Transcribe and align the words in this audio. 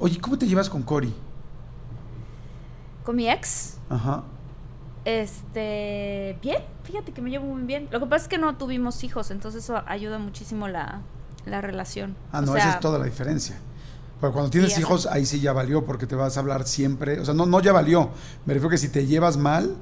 Oye, 0.00 0.20
¿cómo 0.20 0.36
te 0.38 0.46
llevas 0.46 0.68
con 0.68 0.82
Cory? 0.82 1.14
¿Con 3.02 3.16
mi 3.16 3.28
ex? 3.28 3.78
Ajá. 3.88 4.24
Este, 5.04 6.38
bien, 6.42 6.58
fíjate 6.84 7.12
que 7.12 7.22
me 7.22 7.30
llevo 7.30 7.46
muy 7.46 7.62
bien. 7.62 7.88
Lo 7.90 8.00
que 8.00 8.06
pasa 8.06 8.24
es 8.24 8.28
que 8.28 8.38
no 8.38 8.56
tuvimos 8.56 9.02
hijos, 9.04 9.30
entonces 9.30 9.64
eso 9.64 9.82
ayuda 9.86 10.18
muchísimo 10.18 10.68
la, 10.68 11.00
la 11.46 11.60
relación. 11.60 12.16
Ah, 12.32 12.40
O 12.40 12.42
no, 12.42 12.52
sea, 12.52 12.58
esa 12.58 12.70
es 12.70 12.80
toda 12.80 12.98
la 12.98 13.04
diferencia. 13.06 13.58
Pero 14.20 14.32
cuando 14.32 14.50
tienes 14.50 14.74
Sí, 14.74 14.80
hijos, 14.80 15.06
ahí 15.06 15.24
sí 15.24 15.40
ya 15.40 15.52
valió, 15.52 15.84
porque 15.84 16.06
te 16.06 16.14
vas 16.14 16.36
a 16.36 16.40
hablar 16.40 16.66
siempre. 16.66 17.20
O 17.20 17.24
sea, 17.24 17.34
no, 17.34 17.46
no 17.46 17.60
ya 17.60 17.72
valió. 17.72 18.10
Me 18.44 18.54
refiero 18.54 18.70
que 18.70 18.78
si 18.78 18.88
te 18.90 19.06
llevas 19.06 19.36
mal, 19.38 19.76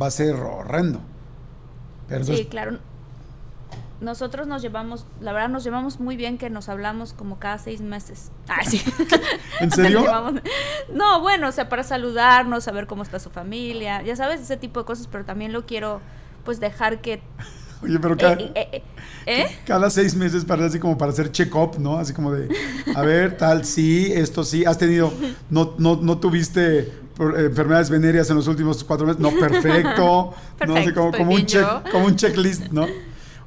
va 0.00 0.06
a 0.06 0.10
ser 0.10 0.34
horrendo. 0.36 1.00
Pero 2.08 2.24
Sí, 2.24 2.30
entonces, 2.32 2.46
claro. 2.46 2.78
Nosotros 4.00 4.46
nos 4.46 4.62
llevamos, 4.62 5.06
la 5.20 5.32
verdad 5.32 5.48
nos 5.48 5.64
llevamos 5.64 5.98
muy 5.98 6.16
bien 6.16 6.38
que 6.38 6.50
nos 6.50 6.68
hablamos 6.68 7.12
como 7.12 7.38
cada 7.38 7.58
seis 7.58 7.80
meses. 7.80 8.30
Ah, 8.48 8.64
sí. 8.64 8.82
¿En 9.60 9.70
serio? 9.72 10.04
No, 10.92 11.20
bueno, 11.20 11.48
o 11.48 11.52
sea, 11.52 11.68
para 11.68 11.82
saludarnos, 11.82 12.64
saber 12.64 12.86
cómo 12.86 13.02
está 13.02 13.18
su 13.18 13.28
familia, 13.28 14.02
ya 14.02 14.16
sabes, 14.16 14.40
ese 14.40 14.56
tipo 14.56 14.80
de 14.80 14.86
cosas, 14.86 15.06
pero 15.06 15.24
también 15.24 15.52
lo 15.52 15.66
quiero 15.66 16.00
pues 16.44 16.60
dejar 16.60 17.02
que... 17.02 17.20
oye, 17.82 17.98
pero 17.98 18.16
cada, 18.16 18.34
eh, 18.34 18.52
eh, 18.54 18.68
eh, 18.72 18.82
¿eh? 19.26 19.58
cada 19.66 19.90
seis 19.90 20.14
meses 20.14 20.46
para 20.46 20.64
así 20.64 20.78
como 20.78 20.96
para 20.96 21.12
hacer 21.12 21.30
check-up, 21.30 21.78
¿no? 21.78 21.98
Así 21.98 22.14
como 22.14 22.32
de, 22.32 22.48
a 22.94 23.02
ver, 23.02 23.36
tal, 23.36 23.66
sí, 23.66 24.10
esto 24.14 24.44
sí, 24.44 24.64
has 24.64 24.78
tenido, 24.78 25.12
no, 25.50 25.74
no, 25.76 25.96
no 25.96 26.18
tuviste 26.18 26.78
eh, 27.18 27.46
enfermedades 27.46 27.90
venéreas 27.90 28.30
en 28.30 28.36
los 28.36 28.46
últimos 28.46 28.82
cuatro 28.84 29.06
meses, 29.06 29.20
no, 29.20 29.30
perfecto, 29.32 30.34
no, 30.66 30.74
así 30.74 30.92
Perfecto, 30.92 31.00
como, 31.00 31.12
como, 31.12 31.34
un 31.34 31.46
check, 31.46 31.90
como 31.90 32.06
un 32.06 32.16
checklist, 32.16 32.68
¿no? 32.70 32.86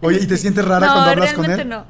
Oye, 0.02 0.20
¿y 0.22 0.28
te 0.28 0.38
sientes 0.38 0.66
rara 0.66 0.88
no, 0.88 0.94
cuando 0.94 1.12
hablas 1.12 1.34
con 1.34 1.46
realmente 1.46 1.62
él? 1.64 1.70
no. 1.70 1.86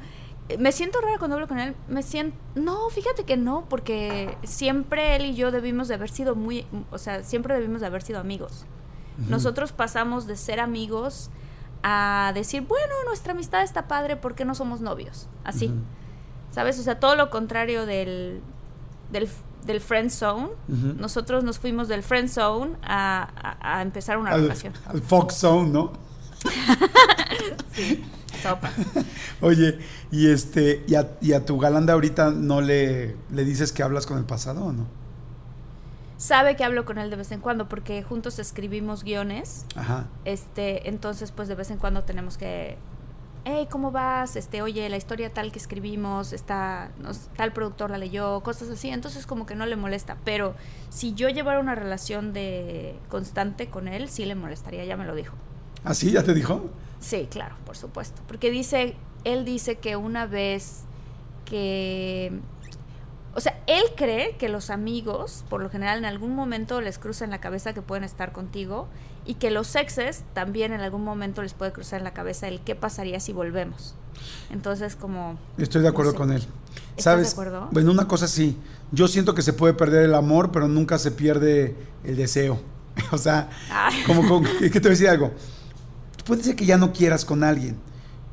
Eh, 0.48 0.58
Me 0.58 0.72
siento 0.72 1.00
rara 1.00 1.18
cuando 1.18 1.36
hablo 1.36 1.48
con 1.48 1.58
él. 1.58 1.74
Me 1.88 2.02
siento. 2.02 2.36
No, 2.54 2.88
fíjate 2.90 3.24
que 3.24 3.36
no, 3.36 3.64
porque 3.68 4.36
siempre 4.44 5.16
él 5.16 5.24
y 5.26 5.34
yo 5.34 5.50
debimos 5.50 5.88
de 5.88 5.94
haber 5.94 6.10
sido 6.10 6.34
muy. 6.34 6.66
O 6.90 6.98
sea, 6.98 7.22
siempre 7.22 7.54
debimos 7.54 7.80
de 7.80 7.86
haber 7.86 8.02
sido 8.02 8.18
amigos. 8.20 8.64
Nosotros 9.28 9.72
pasamos 9.72 10.26
de 10.26 10.36
ser 10.36 10.58
amigos 10.58 11.30
a 11.82 12.32
decir, 12.34 12.62
bueno, 12.62 12.94
nuestra 13.06 13.32
amistad 13.32 13.62
está 13.62 13.86
padre, 13.86 14.16
¿por 14.16 14.34
qué 14.34 14.44
no 14.44 14.54
somos 14.54 14.80
novios? 14.80 15.28
Así. 15.44 15.72
¿Sabes? 16.50 16.78
O 16.78 16.82
sea, 16.82 16.98
todo 17.00 17.14
lo 17.16 17.30
contrario 17.30 17.86
del. 17.86 18.40
del 19.10 19.28
del 19.64 19.80
friend 19.80 20.10
zone, 20.10 20.48
nosotros 20.66 21.44
nos 21.44 21.60
fuimos 21.60 21.86
del 21.86 22.02
friend 22.02 22.28
zone 22.28 22.72
a, 22.82 23.28
a- 23.62 23.78
a 23.78 23.82
empezar 23.82 24.18
una 24.18 24.32
al, 24.32 24.40
relación. 24.42 24.72
al 24.86 25.00
Fox 25.02 25.36
Zone, 25.36 25.70
¿no? 25.70 25.92
Sí, 27.72 28.04
sopa. 28.42 28.70
Oye, 29.40 29.78
y 30.10 30.28
este, 30.28 30.84
y 30.86 30.94
a, 30.94 31.12
y 31.20 31.32
a 31.32 31.44
tu 31.44 31.58
galán 31.58 31.86
de 31.86 31.92
ahorita 31.92 32.30
no 32.30 32.60
le, 32.60 33.16
le 33.30 33.44
dices 33.44 33.72
que 33.72 33.82
hablas 33.82 34.06
con 34.06 34.18
el 34.18 34.24
pasado 34.24 34.64
o 34.64 34.72
no? 34.72 34.86
Sabe 36.16 36.54
que 36.54 36.62
hablo 36.64 36.84
con 36.84 36.98
él 36.98 37.10
de 37.10 37.16
vez 37.16 37.32
en 37.32 37.40
cuando 37.40 37.68
porque 37.68 38.02
juntos 38.02 38.38
escribimos 38.38 39.02
guiones. 39.02 39.66
Ajá. 39.74 40.06
Este, 40.24 40.88
entonces 40.88 41.32
pues 41.32 41.48
de 41.48 41.56
vez 41.56 41.70
en 41.70 41.78
cuando 41.78 42.04
tenemos 42.04 42.38
que 42.38 42.78
hey, 43.44 43.66
¿cómo 43.68 43.90
vas? 43.90 44.36
Este, 44.36 44.62
oye, 44.62 44.88
la 44.88 44.96
historia 44.96 45.32
tal 45.34 45.50
que 45.50 45.58
escribimos, 45.58 46.32
está, 46.32 46.92
nos- 47.00 47.28
tal 47.36 47.52
productor 47.52 47.90
la 47.90 47.98
leyó, 47.98 48.40
cosas 48.42 48.70
así, 48.70 48.88
entonces 48.90 49.26
como 49.26 49.46
que 49.46 49.56
no 49.56 49.66
le 49.66 49.74
molesta, 49.74 50.16
pero 50.24 50.54
si 50.90 51.14
yo 51.14 51.28
llevara 51.28 51.58
una 51.58 51.74
relación 51.74 52.32
de 52.32 52.94
constante 53.08 53.68
con 53.68 53.88
él, 53.88 54.08
sí 54.08 54.24
le 54.26 54.36
molestaría, 54.36 54.84
ya 54.84 54.96
me 54.96 55.04
lo 55.04 55.16
dijo. 55.16 55.34
¿Ah, 55.82 55.92
sí? 55.94 56.12
¿Ya 56.12 56.22
te 56.22 56.34
dijo? 56.34 56.70
Sí, 57.02 57.26
claro, 57.30 57.56
por 57.66 57.76
supuesto. 57.76 58.22
Porque 58.26 58.50
dice, 58.50 58.94
él 59.24 59.44
dice 59.44 59.76
que 59.76 59.96
una 59.96 60.24
vez 60.26 60.84
que... 61.44 62.32
O 63.34 63.40
sea, 63.40 63.58
él 63.66 63.82
cree 63.96 64.36
que 64.36 64.48
los 64.48 64.68
amigos, 64.70 65.44
por 65.48 65.62
lo 65.62 65.70
general, 65.70 65.98
en 65.98 66.04
algún 66.04 66.34
momento 66.34 66.80
les 66.80 66.98
cruza 66.98 67.24
en 67.24 67.30
la 67.30 67.40
cabeza 67.40 67.72
que 67.72 67.80
pueden 67.82 68.04
estar 68.04 68.32
contigo 68.32 68.88
y 69.24 69.34
que 69.34 69.50
los 69.50 69.74
exes 69.74 70.22
también 70.34 70.72
en 70.72 70.80
algún 70.80 71.02
momento 71.02 71.42
les 71.42 71.54
puede 71.54 71.72
cruzar 71.72 72.00
en 72.00 72.04
la 72.04 72.12
cabeza 72.12 72.46
el 72.48 72.60
qué 72.60 72.74
pasaría 72.74 73.20
si 73.20 73.32
volvemos. 73.32 73.94
Entonces, 74.50 74.96
como... 74.96 75.38
Estoy 75.56 75.80
de 75.82 75.88
acuerdo 75.88 76.12
sé. 76.12 76.16
con 76.18 76.30
él. 76.32 76.42
¿Estás 76.90 77.04
¿Sabes? 77.04 77.26
de 77.28 77.32
acuerdo? 77.32 77.68
Bueno, 77.72 77.90
una 77.90 78.06
cosa 78.06 78.28
sí. 78.28 78.58
Yo 78.90 79.08
siento 79.08 79.34
que 79.34 79.40
se 79.42 79.54
puede 79.54 79.72
perder 79.72 80.04
el 80.04 80.14
amor, 80.14 80.52
pero 80.52 80.68
nunca 80.68 80.98
se 80.98 81.10
pierde 81.10 81.74
el 82.04 82.16
deseo. 82.16 82.60
o 83.12 83.16
sea, 83.18 83.48
Ay. 83.70 84.02
como, 84.06 84.28
como- 84.28 84.46
es 84.60 84.70
que 84.70 84.78
te 84.80 84.88
voy 84.88 84.88
a 84.88 84.90
decir 84.90 85.08
algo. 85.08 85.32
Puede 86.24 86.42
ser 86.42 86.56
que 86.56 86.64
ya 86.66 86.76
no 86.78 86.92
quieras 86.92 87.24
con 87.24 87.42
alguien, 87.44 87.76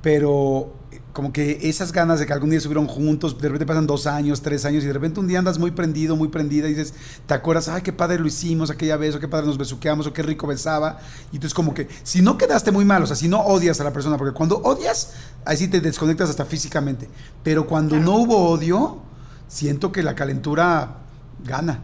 pero 0.01 0.73
eh, 0.91 1.01
como 1.11 1.33
que 1.33 1.59
esas 1.63 1.91
ganas 1.91 2.19
de 2.19 2.25
que 2.25 2.33
algún 2.33 2.49
día 2.51 2.57
estuvieron 2.57 2.87
juntos, 2.87 3.37
de 3.39 3.47
repente 3.47 3.65
pasan 3.65 3.87
dos 3.87 4.05
años, 4.07 4.41
tres 4.41 4.63
años, 4.65 4.83
y 4.83 4.87
de 4.87 4.93
repente 4.93 5.19
un 5.19 5.27
día 5.27 5.39
andas 5.39 5.57
muy 5.57 5.71
prendido, 5.71 6.15
muy 6.15 6.27
prendida, 6.29 6.67
y 6.67 6.75
dices, 6.75 6.93
¿te 7.25 7.33
acuerdas? 7.33 7.67
Ay, 7.67 7.81
qué 7.81 7.91
padre 7.91 8.19
lo 8.19 8.27
hicimos 8.27 8.69
aquella 8.69 8.95
vez, 8.95 9.15
o 9.15 9.19
qué 9.19 9.27
padre 9.27 9.47
nos 9.47 9.57
besuqueamos, 9.57 10.05
o 10.07 10.13
qué 10.13 10.21
rico 10.21 10.45
besaba. 10.47 10.99
Y 11.31 11.37
entonces 11.37 11.53
como 11.53 11.73
que, 11.73 11.87
si 12.03 12.21
no 12.21 12.37
quedaste 12.37 12.71
muy 12.71 12.85
mal, 12.85 13.01
o 13.03 13.07
sea, 13.07 13.15
si 13.15 13.27
no 13.27 13.39
odias 13.41 13.81
a 13.81 13.83
la 13.83 13.91
persona, 13.91 14.17
porque 14.17 14.33
cuando 14.33 14.57
odias, 14.59 15.13
ahí 15.45 15.57
sí 15.57 15.67
te 15.67 15.81
desconectas 15.81 16.29
hasta 16.29 16.45
físicamente. 16.45 17.09
Pero 17.43 17.65
cuando 17.67 17.95
Claro. 17.95 18.05
no 18.11 18.17
hubo 18.17 18.49
odio, 18.49 18.99
siento 19.47 19.91
que 19.91 20.03
la 20.03 20.13
calentura 20.15 20.97
gana. 21.43 21.81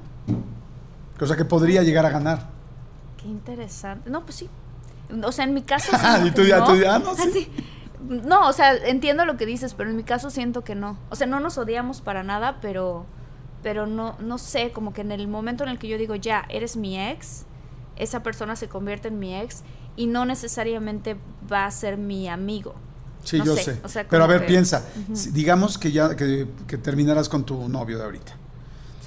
O 1.19 1.25
sea, 1.25 1.35
que 1.35 1.45
podría 1.45 1.81
llegar 1.81 2.05
a 2.05 2.09
ganar. 2.09 2.49
Qué 3.17 3.27
interesante. 3.27 4.09
No, 4.09 4.23
pues 4.23 4.35
sí. 4.35 4.49
O 5.23 5.31
sea, 5.31 5.45
en 5.45 5.53
mi 5.53 5.61
caso... 5.63 5.91
Ah, 5.93 6.19
siento 6.21 6.41
y 6.41 6.43
tú 6.45 6.49
ya- 6.49 6.59
no. 6.59 6.66
tú 6.67 6.75
ya, 6.77 6.95
ah, 6.95 6.99
no, 6.99 7.16
sí. 7.16 7.21
Así. 7.29 7.51
No, 8.07 8.47
o 8.47 8.53
sea, 8.53 8.75
entiendo 8.75 9.25
lo 9.25 9.35
que 9.38 9.45
dices, 9.45 9.73
pero 9.73 9.89
en 9.89 9.95
mi 9.95 10.03
caso 10.03 10.29
siento 10.29 10.63
que 10.63 10.75
no. 10.75 10.97
O 11.09 11.16
sea, 11.16 11.25
no 11.27 11.39
nos 11.39 11.57
odiamos 11.57 12.01
para 12.01 12.21
nada, 12.23 12.59
pero, 12.61 13.05
pero 13.63 13.88
no, 13.88 14.15
no 14.19 14.38
sé, 14.38 14.71
como 14.71 14.94
que 14.94 15.01
en 15.01 15.11
el 15.11 15.27
momento 15.27 15.63
en 15.63 15.69
el 15.69 15.79
que 15.79 15.88
yo 15.88 15.97
digo, 15.97 16.13
ya, 16.15 16.45
eres 16.49 16.77
mi 16.77 16.99
ex, 16.99 17.45
esa 17.95 18.21
persona 18.21 18.55
se 18.55 18.67
convierte 18.67 19.07
en 19.07 19.17
mi 19.17 19.35
ex 19.35 19.63
y 19.95 20.05
no 20.07 20.25
necesariamente 20.25 21.17
va 21.51 21.65
a 21.65 21.71
ser 21.71 21.97
mi 21.97 22.27
amigo. 22.27 22.75
Sí, 23.23 23.39
No 23.39 23.45
yo 23.45 23.55
sé, 23.55 23.63
sé. 23.63 23.79
o 23.83 23.89
sea, 23.89 24.05
Pero 24.07 24.23
a 24.23 24.27
ver, 24.27 24.41
que- 24.41 24.47
piensa. 24.49 24.85
Digamos 25.31 25.79
que 25.79 25.91
ya 25.91 26.15
que, 26.15 26.47
que 26.67 26.77
terminaras 26.77 27.27
con 27.27 27.44
tu 27.44 27.67
novio 27.69 27.97
de 27.97 28.03
ahorita. 28.03 28.33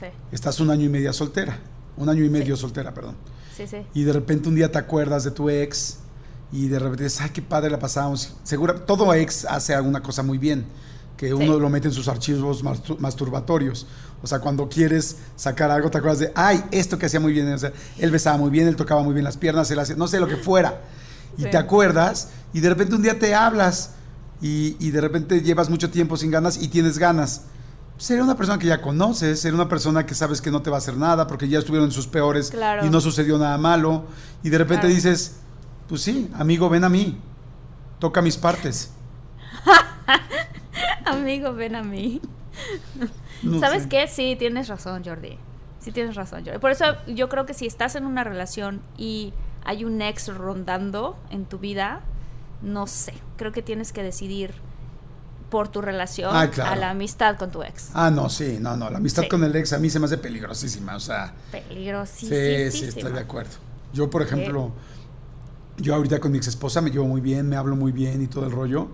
Sí, 0.00 0.06
Estás 0.32 0.58
un 0.58 0.70
año 0.70 0.86
y 0.86 0.88
medio 0.88 1.12
soltera. 1.12 1.56
Un 1.96 2.08
año 2.08 2.24
y 2.24 2.28
medio 2.30 2.56
soltera, 2.56 2.92
perdón. 2.94 3.16
Sí, 3.58 3.66
sí. 3.66 3.76
Y 3.94 4.04
de 4.04 4.12
repente 4.14 4.48
un 4.48 4.54
día 4.54 4.70
te 4.72 4.78
acuerdas 4.78 5.24
de 5.24 5.30
tu 5.32 5.50
ex 5.50 5.98
y 6.50 6.68
de 6.68 6.78
repente 6.78 7.04
dices, 7.04 7.20
ay, 7.20 7.30
qué 7.30 7.42
padre 7.42 7.70
la 7.70 7.78
pasamos. 7.78 8.34
Segura, 8.42 8.74
todo 8.86 9.12
ex 9.12 9.44
hace 9.44 9.74
alguna 9.74 10.00
cosa 10.02 10.22
muy 10.22 10.38
bien, 10.38 10.64
que 11.18 11.34
uno 11.34 11.54
Sí. 11.54 11.60
lo 11.60 11.68
mete 11.68 11.88
en 11.88 11.94
sus 11.94 12.08
archivos 12.08 12.64
mastur- 12.64 12.98
masturbatorios. 12.98 13.86
O 14.22 14.26
sea, 14.26 14.38
cuando 14.40 14.68
quieres 14.68 15.16
sacar 15.36 15.70
algo, 15.70 15.90
te 15.90 15.98
acuerdas 15.98 16.20
de, 16.20 16.32
ay, 16.34 16.64
esto 16.70 16.98
que 16.98 17.06
hacía 17.06 17.20
muy 17.20 17.32
bien. 17.32 17.52
O 17.52 17.58
sea, 17.58 17.72
él 17.98 18.10
besaba 18.10 18.36
muy 18.38 18.50
bien, 18.50 18.66
él 18.66 18.76
tocaba 18.76 19.02
muy 19.02 19.12
bien 19.12 19.24
las 19.24 19.36
piernas, 19.36 19.70
él 19.70 19.78
hacía, 19.78 19.94
no 19.96 20.08
sé, 20.08 20.18
lo 20.20 20.26
que 20.26 20.36
fuera. 20.36 20.80
Y 21.36 21.42
Sí. 21.42 21.50
te 21.50 21.56
acuerdas 21.56 22.30
y 22.52 22.60
de 22.60 22.68
repente 22.70 22.94
un 22.94 23.02
día 23.02 23.18
te 23.18 23.34
hablas 23.34 23.90
y, 24.40 24.76
y 24.80 24.90
de 24.90 25.00
repente 25.00 25.40
llevas 25.42 25.68
mucho 25.70 25.90
tiempo 25.90 26.16
sin 26.16 26.30
ganas 26.30 26.56
y 26.60 26.68
tienes 26.68 26.98
ganas. 26.98 27.42
Sería 27.98 28.22
una 28.22 28.36
persona 28.36 28.58
que 28.58 28.66
ya 28.68 28.80
conoces, 28.80 29.40
sería 29.40 29.56
una 29.56 29.68
persona 29.68 30.06
que 30.06 30.14
sabes 30.14 30.40
que 30.40 30.50
no 30.50 30.62
te 30.62 30.70
va 30.70 30.76
a 30.76 30.78
hacer 30.78 30.96
nada 30.96 31.26
porque 31.26 31.48
ya 31.48 31.58
estuvieron 31.58 31.88
en 31.88 31.92
sus 31.92 32.06
peores 32.06 32.50
Claro. 32.50 32.86
y 32.86 32.90
no 32.90 33.00
sucedió 33.00 33.36
nada 33.38 33.58
malo. 33.58 34.04
Y 34.42 34.50
de 34.50 34.58
repente 34.58 34.82
Claro. 34.82 34.94
dices, 34.94 35.40
pues 35.88 36.02
sí, 36.02 36.30
amigo, 36.38 36.68
ven 36.68 36.84
a 36.84 36.88
mí, 36.88 37.18
toca 37.98 38.22
mis 38.22 38.36
partes. 38.36 38.92
Amigo, 41.04 41.52
ven 41.54 41.74
a 41.74 41.82
mí. 41.82 42.20
No 43.42 43.60
¿Sabes 43.60 43.84
sé. 43.84 43.88
qué? 43.88 44.06
Sí, 44.08 44.36
tienes 44.38 44.68
razón, 44.68 45.02
Jordi. 45.04 45.38
Sí, 45.80 45.92
tienes 45.92 46.14
razón, 46.16 46.44
Jordi. 46.44 46.58
Por 46.58 46.70
eso 46.70 46.84
yo 47.06 47.28
creo 47.28 47.46
que 47.46 47.54
si 47.54 47.66
estás 47.66 47.94
en 47.94 48.04
una 48.04 48.24
relación 48.24 48.80
y 48.96 49.32
hay 49.64 49.84
un 49.84 50.00
ex 50.02 50.28
rondando 50.28 51.16
en 51.30 51.44
tu 51.46 51.58
vida, 51.58 52.00
no 52.62 52.86
sé. 52.86 53.14
Creo 53.36 53.52
que 53.52 53.62
tienes 53.62 53.92
que 53.92 54.02
decidir 54.02 54.54
por 55.50 55.68
tu 55.68 55.80
relación 55.80 56.30
Ah, 56.34 56.50
claro. 56.50 56.70
a 56.72 56.76
la 56.76 56.90
amistad 56.90 57.36
con 57.36 57.50
tu 57.50 57.62
ex. 57.62 57.90
Ah, 57.94 58.10
no, 58.10 58.28
sí, 58.28 58.58
no, 58.60 58.76
no, 58.76 58.90
la 58.90 58.98
amistad 58.98 59.22
Sí. 59.22 59.28
con 59.28 59.42
el 59.44 59.54
ex 59.56 59.72
a 59.72 59.78
mí 59.78 59.88
se 59.90 59.98
me 59.98 60.04
hace 60.06 60.18
peligrosísima, 60.18 60.96
o 60.96 61.00
sea, 61.00 61.32
Peligrosísima. 61.50 62.30
sí, 62.70 62.70
sí, 62.78 62.84
estoy 62.86 63.12
de 63.12 63.20
acuerdo. 63.20 63.52
Yo, 63.92 64.10
por 64.10 64.22
ejemplo, 64.22 64.72
yo 65.78 65.94
ahorita 65.94 66.18
con 66.20 66.32
mi 66.32 66.38
ex 66.38 66.48
esposa 66.48 66.80
me 66.80 66.90
llevo 66.90 67.06
muy 67.06 67.20
bien, 67.20 67.48
me 67.48 67.56
hablo 67.56 67.76
muy 67.76 67.92
bien 67.92 68.20
y 68.22 68.26
todo 68.26 68.44
el 68.44 68.52
rollo, 68.52 68.88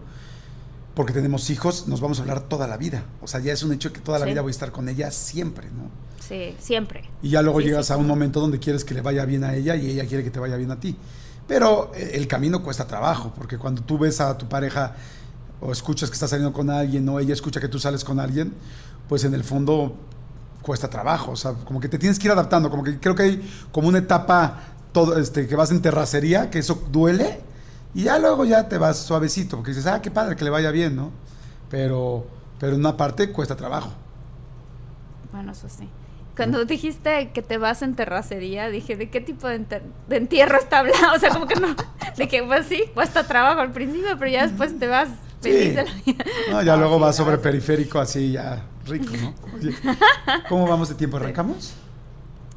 porque 0.95 1.13
tenemos 1.13 1.51
hijos, 1.51 1.89
nos 1.89 2.01
vamos 2.01 2.19
a 2.21 2.23
hablar 2.23 2.43
toda 2.43 2.69
la 2.69 2.77
vida. 2.77 3.03
O 3.21 3.27
sea, 3.27 3.41
ya 3.41 3.53
es 3.53 3.63
un 3.65 3.73
hecho 3.73 3.93
que 3.93 4.01
toda 4.01 4.19
la 4.21 4.27
Sí. 4.27 4.31
vida 4.31 4.43
voy 4.43 4.51
a 4.51 4.53
estar 4.53 4.71
con 4.71 4.89
ella 4.89 5.11
siempre, 5.11 5.69
¿no? 5.71 5.91
Sí, 6.21 6.55
siempre. 6.61 7.11
Y 7.23 7.31
ya 7.31 7.43
luego 7.43 7.61
llegas 7.61 7.91
a 7.91 7.97
un 7.97 8.07
momento 8.07 8.41
donde 8.41 8.59
quieres 8.61 8.85
que 8.85 8.95
le 8.95 9.01
vaya 9.01 9.25
bien 9.25 9.43
a 9.45 9.55
ella 9.55 9.75
y 9.77 9.91
ella 9.91 10.07
quiere 10.07 10.23
que 10.23 10.31
te 10.31 10.39
vaya 10.39 10.57
bien 10.57 10.71
a 10.71 10.79
ti. 10.79 10.97
Pero 11.49 11.91
eh, 11.95 12.13
el 12.15 12.27
camino 12.29 12.63
cuesta 12.63 12.87
trabajo, 12.87 13.33
porque 13.37 13.59
cuando 13.59 13.83
tú 13.83 13.99
ves 13.99 14.21
a 14.21 14.39
tu 14.39 14.49
pareja 14.49 14.95
o 15.65 15.73
escuchas 15.73 16.11
que 16.11 16.15
estás 16.15 16.31
saliendo 16.31 16.53
con 16.53 16.69
alguien 16.69 17.09
o 17.09 17.19
ella 17.19 17.33
escucha 17.33 17.59
que 17.59 17.69
tú 17.69 17.79
sales 17.79 18.05
con 18.05 18.21
alguien, 18.21 18.53
pues 19.09 19.25
en 19.25 19.33
el 19.33 19.43
fondo 19.43 19.97
cuesta 20.61 20.91
trabajo. 20.91 21.33
O 21.33 21.37
sea, 21.37 21.55
como 21.55 21.81
que 21.81 21.89
te 21.89 21.99
tienes 21.99 22.19
que 22.19 22.27
ir 22.27 22.33
adaptando. 22.33 22.69
Como 22.69 22.85
que 22.85 23.01
creo 23.01 23.15
que 23.15 23.23
hay 23.23 23.51
como 23.73 23.89
una 23.89 23.99
etapa 23.99 24.61
todo, 24.93 25.19
este, 25.19 25.47
que 25.49 25.57
vas 25.57 25.71
en 25.71 25.81
terracería, 25.81 26.51
que 26.51 26.59
eso 26.59 26.87
duele, 26.91 27.41
y 27.95 28.05
ya 28.05 28.19
luego 28.19 28.45
ya 28.45 28.69
te 28.69 28.77
vas 28.77 28.99
suavecito, 28.99 29.57
porque 29.57 29.71
dices, 29.71 29.87
ah, 29.87 30.03
qué 30.03 30.11
padre, 30.11 30.37
que 30.37 30.45
le 30.45 30.51
vaya 30.51 30.71
bien, 30.71 30.95
¿no? 30.95 31.11
Pero, 31.71 32.27
pero 32.61 32.75
en 32.75 32.81
una 32.81 32.97
parte 32.97 33.33
cuesta 33.33 33.57
trabajo. 33.57 33.91
Bueno, 35.33 35.53
eso 35.53 35.69
sí. 35.69 35.89
Cuando 36.37 36.65
dijiste 36.65 37.31
que 37.33 37.43
te 37.43 37.57
vas 37.57 37.81
en 37.81 37.95
terracería, 37.95 38.69
dije, 38.69 38.97
¿de 38.97 39.09
qué 39.09 39.21
tipo 39.21 39.49
de, 39.49 39.59
de 40.09 40.17
entierro 40.17 40.59
está 40.59 40.81
hablando? 40.81 41.09
O 41.17 41.19
sea, 41.19 41.31
como 41.31 41.47
que 41.47 41.55
no. 41.59 41.75
De 42.17 42.29
que, 42.29 42.43
pues 42.43 42.67
sí, 42.67 42.85
cuesta 42.93 43.27
trabajo 43.27 43.61
al 43.61 43.73
principio, 43.73 44.17
pero 44.19 44.31
ya 44.31 44.47
después 44.47 44.79
te 44.79 44.89
vas 44.89 45.09
feliz 45.45 45.63
Sí. 45.63 45.69
de 45.71 45.85
la 45.85 45.95
vida. 46.05 46.25
No, 46.51 46.63
ya 46.63 46.77
luego 46.77 46.97
sí, 46.97 47.03
va 47.03 47.13
sobre 47.13 47.39
periférico 47.39 47.99
así 48.01 48.33
ya 48.33 48.63
rico, 48.87 49.13
¿no? 49.21 49.35
Oye, 49.57 49.75
¿cómo 50.49 50.67
vamos 50.67 50.89
de 50.89 50.95
tiempo? 50.97 51.17
¿Arrancamos? 51.19 51.75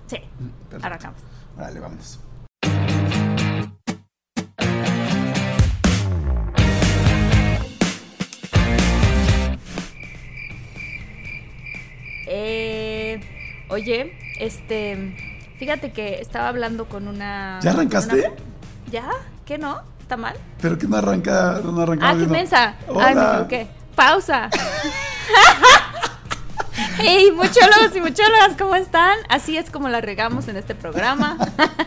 Sí, 0.07 0.17
Perfecto. 0.69 0.85
arrancamos. 0.87 1.19
Órale, 1.57 1.79
vámonos. 1.79 2.19
Eh, 12.25 13.19
oye, 13.69 14.13
este, 14.39 15.15
fíjate 15.57 15.91
que 15.91 16.19
estaba 16.21 16.49
hablando 16.49 16.85
con 16.87 17.07
una... 17.07 17.59
¿Ya 17.63 17.71
arrancaste? 17.71 18.15
una- 18.15 18.31
¿Ya? 18.91 19.09
¿Qué 19.45 19.57
no? 19.57 19.81
¿Está 20.07 20.15
mal? 20.15 20.37
Pero 20.61 20.77
que 20.77 20.87
no 20.87 20.95
arranca, 20.95 21.59
no 21.61 21.81
arranca. 21.81 22.09
Ah, 22.09 22.15
qué 22.17 22.27
mensa. 22.27 22.75
Ay, 22.97 23.13
me 23.13 23.27
equivoqué. 23.27 23.67
Pausa. 23.93 24.49
Hey, 26.99 27.31
muchólogos 27.31 27.95
y 27.95 28.01
muchólogas, 28.01 28.55
¿cómo 28.57 28.75
están? 28.75 29.17
Así 29.29 29.57
es 29.57 29.69
como 29.69 29.89
la 29.89 29.99
regamos 30.01 30.47
en 30.47 30.57
este 30.57 30.75
programa. 30.75 31.37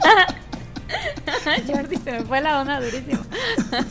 Jordi, 1.66 1.96
se 1.96 2.12
me 2.12 2.22
fue 2.22 2.40
la 2.40 2.60
onda 2.60 2.80
durísimo. 2.80 3.22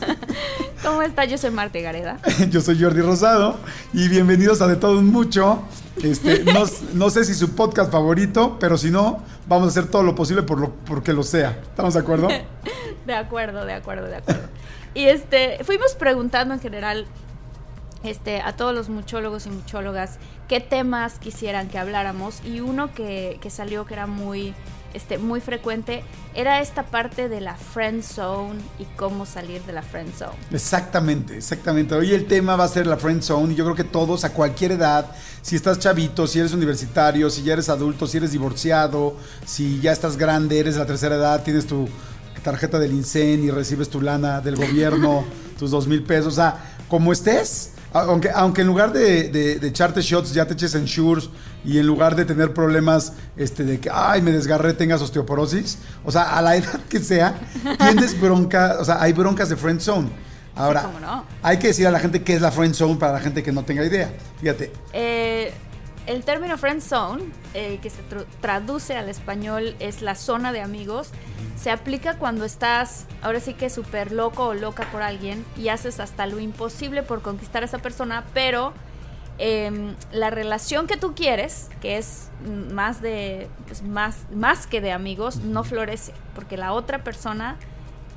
¿Cómo 0.82 1.02
está? 1.02 1.24
Yo 1.24 1.38
soy 1.38 1.50
Marta 1.50 1.78
Gareda. 1.78 2.18
Yo 2.50 2.60
soy 2.60 2.80
Jordi 2.80 3.00
Rosado 3.00 3.58
y 3.92 4.08
bienvenidos 4.08 4.60
a 4.62 4.66
De 4.66 4.76
Todo 4.76 4.98
Un 4.98 5.06
Mucho. 5.06 5.62
Este, 6.02 6.44
no, 6.44 6.64
no 6.94 7.10
sé 7.10 7.24
si 7.24 7.34
su 7.34 7.54
podcast 7.54 7.92
favorito, 7.92 8.56
pero 8.58 8.78
si 8.78 8.90
no, 8.90 9.22
vamos 9.46 9.66
a 9.66 9.70
hacer 9.70 9.90
todo 9.90 10.02
lo 10.02 10.14
posible 10.14 10.42
por 10.42 10.60
lo, 10.60 10.70
porque 10.70 11.12
lo 11.12 11.22
sea. 11.22 11.60
¿Estamos 11.62 11.94
de 11.94 12.00
acuerdo? 12.00 12.28
De 13.06 13.14
acuerdo, 13.14 13.64
de 13.64 13.74
acuerdo, 13.74 14.06
de 14.06 14.16
acuerdo. 14.16 14.48
Y 14.94 15.04
este, 15.04 15.62
fuimos 15.64 15.94
preguntando 15.94 16.54
en 16.54 16.60
general 16.60 17.06
este, 18.02 18.40
a 18.40 18.56
todos 18.56 18.74
los 18.74 18.88
muchólogos 18.88 19.46
y 19.46 19.50
muchólogas 19.50 20.18
qué 20.48 20.60
temas 20.60 21.18
quisieran 21.18 21.68
que 21.68 21.78
habláramos 21.78 22.40
y 22.44 22.60
uno 22.60 22.92
que, 22.92 23.38
que 23.40 23.50
salió 23.50 23.84
que 23.84 23.94
era 23.94 24.06
muy, 24.06 24.54
este, 24.94 25.18
muy 25.18 25.40
frecuente 25.40 26.02
era 26.34 26.60
esta 26.60 26.84
parte 26.84 27.28
de 27.28 27.40
la 27.40 27.56
friend 27.56 28.02
zone 28.02 28.60
y 28.78 28.84
cómo 28.96 29.26
salir 29.26 29.62
de 29.62 29.72
la 29.72 29.82
friend 29.82 30.14
zone. 30.14 30.36
Exactamente, 30.52 31.36
exactamente. 31.36 31.94
Hoy 31.94 32.12
el 32.12 32.26
tema 32.26 32.56
va 32.56 32.64
a 32.64 32.68
ser 32.68 32.86
la 32.86 32.96
friend 32.96 33.22
zone 33.22 33.52
y 33.52 33.56
yo 33.56 33.64
creo 33.64 33.76
que 33.76 33.84
todos 33.84 34.24
a 34.24 34.32
cualquier 34.32 34.72
edad, 34.72 35.06
si 35.42 35.56
estás 35.56 35.78
chavito, 35.78 36.26
si 36.26 36.38
eres 36.38 36.52
universitario, 36.52 37.30
si 37.30 37.42
ya 37.42 37.54
eres 37.54 37.68
adulto, 37.68 38.06
si 38.06 38.18
eres 38.18 38.32
divorciado, 38.32 39.16
si 39.44 39.80
ya 39.80 39.92
estás 39.92 40.16
grande, 40.16 40.58
eres 40.58 40.74
de 40.74 40.80
la 40.80 40.86
tercera 40.86 41.16
edad, 41.16 41.42
tienes 41.42 41.66
tu 41.66 41.88
tarjeta 42.42 42.78
del 42.78 42.92
INSEN 42.92 43.44
y 43.44 43.50
recibes 43.50 43.90
tu 43.90 44.00
lana 44.00 44.40
del 44.40 44.56
gobierno, 44.56 45.24
tus 45.58 45.70
dos 45.70 45.86
mil 45.86 46.02
pesos, 46.02 46.34
o 46.34 46.36
sea, 46.36 46.76
como 46.88 47.12
estés, 47.12 47.72
aunque, 47.92 48.30
aunque 48.34 48.60
en 48.60 48.66
lugar 48.66 48.92
de, 48.92 49.28
de, 49.28 49.58
de 49.58 49.66
echarte 49.68 50.00
shots 50.02 50.32
ya 50.32 50.46
te 50.46 50.54
eches 50.54 50.74
ensures 50.74 51.28
y 51.64 51.78
en 51.78 51.86
lugar 51.86 52.16
de 52.16 52.24
tener 52.24 52.54
problemas 52.54 53.12
este, 53.36 53.64
de 53.64 53.80
que, 53.80 53.90
ay, 53.92 54.22
me 54.22 54.32
desgarré, 54.32 54.72
tengas 54.72 55.02
osteoporosis, 55.02 55.78
o 56.04 56.10
sea, 56.12 56.36
a 56.36 56.42
la 56.42 56.56
edad 56.56 56.80
que 56.88 57.00
sea, 57.00 57.34
tienes 57.78 58.18
bronca, 58.20 58.76
o 58.80 58.84
sea, 58.84 59.02
hay 59.02 59.12
broncas 59.12 59.48
de 59.48 59.56
friend 59.56 59.80
zone. 59.80 60.08
Ahora, 60.56 60.90
no. 61.00 61.24
hay 61.42 61.58
que 61.58 61.68
decir 61.68 61.86
a 61.86 61.90
la 61.90 62.00
gente 62.00 62.22
qué 62.22 62.34
es 62.34 62.40
la 62.42 62.50
friend 62.50 62.74
zone 62.74 62.96
para 62.96 63.12
la 63.14 63.20
gente 63.20 63.42
que 63.42 63.52
no 63.52 63.64
tenga 63.64 63.84
idea. 63.84 64.12
Fíjate, 64.40 64.72
Eh, 64.92 65.52
el 66.06 66.24
término 66.24 66.56
friend 66.58 66.80
zone, 66.80 67.24
eh, 67.54 67.78
que 67.82 67.90
se 67.90 68.02
traduce 68.40 68.96
al 68.96 69.08
español, 69.08 69.76
es 69.80 70.02
la 70.02 70.14
zona 70.14 70.52
de 70.52 70.60
amigos. 70.60 71.10
Se 71.56 71.70
aplica 71.70 72.16
cuando 72.16 72.44
estás, 72.44 73.06
ahora 73.22 73.40
sí 73.40 73.54
que 73.54 73.70
súper 73.70 74.12
loco 74.12 74.48
o 74.48 74.54
loca 74.54 74.90
por 74.90 75.02
alguien 75.02 75.44
y 75.56 75.68
haces 75.68 76.00
hasta 76.00 76.26
lo 76.26 76.40
imposible 76.40 77.02
por 77.02 77.22
conquistar 77.22 77.62
a 77.62 77.66
esa 77.66 77.78
persona, 77.78 78.24
pero 78.34 78.72
em, 79.38 79.94
la 80.12 80.30
relación 80.30 80.86
que 80.86 80.96
tú 80.96 81.14
quieres, 81.14 81.68
que 81.80 81.98
es 81.98 82.28
más 82.72 83.00
de 83.02 83.48
pues, 83.66 83.82
más, 83.82 84.16
más 84.34 84.66
que 84.66 84.80
de 84.80 84.92
amigos, 84.92 85.36
no 85.36 85.64
florece, 85.64 86.12
porque 86.34 86.56
la 86.56 86.72
otra 86.72 87.04
persona 87.04 87.56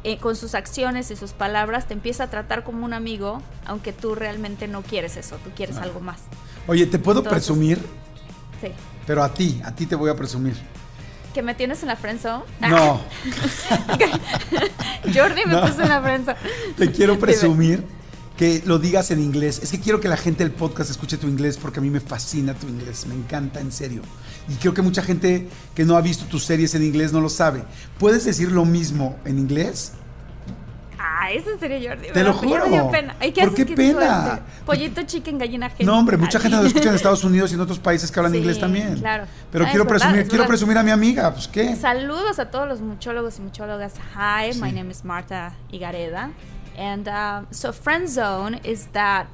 eh, 0.05 0.17
con 0.17 0.35
sus 0.35 0.53
acciones 0.53 1.11
y 1.11 1.15
sus 1.15 1.31
palabras 1.31 1.87
te 1.87 1.93
empieza 1.93 2.25
a 2.25 2.29
tratar 2.29 2.65
como 2.65 2.83
un 2.83 2.91
amigo, 2.93 3.41
aunque 3.65 3.93
tú 3.93 4.15
realmente 4.15 4.67
no 4.67 4.81
quieres 4.81 5.15
eso, 5.15 5.37
tú 5.37 5.51
quieres 5.55 5.77
algo 5.77 6.01
más. 6.01 6.23
Oye, 6.67 6.85
¿te 6.85 6.99
puedo 6.99 7.19
Entonces- 7.19 7.43
presumir? 7.45 7.77
Sí. 8.61 8.67
Pero 9.05 9.23
a 9.23 9.33
ti, 9.33 9.61
a 9.65 9.73
ti 9.75 9.85
te 9.85 9.95
voy 9.95 10.09
a 10.09 10.15
presumir. 10.15 10.55
¿Que 11.33 11.41
me 11.41 11.55
tienes 11.55 11.81
en 11.81 11.87
la 11.89 11.95
friendzone? 11.95 12.43
No, 12.69 13.01
Jordi 15.13 15.41
me 15.45 15.53
No. 15.53 15.61
puso 15.61 15.81
en 15.81 15.89
la 15.89 16.01
friendzone. 16.01 16.37
te 16.77 16.91
quiero 16.91 17.13
Dime. 17.13 17.25
presumir 17.25 17.83
que 18.37 18.61
lo 18.65 18.79
digas 18.79 19.11
en 19.11 19.19
inglés. 19.19 19.59
Es 19.63 19.71
que 19.71 19.79
quiero 19.79 19.99
que 19.99 20.07
la 20.07 20.17
gente 20.17 20.43
del 20.43 20.53
podcast 20.53 20.89
escuche 20.89 21.17
tu 21.17 21.27
inglés 21.27 21.57
porque 21.57 21.79
a 21.79 21.81
mí 21.81 21.89
me 21.89 21.99
fascina 21.99 22.53
tu 22.53 22.67
inglés, 22.67 23.05
me 23.07 23.13
encanta 23.15 23.59
en 23.59 23.71
serio. 23.71 24.01
Y 24.49 24.55
creo 24.55 24.73
que 24.73 24.81
mucha 24.81 25.01
gente 25.03 25.47
que 25.75 25.85
no 25.85 25.95
ha 25.97 26.01
visto 26.01 26.25
tus 26.25 26.43
series 26.45 26.73
en 26.75 26.83
inglés 26.83 27.13
no 27.13 27.21
lo 27.21 27.29
sabe. 27.29 27.63
¿Puedes 27.99 28.25
decir 28.25 28.51
lo 28.51 28.65
mismo 28.65 29.17
en 29.25 29.37
inglés? 29.39 29.93
Ah, 31.25 31.31
eso 31.31 31.51
en 31.51 31.59
serio, 31.59 31.79
Jordi. 31.89 32.09
Te 32.11 32.21
lo 32.21 32.33
ya 32.33 32.41
me 32.41 32.69
dio 32.69 32.79
juro. 32.81 32.91
pena. 32.91 33.15
Ay, 33.19 33.31
¿Por 33.31 33.43
haces 33.43 33.55
qué 33.65 33.75
pena? 33.75 34.41
Pollito, 34.65 35.03
chicken, 35.03 35.37
gallina, 35.37 35.69
gente. 35.69 35.85
No, 35.85 35.97
hombre, 35.97 36.17
mucha 36.17 36.37
Ay. 36.37 36.41
gente 36.43 36.57
lo 36.57 36.67
escucha 36.67 36.89
en 36.89 36.95
Estados 36.95 37.23
Unidos 37.23 37.51
y 37.51 37.55
en 37.55 37.61
otros 37.61 37.79
países 37.79 38.11
que 38.11 38.19
hablan 38.19 38.33
Sí, 38.33 38.39
inglés 38.39 38.59
también. 38.59 38.95
claro. 38.99 39.23
Pero 39.51 39.63
Ah, 39.63 39.69
quiero 39.69 39.83
es 39.83 39.89
verdad, 39.89 39.99
presumir, 40.07 40.19
es 40.23 40.27
quiero 40.29 40.41
verdad. 40.43 40.47
presumir 40.49 40.77
a 40.79 40.83
mi 40.83 40.91
amiga, 40.91 41.31
pues 41.33 41.47
qué. 41.47 41.75
Saludos 41.77 42.39
a 42.39 42.51
todos 42.51 42.67
los 42.67 42.81
muchólogos 42.81 43.39
y 43.39 43.41
muchólogas. 43.41 43.93
Hi, 44.15 44.47
my 44.59 44.69
Sí. 44.69 44.75
name 44.75 44.91
is 44.91 45.05
Marta 45.05 45.53
Igareda. 45.71 46.31
And 46.77 47.07
um, 47.07 47.47
so, 47.51 47.71
friend 47.71 48.09
zone 48.09 48.59
is 48.65 48.87
that 48.91 49.27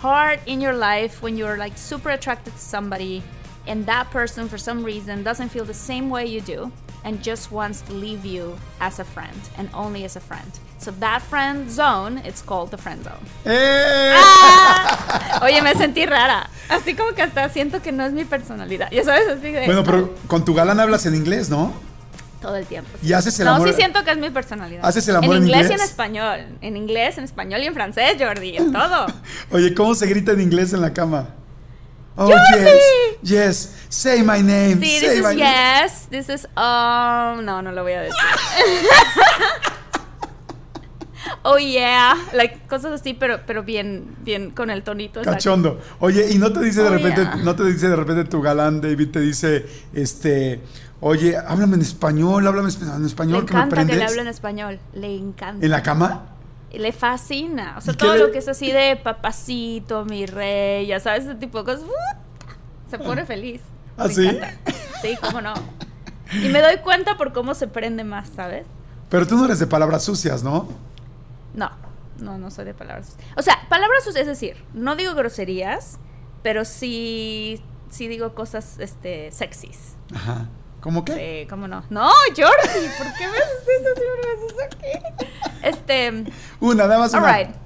part 0.00 0.40
in 0.46 0.60
your 0.60 0.72
life 0.74 1.22
when 1.22 1.36
you're 1.36 1.56
like 1.58 1.76
super 1.76 2.10
attracted 2.10 2.54
to 2.54 2.58
somebody 2.60 3.22
and 3.66 3.84
that 3.86 4.10
person 4.10 4.48
for 4.48 4.58
some 4.58 4.84
reason 4.84 5.22
doesn't 5.22 5.48
feel 5.50 5.64
the 5.64 5.74
same 5.74 6.08
way 6.10 6.24
you 6.26 6.40
do 6.40 6.70
and 7.04 7.22
just 7.22 7.52
wants 7.52 7.82
to 7.82 7.92
leave 7.92 8.24
you 8.24 8.56
as 8.80 8.98
a 8.98 9.04
friend 9.04 9.36
and 9.58 9.68
only 9.74 10.04
as 10.04 10.16
a 10.16 10.20
friend. 10.20 10.50
So 10.78 10.90
that 11.00 11.22
friend 11.22 11.70
zone, 11.70 12.18
it's 12.24 12.42
called 12.42 12.70
the 12.70 12.78
friend 12.78 13.02
zone. 13.04 13.20
¡Eh! 13.44 14.12
Ah. 14.16 15.40
Oye, 15.42 15.62
me 15.62 15.74
sentí 15.74 16.06
rara. 16.06 16.48
Así 16.68 16.94
como 16.94 17.14
que 17.14 17.22
hasta 17.22 17.48
siento 17.48 17.80
que 17.82 17.92
no 17.92 18.04
es 18.04 18.12
mi 18.12 18.24
personalidad. 18.24 18.90
Ya 18.90 19.04
sabes, 19.04 19.28
así 19.28 19.50
de 19.52 19.66
Bueno, 19.66 19.84
pero 19.84 20.14
con 20.26 20.44
tu 20.44 20.54
galán 20.54 20.80
hablas 20.80 21.06
en 21.06 21.14
inglés, 21.14 21.48
¿no? 21.50 21.72
todo 22.44 22.56
el 22.56 22.66
tiempo. 22.66 22.90
Y 23.02 23.14
haces 23.14 23.40
el 23.40 23.46
no, 23.46 23.54
amor- 23.54 23.68
sí 23.70 23.74
siento 23.74 24.04
que 24.04 24.10
es 24.10 24.18
mi 24.18 24.28
personalidad. 24.28 24.84
¿Haces 24.84 25.08
el 25.08 25.16
amor 25.16 25.34
en 25.36 25.44
inglés? 25.44 25.62
y 25.62 25.64
en 25.64 25.70
inglés? 25.72 25.88
español. 25.88 26.40
En 26.60 26.76
inglés, 26.76 27.16
en 27.16 27.24
español 27.24 27.62
y 27.62 27.66
en 27.66 27.72
francés, 27.72 28.16
Jordi. 28.18 28.58
En 28.58 28.70
todo. 28.70 29.06
Oye, 29.50 29.72
¿cómo 29.74 29.94
se 29.94 30.06
grita 30.06 30.32
en 30.32 30.42
inglés 30.42 30.74
en 30.74 30.82
la 30.82 30.92
cama? 30.92 31.28
Oh, 32.16 32.28
Jordi! 32.28 32.64
yes, 33.22 33.22
yes, 33.22 33.86
say 33.88 34.22
my 34.22 34.40
name, 34.40 34.80
Sí, 34.80 35.00
say 35.00 35.08
this 35.08 35.16
is 35.18 35.22
my 35.22 35.30
name. 35.30 35.38
yes. 35.40 36.06
This 36.10 36.28
is 36.28 36.46
um. 36.56 37.44
No, 37.44 37.60
no 37.60 37.72
lo 37.72 37.82
voy 37.82 37.92
a 37.92 38.02
decir. 38.02 38.14
oh 41.42 41.58
yeah, 41.58 42.14
like 42.32 42.66
cosas 42.68 43.00
así, 43.00 43.14
pero 43.14 43.40
pero 43.46 43.62
bien 43.64 44.16
bien 44.22 44.50
con 44.52 44.70
el 44.70 44.82
tonito. 44.82 45.20
exacto. 45.20 45.36
Cachondo. 45.38 45.80
Oye, 46.00 46.30
y 46.30 46.38
no 46.38 46.52
te 46.52 46.60
dice 46.60 46.82
de 46.82 46.88
Oh, 46.88 46.92
repente, 46.92 47.22
yeah. 47.22 47.36
no 47.36 47.56
te 47.56 47.64
dice 47.64 47.88
de 47.88 47.96
repente 47.96 48.24
tu 48.24 48.40
galán, 48.42 48.80
David, 48.80 49.10
te 49.10 49.20
dice, 49.20 49.66
este, 49.92 50.60
oye, 51.00 51.36
háblame 51.36 51.76
en 51.76 51.82
español, 51.82 52.46
háblame 52.46 52.68
en 52.70 53.00
Le 53.02 53.06
español, 53.08 53.46
que 53.46 53.54
me 53.54 53.60
encanta 53.60 53.86
que, 53.86 53.96
le 53.96 54.04
hable 54.04 54.20
en 54.20 54.28
español. 54.28 54.78
Le 54.92 55.16
encanta. 55.16 55.64
¿En 55.64 55.70
la 55.70 55.82
cama? 55.82 56.26
Le 56.78 56.92
fascina. 56.92 57.74
O 57.78 57.80
sea, 57.80 57.92
¿Y 57.94 57.96
qué 57.96 58.04
todo 58.04 58.14
le- 58.14 58.20
lo 58.20 58.32
que 58.32 58.38
es 58.38 58.48
así 58.48 58.70
de 58.72 58.96
papacito, 58.96 60.04
mi 60.04 60.26
rey, 60.26 60.86
ya 60.86 61.00
sabes, 61.00 61.24
ese 61.24 61.34
tipo 61.36 61.58
de 61.62 61.64
cosas. 61.64 61.82
¡uh! 61.88 62.90
Se 62.90 62.98
pone 62.98 63.24
feliz. 63.24 63.60
¿Ah, 63.96 64.06
Me 64.08 64.14
sí? 64.14 64.26
encanta. 64.26 64.54
Sí, 65.02 65.16
cómo 65.22 65.40
no. 65.40 65.54
Y 66.32 66.48
me 66.48 66.60
doy 66.60 66.78
cuenta 66.78 67.16
por 67.16 67.32
cómo 67.32 67.54
se 67.54 67.68
prende 67.68 68.04
más, 68.04 68.28
¿sabes? 68.30 68.66
Pero 69.10 69.26
tú 69.26 69.36
no 69.36 69.44
eres 69.44 69.58
de 69.58 69.66
palabras 69.66 70.02
sucias, 70.04 70.42
¿no? 70.42 70.68
No. 71.54 71.70
no, 72.18 72.38
no 72.38 72.50
soy 72.50 72.64
de 72.64 72.74
palabras 72.74 73.06
sucias. 73.10 73.26
O 73.36 73.42
sea, 73.42 73.58
palabras 73.68 74.02
sucias, 74.04 74.22
es 74.22 74.26
decir, 74.26 74.56
no 74.72 74.96
digo 74.96 75.14
groserías, 75.14 75.98
pero 76.42 76.64
sí, 76.64 77.62
sí 77.90 78.08
digo 78.08 78.34
cosas, 78.34 78.78
este, 78.80 79.30
sexys. 79.32 79.94
Ajá. 80.14 80.48
¿Cómo 80.84 81.02
qué? 81.04 81.40
Sí, 81.42 81.48
¿cómo 81.48 81.66
no? 81.66 81.82
No, 81.90 82.08
Jordi, 82.28 82.88
¿por 82.98 83.06
qué 83.14 83.26
me 83.26 83.38
haces 83.38 83.62
eso? 83.66 83.90
Siempre 83.96 84.20
me 84.22 84.30
haces 84.34 84.54
aquí. 84.66 85.24
Este, 85.62 86.24
Una, 86.60 86.84
nada 86.86 86.98
más 87.00 87.12
una. 87.14 87.26
alright. 87.26 87.56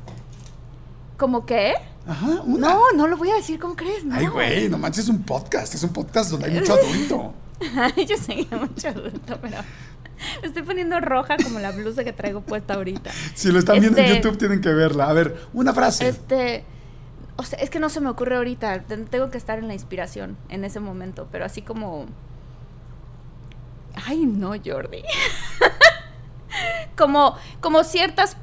¿Cómo 1.16 1.44
qué? 1.44 1.74
Ajá, 2.06 2.42
una. 2.44 2.68
No, 2.70 2.92
no 2.94 3.06
lo 3.08 3.16
voy 3.16 3.30
a 3.30 3.34
decir, 3.34 3.58
¿cómo 3.58 3.74
crees? 3.74 4.04
No. 4.04 4.14
Ay, 4.14 4.26
güey, 4.28 4.68
no 4.68 4.78
manches, 4.78 5.04
es 5.04 5.10
un 5.10 5.24
podcast. 5.24 5.74
Es 5.74 5.82
un 5.82 5.92
podcast 5.92 6.30
donde 6.30 6.46
hay 6.46 6.54
mucho 6.60 6.74
adulto. 6.80 7.34
Ay, 7.76 8.06
yo 8.06 8.16
sé 8.16 8.46
que 8.46 8.54
mucho 8.56 8.88
adulto, 8.88 9.36
pero 9.42 9.56
me 10.40 10.46
estoy 10.46 10.62
poniendo 10.62 11.00
roja 11.00 11.36
como 11.42 11.58
la 11.58 11.72
blusa 11.72 12.04
que 12.04 12.12
traigo 12.12 12.40
puesta 12.40 12.74
ahorita. 12.74 13.10
Si 13.34 13.50
lo 13.50 13.58
están 13.58 13.80
viendo 13.80 13.98
en 13.98 14.04
Este- 14.04 14.16
YouTube, 14.22 14.38
tienen 14.38 14.60
que 14.60 14.68
verla. 14.72 15.08
A 15.08 15.12
ver, 15.12 15.36
una 15.52 15.74
frase. 15.74 16.06
Este, 16.08 16.64
o 17.36 17.42
sea, 17.42 17.58
es 17.58 17.68
que 17.68 17.80
no 17.80 17.88
se 17.88 18.00
me 18.00 18.08
ocurre 18.10 18.36
ahorita. 18.36 18.82
Ten- 18.84 19.06
Tengo 19.06 19.28
que 19.30 19.38
estar 19.38 19.58
en 19.58 19.66
la 19.66 19.74
inspiración 19.74 20.36
en 20.48 20.64
ese 20.64 20.78
momento, 20.78 21.26
pero 21.32 21.44
así 21.44 21.62
como. 21.62 22.06
Ay, 24.06 24.26
no, 24.26 24.52
Jordi. 24.64 25.02
como, 26.96 27.36
como 27.60 27.84
ciertas, 27.84 28.36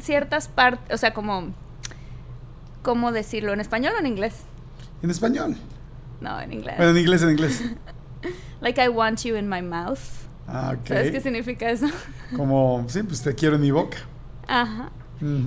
ciertas 0.00 0.48
partes, 0.48 0.94
o 0.94 0.98
sea, 0.98 1.14
como, 1.14 1.52
¿cómo 2.82 3.12
decirlo? 3.12 3.52
¿En 3.52 3.60
español 3.60 3.94
o 3.96 4.00
en 4.00 4.06
inglés? 4.06 4.42
En 5.02 5.10
español. 5.10 5.56
No, 6.20 6.40
en 6.40 6.52
inglés. 6.52 6.76
Bueno, 6.76 6.92
en 6.92 6.98
inglés, 6.98 7.22
en 7.22 7.30
inglés. 7.30 7.62
Like 8.60 8.82
I 8.82 8.88
want 8.88 9.24
you 9.24 9.36
in 9.36 9.48
my 9.48 9.60
mouth. 9.60 10.00
Ah, 10.46 10.74
ok. 10.74 10.88
¿Sabes 10.88 11.10
qué 11.10 11.20
significa 11.20 11.70
eso? 11.70 11.86
Como, 12.36 12.84
sí, 12.88 13.02
pues 13.02 13.22
te 13.22 13.34
quiero 13.34 13.56
en 13.56 13.62
mi 13.62 13.70
boca. 13.70 13.98
Ajá. 14.46 14.90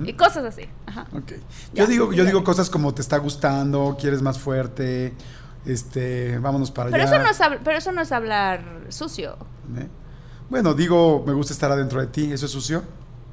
Y 0.04 0.12
cosas 0.14 0.44
así. 0.44 0.62
Ajá. 0.86 1.06
Ok. 1.12 1.32
Ya, 1.72 1.84
Yo 1.84 1.86
digo, 1.86 2.12
yo 2.12 2.24
digo 2.24 2.42
cosas 2.42 2.68
como 2.68 2.94
te 2.94 3.02
está 3.02 3.18
gustando, 3.18 3.96
quieres 4.00 4.22
más 4.22 4.36
fuerte, 4.36 5.14
este, 5.68 6.38
vámonos 6.38 6.70
para 6.70 6.90
Pero 6.90 7.02
allá. 7.04 7.14
eso, 7.16 7.22
no 7.24 7.30
es, 7.30 7.40
hab- 7.40 7.58
pero 7.64 7.78
eso 7.78 7.92
no 7.92 8.00
es 8.00 8.12
hablar 8.12 8.60
sucio. 8.88 9.36
¿eh? 9.76 9.88
Bueno, 10.50 10.72
digo, 10.74 11.22
me 11.26 11.32
gusta 11.34 11.52
estar 11.52 11.70
adentro 11.70 12.00
de 12.00 12.06
ti, 12.08 12.32
¿eso 12.32 12.46
es 12.46 12.52
sucio? 12.52 12.82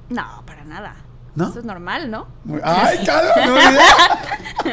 No, 0.09 0.43
para 0.45 0.63
nada. 0.65 0.95
¿No? 1.35 1.49
Eso 1.49 1.59
es 1.59 1.65
normal, 1.65 2.09
¿no? 2.11 2.27
Muy- 2.45 2.61
¡Ay, 2.63 2.99
cálmate! 3.05 3.41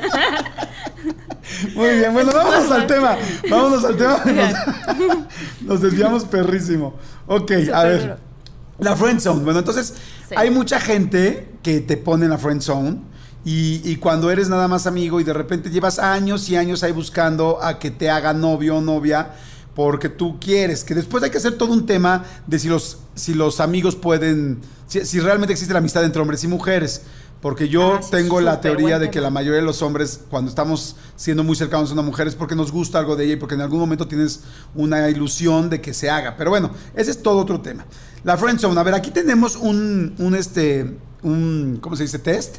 Muy 1.75 1.99
bien. 1.99 2.13
Bueno, 2.13 2.33
vámonos 2.33 2.71
al 2.71 2.87
tema. 2.87 3.17
Vámonos 3.51 3.85
al 3.85 3.97
tema. 3.97 4.19
Nos, 4.25 5.27
nos 5.63 5.81
desviamos 5.83 6.25
perrísimo. 6.25 6.95
Ok, 7.27 7.53
a 7.73 7.83
ver. 7.85 8.01
duro. 8.03 8.17
La 8.79 8.97
friend 8.97 9.21
zone. 9.21 9.45
Bueno, 9.45 9.61
entonces 9.61 9.95
Sí. 10.29 10.35
hay 10.37 10.51
mucha 10.51 10.81
gente 10.81 11.55
que 11.63 11.81
te 11.81 11.97
pone 11.97 12.25
en 12.25 12.31
la 12.31 12.39
friend 12.39 12.63
zone 12.63 12.99
y, 13.45 13.81
y 13.85 13.97
cuando 13.97 14.31
eres 14.31 14.49
nada 14.49 14.69
más 14.69 14.87
amigo 14.87 15.21
y 15.21 15.25
de 15.25 15.33
repente 15.33 15.71
llevas 15.71 15.99
años 15.99 16.49
y 16.49 16.57
años 16.57 16.83
ahí 16.83 16.93
buscando 16.93 17.63
a 17.63 17.79
que 17.79 17.91
te 17.91 18.11
haga 18.11 18.33
novio 18.33 18.77
o 18.77 18.81
novia 18.81 19.33
porque 19.75 20.09
tú 20.09 20.39
quieres, 20.39 20.85
que 20.85 20.95
después 20.95 21.23
hay 21.25 21.31
que 21.31 21.39
hacer 21.39 21.57
todo 21.57 21.73
un 21.73 21.87
tema 21.87 22.25
de 22.47 22.59
si 22.59 22.69
los, 22.69 22.99
si 23.15 23.35
los 23.35 23.59
amigos 23.61 23.97
pueden, 23.97 24.61
si, 24.87 25.05
si 25.07 25.21
realmente 25.21 25.53
existe 25.53 25.73
la 25.73 25.79
amistad 25.79 26.05
entre 26.05 26.21
hombres 26.21 26.45
y 26.45 26.49
mujeres. 26.49 27.03
Porque 27.41 27.69
yo 27.69 27.95
Ah, 27.95 28.03
sí, 28.03 28.13
tengo 28.13 28.41
la 28.41 28.61
teoría 28.61 29.01
de 29.01 29.11
que 29.11 29.21
la 29.21 29.29
mayoría 29.29 29.59
de 29.59 29.67
los 29.67 29.83
hombres, 29.83 30.21
cuando 30.31 30.49
estamos 30.49 30.95
siendo 31.17 31.43
muy 31.43 31.57
cercanos 31.57 31.91
a 31.91 31.95
una 31.95 32.03
mujer, 32.03 32.29
es 32.29 32.37
porque 32.37 32.55
nos 32.55 32.71
gusta 32.71 33.01
algo 33.01 33.17
de 33.17 33.25
ella 33.25 33.33
y 33.33 33.37
porque 33.37 33.57
en 33.57 33.63
algún 33.63 33.81
momento 33.81 34.07
tienes 34.07 34.45
una 34.77 35.11
ilusión 35.11 35.69
de 35.69 35.81
que 35.81 35.93
se 35.93 36.09
haga. 36.09 36.37
Pero 36.37 36.51
bueno, 36.51 36.71
ese 36.95 37.11
es 37.11 37.21
todo 37.21 37.39
otro 37.39 37.61
tema. 37.61 37.85
La 38.23 38.37
friend 38.37 38.61
zone. 38.61 38.79
A 38.79 38.85
ver, 38.85 38.95
aquí 38.95 39.11
tenemos 39.11 39.57
un, 39.57 40.15
un 40.19 40.37
este, 40.37 40.97
un, 41.25 41.79
¿cómo 41.81 41.97
se 41.97 42.05
dice? 42.05 42.21
Test 42.21 42.59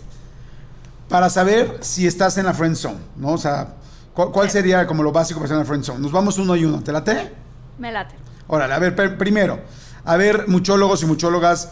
para 1.14 1.30
saber 1.30 1.78
si 1.82 2.08
estás 2.08 2.40
en 2.40 2.48
la 2.48 2.56
friend 2.56 2.76
zone, 2.76 2.98
¿no? 3.18 3.34
O 3.34 3.38
sea, 3.38 3.76
¿cuál, 4.16 4.50
sería 4.50 4.88
como 4.88 5.04
lo 5.04 5.12
básico 5.12 5.40
para 5.40 5.46
estar 5.46 5.58
en 5.58 5.60
la 5.60 5.68
friend 5.68 5.84
zone? 5.84 6.00
Nos 6.00 6.12
vamos 6.12 6.40
uno 6.40 6.56
y 6.56 6.66
uno. 6.66 6.82
¿Te 6.82 6.92
late? 6.92 7.32
Me 7.78 7.92
late. 7.92 8.16
Órale, 8.48 8.74
a 8.74 8.80
ver, 8.80 9.16
primero, 9.16 9.60
a 10.06 10.18
ver, 10.18 10.48
muchólogos 10.48 11.04
y 11.04 11.06
muchólogas, 11.06 11.70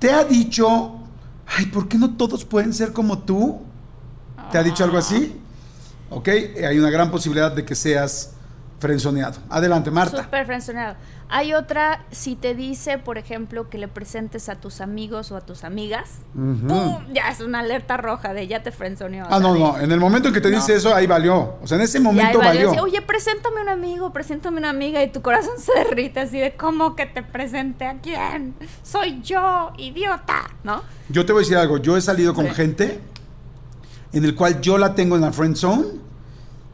¿te 0.00 0.10
ha 0.10 0.24
dicho, 0.24 0.96
ay, 1.46 1.66
¿por 1.66 1.86
qué 1.86 1.96
no 1.96 2.16
todos 2.16 2.44
pueden 2.44 2.74
ser 2.74 2.92
como 2.92 3.20
tú? 3.20 3.60
¿Te 4.50 4.58
ha 4.58 4.64
dicho 4.64 4.82
algo 4.82 4.98
así? 4.98 5.40
Ok, 6.10 6.26
eh, 6.26 6.66
hay 6.68 6.76
una 6.76 6.90
gran 6.90 7.08
posibilidad 7.12 7.52
de 7.52 7.64
que 7.64 7.76
seas 7.76 8.32
frenzoneado. 8.82 9.40
Adelante, 9.48 9.90
Marta. 9.90 10.22
Súper 10.24 10.44
frenzoneado. 10.44 10.96
Hay 11.30 11.54
otra, 11.54 12.04
si 12.10 12.36
te 12.36 12.54
dice, 12.54 12.98
por 12.98 13.16
ejemplo, 13.16 13.70
que 13.70 13.78
le 13.78 13.88
presentes 13.88 14.50
a 14.50 14.56
tus 14.56 14.82
amigos 14.82 15.32
o 15.32 15.36
a 15.38 15.40
tus 15.40 15.64
amigas. 15.64 16.10
¡pum! 16.34 16.98
Ya 17.14 17.30
es 17.30 17.40
una 17.40 17.60
alerta 17.60 17.96
roja 17.96 18.34
de 18.34 18.46
ya 18.46 18.62
te 18.62 18.70
frenzoneó. 18.70 19.24
Ah, 19.30 19.40
no, 19.40 19.54
no, 19.56 19.78
en 19.78 19.90
el 19.90 19.98
momento 19.98 20.28
en 20.28 20.34
que 20.34 20.42
te 20.42 20.50
No. 20.50 20.56
dice 20.56 20.74
eso, 20.74 20.94
ahí 20.94 21.06
valió. 21.06 21.54
O 21.62 21.66
sea, 21.66 21.78
en 21.78 21.84
ese 21.84 22.00
momento 22.00 22.38
valió. 22.38 22.66
decía, 22.68 22.82
Oye, 22.82 23.00
preséntame 23.00 23.62
un 23.62 23.70
amigo, 23.70 24.12
preséntame 24.12 24.58
una 24.58 24.68
amiga 24.68 25.02
y 25.02 25.10
tu 25.10 25.22
corazón 25.22 25.54
se 25.58 25.72
derrite 25.78 26.20
así 26.20 26.38
de 26.38 26.54
¿cómo 26.54 26.94
que 26.96 27.06
te 27.06 27.22
presente 27.22 27.86
a 27.86 27.98
quién? 28.00 28.54
Soy 28.82 29.22
yo, 29.22 29.72
idiota, 29.78 30.50
¿no? 30.64 30.82
Yo 31.08 31.24
te 31.24 31.32
voy 31.32 31.40
a 31.40 31.44
decir 31.44 31.56
algo, 31.56 31.78
yo 31.78 31.96
he 31.96 32.00
salido 32.02 32.34
con 32.34 32.46
Sí. 32.48 32.54
gente 32.54 33.00
en 34.12 34.24
el 34.26 34.34
cual 34.34 34.60
yo 34.60 34.76
la 34.76 34.94
tengo 34.94 35.16
en 35.16 35.22
la 35.22 35.32
friend 35.32 35.56
zone, 35.56 35.84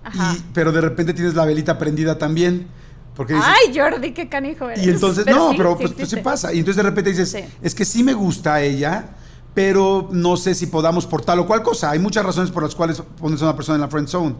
Ajá. 0.09 0.35
y, 0.37 0.45
pero 0.53 0.73
de 0.73 0.81
repente 0.81 1.15
tienes 1.15 1.35
la 1.35 1.45
velita 1.45 1.79
prendida 1.79 2.19
también. 2.19 2.67
Porque 3.15 3.35
dices, 3.35 3.49
Ay, 3.49 3.77
Jordi, 3.77 4.13
qué 4.13 4.29
canijo 4.29 4.71
eres. 4.71 4.87
Y 4.87 4.91
entonces, 4.91 5.27
no, 5.27 5.51
sí, 5.51 5.57
pero 5.57 5.73
sí 5.73 5.77
pues, 5.83 5.93
pues, 5.95 6.09
sí 6.11 6.17
pasa. 6.17 6.53
Y 6.53 6.59
entonces 6.61 6.77
de 6.77 6.89
repente 6.89 7.11
dices, 7.11 7.31
Sí. 7.31 7.45
es 7.63 7.75
que 7.75 7.85
sí 7.85 8.05
me 8.05 8.15
gusta 8.15 8.55
a 8.55 8.63
ella, 8.63 9.07
pero 9.55 10.09
no 10.13 10.37
sé 10.37 10.55
si 10.55 10.67
podamos 10.67 11.05
por 11.07 11.23
tal 11.23 11.41
o 11.41 11.47
cual 11.47 11.63
cosa. 11.65 11.91
Hay 11.91 11.99
muchas 11.99 12.25
razones 12.25 12.51
por 12.53 12.63
las 12.63 12.75
cuales 12.77 13.03
pones 13.21 13.41
a 13.43 13.47
una 13.47 13.57
persona 13.57 13.75
en 13.75 13.81
la 13.81 13.89
friend 13.89 14.07
zone. 14.09 14.35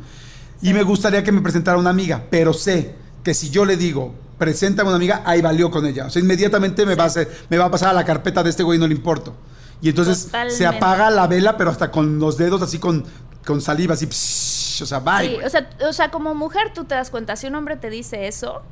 Y 0.63 0.73
me 0.73 0.83
gustaría 0.85 1.25
que 1.25 1.33
me 1.33 1.41
presentara 1.41 1.77
una 1.77 1.91
amiga, 1.91 2.25
pero 2.31 2.53
sé 2.53 2.95
que 3.25 3.35
si 3.35 3.51
yo 3.51 3.65
le 3.65 3.77
digo, 3.77 4.15
presenta 4.39 4.83
a 4.83 4.87
una 4.87 4.95
amiga, 4.95 5.23
ahí 5.27 5.43
valió 5.43 5.73
con 5.73 5.85
ella. 5.85 6.07
O 6.07 6.11
sea, 6.11 6.23
inmediatamente 6.23 6.87
me, 6.87 6.95
va 6.95 7.05
a 7.05 7.07
hacer- 7.09 7.29
me 7.51 7.59
va 7.59 7.65
a 7.65 7.71
pasar 7.73 7.89
a 7.89 7.93
la 7.93 8.05
carpeta 8.05 8.45
de 8.45 8.51
este 8.51 8.63
güey, 8.63 8.79
no 8.79 8.87
le 8.87 8.95
importo. 8.95 9.35
Y 9.83 9.89
entonces 9.89 10.29
se 10.51 10.67
apaga 10.67 11.11
la 11.11 11.27
vela, 11.27 11.57
pero 11.57 11.71
hasta 11.71 11.91
con 11.91 12.21
los 12.21 12.37
dedos 12.37 12.63
así 12.63 12.79
con, 12.79 13.05
con 13.45 13.61
saliva, 13.61 13.95
así, 13.95 14.07
psh, 14.07 14.58
o 14.85 14.87
sea, 14.87 15.01
bye. 15.01 15.29
Sí, 15.29 15.37
o 15.45 15.49
sea, 15.49 15.71
o 15.89 15.93
sea, 15.93 16.11
como 16.11 16.35
mujer 16.35 16.73
tú 16.73 16.85
te 16.85 16.95
das 16.95 17.11
cuenta, 17.11 17.37
si 17.37 17.47
un 17.47 17.55
hombre 17.55 17.77
te 17.77 17.91
dice 17.91 18.27
eso, 18.29 18.63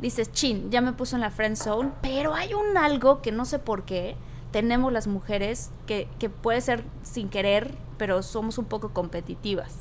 dices, 0.00 0.32
chin, 0.32 0.70
ya 0.70 0.80
me 0.80 0.92
puso 0.92 1.16
en 1.16 1.22
la 1.22 1.30
friend 1.30 1.56
zone, 1.56 1.90
pero 2.02 2.34
hay 2.34 2.54
un 2.54 2.76
algo 2.76 3.22
que 3.22 3.32
no 3.32 3.44
sé 3.44 3.58
por 3.58 3.84
qué 3.84 4.16
tenemos 4.50 4.92
las 4.92 5.06
mujeres 5.06 5.70
que, 5.86 6.08
que 6.18 6.28
puede 6.28 6.60
ser 6.60 6.84
sin 7.02 7.28
querer, 7.28 7.72
pero 7.98 8.22
somos 8.22 8.58
un 8.58 8.64
poco 8.64 8.92
competitivas. 8.92 9.76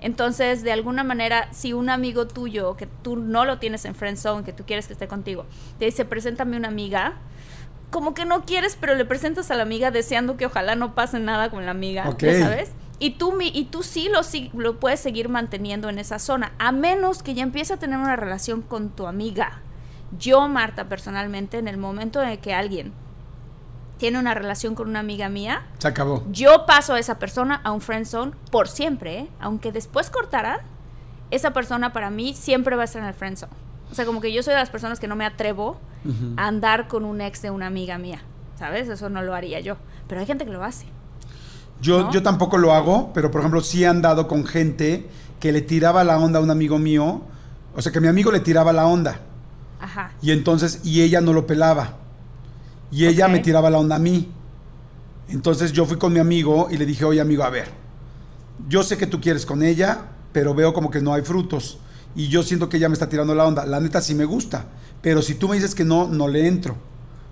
Entonces, 0.00 0.62
de 0.62 0.70
alguna 0.70 1.02
manera, 1.02 1.52
si 1.52 1.72
un 1.72 1.90
amigo 1.90 2.28
tuyo, 2.28 2.76
que 2.76 2.86
tú 2.86 3.16
no 3.16 3.44
lo 3.44 3.58
tienes 3.58 3.84
en 3.84 3.96
friend 3.96 4.16
zone, 4.16 4.44
que 4.44 4.52
tú 4.52 4.64
quieres 4.64 4.86
que 4.86 4.92
esté 4.92 5.08
contigo, 5.08 5.44
te 5.78 5.86
dice, 5.86 6.04
preséntame 6.04 6.56
una 6.56 6.68
amiga, 6.68 7.14
como 7.90 8.14
que 8.14 8.24
no 8.24 8.44
quieres, 8.44 8.78
pero 8.80 8.94
le 8.94 9.04
presentas 9.04 9.50
a 9.50 9.56
la 9.56 9.64
amiga 9.64 9.90
deseando 9.90 10.36
que 10.36 10.46
ojalá 10.46 10.76
no 10.76 10.94
pase 10.94 11.18
nada 11.18 11.50
con 11.50 11.64
la 11.64 11.72
amiga, 11.72 12.04
sabes. 12.40 12.70
Y 13.00 13.12
tú, 13.12 13.32
mi- 13.32 13.50
y 13.52 13.64
tú 13.64 13.82
sí 13.82 14.08
lo, 14.54 14.78
puedes 14.78 15.00
seguir 15.00 15.28
manteniendo 15.28 15.88
en 15.88 15.98
esa 15.98 16.18
zona, 16.20 16.52
a 16.58 16.70
menos 16.70 17.22
que 17.24 17.34
ya 17.34 17.42
empiece 17.42 17.72
a 17.72 17.78
tener 17.78 17.98
una 17.98 18.14
relación 18.14 18.62
con 18.62 18.90
tu 18.90 19.06
amiga. 19.08 19.62
Yo, 20.18 20.46
Marta, 20.48 20.88
personalmente, 20.88 21.58
en 21.58 21.66
el 21.66 21.78
momento 21.78 22.22
en 22.22 22.28
el 22.28 22.38
que 22.38 22.52
alguien 22.54 22.92
tiene 23.96 24.18
una 24.18 24.34
relación 24.34 24.74
con 24.74 24.88
una 24.88 25.00
amiga 25.00 25.28
mía, 25.28 25.62
Se 25.78 25.88
acabó. 25.88 26.24
yo 26.30 26.64
paso 26.66 26.94
a 26.94 26.98
esa 26.98 27.18
persona 27.18 27.60
a 27.64 27.72
un 27.72 27.80
friend 27.80 28.06
zone 28.06 28.32
por 28.50 28.68
siempre, 28.68 29.18
¿eh? 29.18 29.28
aunque 29.40 29.72
después 29.72 30.08
cortaran, 30.10 30.60
esa 31.30 31.52
persona 31.52 31.92
para 31.92 32.10
mí 32.10 32.34
siempre 32.34 32.76
va 32.76 32.82
a 32.82 32.84
estar 32.86 33.02
en 33.02 33.08
el 33.08 33.14
friend 33.14 33.36
zone. 33.36 33.52
O 33.90 33.94
sea, 33.94 34.04
como 34.06 34.20
que 34.20 34.32
yo 34.32 34.42
soy 34.42 34.52
de 34.54 34.60
las 34.60 34.70
personas 34.70 35.00
que 35.00 35.08
no 35.08 35.16
me 35.16 35.24
atrevo 35.26 35.78
a 36.36 36.46
andar 36.46 36.88
con 36.88 37.04
un 37.04 37.20
ex 37.20 37.42
de 37.42 37.50
una 37.50 37.66
amiga 37.66 37.98
mía, 37.98 38.22
¿sabes? 38.58 38.88
Eso 38.88 39.10
no 39.10 39.20
lo 39.22 39.34
haría 39.34 39.60
yo. 39.60 39.76
Pero 40.08 40.20
hay 40.20 40.26
gente 40.26 40.44
que 40.44 40.50
lo 40.50 40.62
hace. 40.64 40.86
Yo, 41.80 42.02
¿no? 42.02 42.12
yo 42.12 42.22
tampoco 42.22 42.58
lo 42.58 42.74
hago, 42.74 43.12
pero 43.14 43.30
por 43.30 43.40
ejemplo 43.40 43.62
sí 43.62 43.84
he 43.84 43.86
andado 43.86 44.28
con 44.28 44.44
gente 44.44 45.08
que 45.38 45.52
le 45.52 45.62
tiraba 45.62 46.04
la 46.04 46.18
onda 46.18 46.38
a 46.38 46.42
un 46.42 46.50
amigo 46.50 46.78
mío, 46.78 47.22
o 47.74 47.82
sea 47.82 47.90
que 47.92 48.00
mi 48.00 48.08
amigo 48.08 48.30
le 48.30 48.40
tiraba 48.40 48.72
la 48.72 48.86
onda 48.86 49.20
Ajá. 49.80 50.12
y 50.20 50.32
entonces 50.32 50.80
y 50.84 51.00
ella 51.02 51.20
no 51.20 51.32
lo 51.32 51.46
pelaba 51.46 51.94
y 52.90 53.06
ella 53.06 53.28
me 53.28 53.38
tiraba 53.38 53.70
la 53.70 53.78
onda 53.78 53.96
a 53.96 53.98
mí. 53.98 54.30
Entonces 55.28 55.72
yo 55.72 55.86
fui 55.86 55.96
con 55.96 56.12
mi 56.12 56.18
amigo 56.18 56.68
y 56.70 56.76
le 56.76 56.84
dije, 56.84 57.04
oye 57.04 57.20
amigo, 57.20 57.44
a 57.44 57.50
ver, 57.50 57.68
yo 58.68 58.82
sé 58.82 58.98
que 58.98 59.06
tú 59.06 59.20
quieres 59.20 59.46
con 59.46 59.62
ella, 59.62 60.06
pero 60.32 60.54
veo 60.54 60.74
como 60.74 60.90
que 60.90 61.00
no 61.00 61.14
hay 61.14 61.22
frutos 61.22 61.78
y 62.16 62.28
yo 62.28 62.42
siento 62.42 62.68
que 62.68 62.76
ella 62.76 62.88
me 62.88 62.94
está 62.94 63.08
tirando 63.08 63.34
la 63.34 63.44
onda. 63.46 63.64
La 63.64 63.80
neta 63.80 64.00
sí 64.00 64.14
me 64.14 64.24
gusta, 64.24 64.66
pero 65.00 65.22
si 65.22 65.34
tú 65.34 65.48
me 65.48 65.54
dices 65.54 65.74
que 65.74 65.84
no, 65.84 66.08
no 66.08 66.28
le 66.28 66.46
entro. 66.46 66.76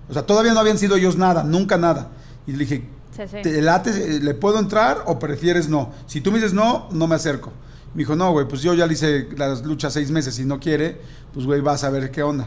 O 0.09 0.13
sea, 0.13 0.23
todavía 0.23 0.55
no 0.55 0.61
habían 0.61 0.79
sido 0.79 0.97
ellos 0.97 1.17
nada, 1.17 1.43
nunca 1.43 1.77
nada. 1.77 2.09
Y 2.47 2.53
le 2.53 2.59
dije, 2.59 2.89
Sí, 3.27 3.37
sí. 3.37 3.43
¿Te 3.43 3.61
late, 3.61 3.91
eh, 3.91 4.21
¿Le 4.21 4.33
puedo 4.35 4.59
entrar 4.59 5.03
o 5.07 5.19
prefieres 5.19 5.69
no? 5.69 5.93
Si 6.07 6.21
tú 6.21 6.31
me 6.33 6.39
dices 6.39 6.55
no, 6.55 6.89
no 6.93 7.07
me 7.07 7.17
acerco. 7.17 7.53
Me 7.95 8.01
dijo, 8.01 8.15
no, 8.17 8.31
güey, 8.33 8.47
pues 8.47 8.63
yo 8.63 8.75
ya 8.75 8.87
le 8.87 8.93
hice 8.95 9.29
las 9.37 9.65
luchas 9.65 9.93
seis 9.93 10.11
meses 10.11 10.39
y 10.39 10.45
no 10.45 10.61
quiere, 10.61 11.01
pues 11.35 11.47
güey, 11.47 11.61
vas 11.61 11.85
a 11.85 11.91
ver 11.91 12.11
qué 12.11 12.23
onda. 12.23 12.47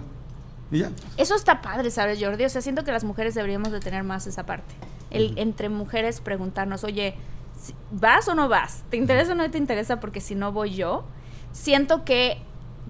Y 0.71 0.79
ya. 0.79 0.91
Eso 1.17 1.35
está 1.35 1.61
padre, 1.61 1.91
¿sabes, 1.91 2.19
Jordi? 2.23 2.45
O 2.45 2.49
sea, 2.49 2.61
siento 2.61 2.83
que 2.83 2.91
las 2.91 3.03
mujeres 3.03 3.35
deberíamos 3.35 3.71
de 3.71 3.79
tener 3.81 4.03
más 4.03 4.27
esa 4.27 4.45
parte. 4.45 4.73
El 5.09 5.37
entre 5.37 5.67
mujeres 5.67 6.21
preguntarnos, 6.21 6.83
oye, 6.85 7.15
si- 7.61 7.73
¿vas 7.91 8.27
o 8.29 8.35
no 8.35 8.47
vas? 8.47 8.83
¿Te 8.89 8.95
interesa 8.97 9.33
o 9.33 9.35
no 9.35 9.49
te 9.51 9.57
interesa? 9.57 9.99
Porque 9.99 10.21
si 10.21 10.35
no 10.35 10.53
voy 10.53 10.75
yo, 10.75 11.03
siento 11.51 12.05
que 12.05 12.41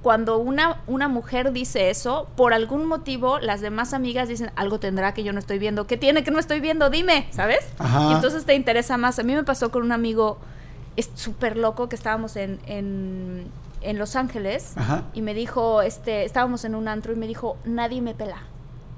cuando 0.02 0.40
una, 0.40 0.82
una 0.88 1.08
mujer 1.08 1.52
dice 1.52 1.90
eso, 1.90 2.28
por 2.36 2.54
algún 2.54 2.86
motivo 2.88 3.40
las 3.40 3.62
demás 3.62 3.94
amigas 3.94 4.28
dicen, 4.28 4.52
algo 4.56 4.80
tendrá 4.80 5.14
que 5.14 5.24
yo 5.24 5.32
no 5.32 5.40
estoy 5.40 5.60
viendo. 5.60 5.86
¿Qué 5.86 5.98
tiene 5.98 6.24
que 6.24 6.32
no 6.32 6.40
estoy 6.40 6.60
viendo? 6.60 6.90
Dime, 6.90 7.28
¿sabes? 7.32 7.60
Ajá. 7.78 8.10
Y 8.10 8.14
entonces 8.14 8.46
te 8.46 8.56
interesa 8.56 8.98
más. 8.98 9.20
A 9.20 9.24
mí 9.24 9.36
me 9.36 9.44
pasó 9.44 9.72
con 9.72 9.84
un 9.84 9.92
amigo 9.92 10.40
súper 11.14 11.58
loco 11.58 11.88
que 11.88 11.96
estábamos 11.96 12.36
en, 12.36 12.60
en, 12.66 13.48
en 13.82 13.98
Los 13.98 14.16
Ángeles 14.16 14.74
Ajá. 14.76 15.04
y 15.14 15.22
me 15.22 15.34
dijo, 15.34 15.82
este, 15.82 16.26
estábamos 16.26 16.66
en 16.66 16.76
un 16.76 16.88
antro 16.88 17.14
y 17.14 17.16
me 17.16 17.28
dijo, 17.28 17.58
nadie 17.64 18.02
me 18.02 18.14
pela. 18.14 18.44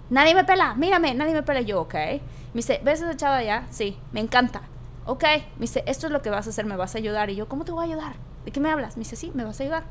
Nadie 0.09 0.35
me 0.35 0.43
pela, 0.43 0.73
mírame, 0.75 1.13
nadie 1.15 1.33
me 1.33 1.43
pela. 1.43 1.61
Y 1.61 1.65
yo, 1.65 1.81
ok. 1.81 1.93
Me 1.93 2.21
dice, 2.59 2.79
¿ves 2.83 3.01
a 3.01 3.09
esa 3.09 3.17
chava 3.17 3.37
allá? 3.37 3.67
Sí, 3.71 3.97
me 4.11 4.19
encanta. 4.19 4.61
Ok. 5.05 5.23
Me 5.23 5.61
dice, 5.61 5.83
esto 5.85 6.07
es 6.07 6.13
lo 6.13 6.21
que 6.21 6.29
vas 6.29 6.47
a 6.47 6.51
hacer, 6.51 6.65
me 6.65 6.75
vas 6.77 6.95
a 6.95 6.97
ayudar. 6.97 7.29
Y 7.29 7.35
yo, 7.35 7.47
¿cómo 7.47 7.65
te 7.65 7.71
voy 7.71 7.83
a 7.85 7.93
ayudar? 7.93 8.13
¿De 8.45 8.51
qué 8.51 8.59
me 8.59 8.69
hablas? 8.69 8.95
Me 8.95 9.01
dice, 9.01 9.15
sí, 9.15 9.31
me 9.33 9.43
vas 9.43 9.59
a 9.59 9.63
ayudar. 9.63 9.83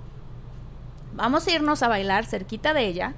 Vamos 1.15 1.47
a 1.47 1.51
irnos 1.53 1.83
a 1.83 1.89
bailar 1.89 2.25
cerquita 2.27 2.75
de 2.75 2.87
ella. 2.87 3.15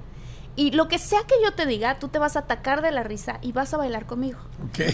Y 0.57 0.71
lo 0.71 0.87
que 0.87 0.99
sea 0.99 1.19
que 1.27 1.35
yo 1.43 1.53
te 1.53 1.65
diga, 1.65 1.99
tú 1.99 2.07
te 2.07 2.17
vas 2.19 2.35
a 2.35 2.39
atacar 2.39 2.81
de 2.81 2.91
la 2.91 3.03
risa 3.03 3.39
y 3.41 3.51
vas 3.51 3.73
a 3.73 3.77
bailar 3.77 4.05
conmigo. 4.05 4.39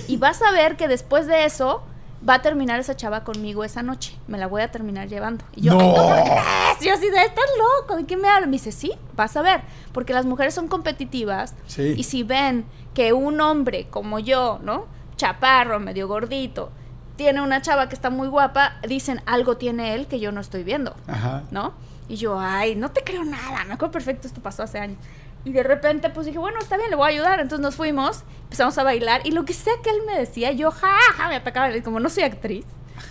Y 0.08 0.18
vas 0.18 0.42
a 0.42 0.52
ver 0.52 0.76
que 0.76 0.88
después 0.88 1.28
de 1.28 1.46
eso 1.46 1.84
va 2.28 2.36
a 2.36 2.42
terminar 2.42 2.80
esa 2.80 2.96
chava 2.96 3.24
conmigo 3.24 3.64
esa 3.64 3.84
noche. 3.84 4.16
Me 4.28 4.38
la 4.40 4.48
voy 4.48 4.62
a 4.64 4.72
terminar 4.72 5.08
llevando. 5.08 5.44
Y 5.56 5.62
yo, 5.62 5.74
No. 5.74 5.80
"Ay, 5.82 5.94
¿cómo 5.96 6.10
crees? 6.16 6.80
Yo 6.82 6.94
así 6.94 7.10
de, 7.10 7.22
estás 7.24 7.46
loco, 7.80 7.96
¿de 7.96 8.06
qué 8.06 8.18
me 8.18 8.28
hablas? 8.28 8.48
Me 8.48 8.54
dice, 8.54 8.72
sí, 8.72 8.92
vas 9.16 9.36
a 9.38 9.42
ver. 9.44 9.62
Porque 9.92 10.14
las 10.14 10.26
mujeres 10.26 10.54
son 10.56 10.68
competitivas. 10.68 11.54
Sí. 11.68 11.94
Y 11.96 12.04
si 12.04 12.24
ven 12.24 12.66
que 12.96 13.14
un 13.14 13.40
hombre 13.42 13.88
como 13.90 14.18
yo, 14.20 14.60
¿no? 14.64 14.86
Chaparro, 15.16 15.80
medio 15.80 16.08
gordito, 16.08 16.72
tiene 17.18 17.42
una 17.42 17.62
chava 17.62 17.88
que 17.88 17.94
está 17.96 18.10
muy 18.10 18.28
guapa, 18.28 18.78
dicen, 18.88 19.22
algo 19.28 19.58
tiene 19.58 19.94
él 19.94 20.08
que 20.08 20.20
yo 20.20 20.32
no 20.32 20.42
estoy 20.42 20.64
viendo. 20.64 20.96
Ajá. 21.08 21.44
¿no? 21.52 21.74
Y 22.12 22.18
yo, 22.18 22.38
ay, 22.38 22.76
no 22.76 22.92
te 22.92 23.06
creo 23.06 23.24
nada, 23.24 23.64
me 23.64 23.76
acuerdo 23.76 23.94
perfecto, 23.94 24.28
esto 24.28 24.42
pasó 24.42 24.64
hace 24.64 24.80
años. 24.80 24.98
Y 25.46 25.54
de 25.54 25.64
repente, 25.64 26.10
pues 26.10 26.26
dije, 26.26 26.40
bueno, 26.40 26.60
está 26.60 26.76
bien, 26.76 26.90
le 26.90 26.98
voy 26.98 27.06
a 27.06 27.08
ayudar. 27.08 27.40
Entonces 27.40 27.64
nos 27.64 27.76
fuimos, 27.76 28.26
empezamos 28.44 28.78
a 28.78 28.84
bailar, 28.84 29.22
y 29.24 29.32
lo 29.32 29.46
que 29.46 29.54
sea 29.54 29.72
que 29.82 29.92
él 29.92 30.02
me 30.06 30.18
decía, 30.18 30.52
yo, 30.52 30.72
ja, 30.72 30.98
ja, 31.16 31.30
me 31.30 31.38
atacaba, 31.38 31.70
como 31.82 32.02
no 32.02 32.10
soy 32.10 32.24
actriz, 32.24 32.66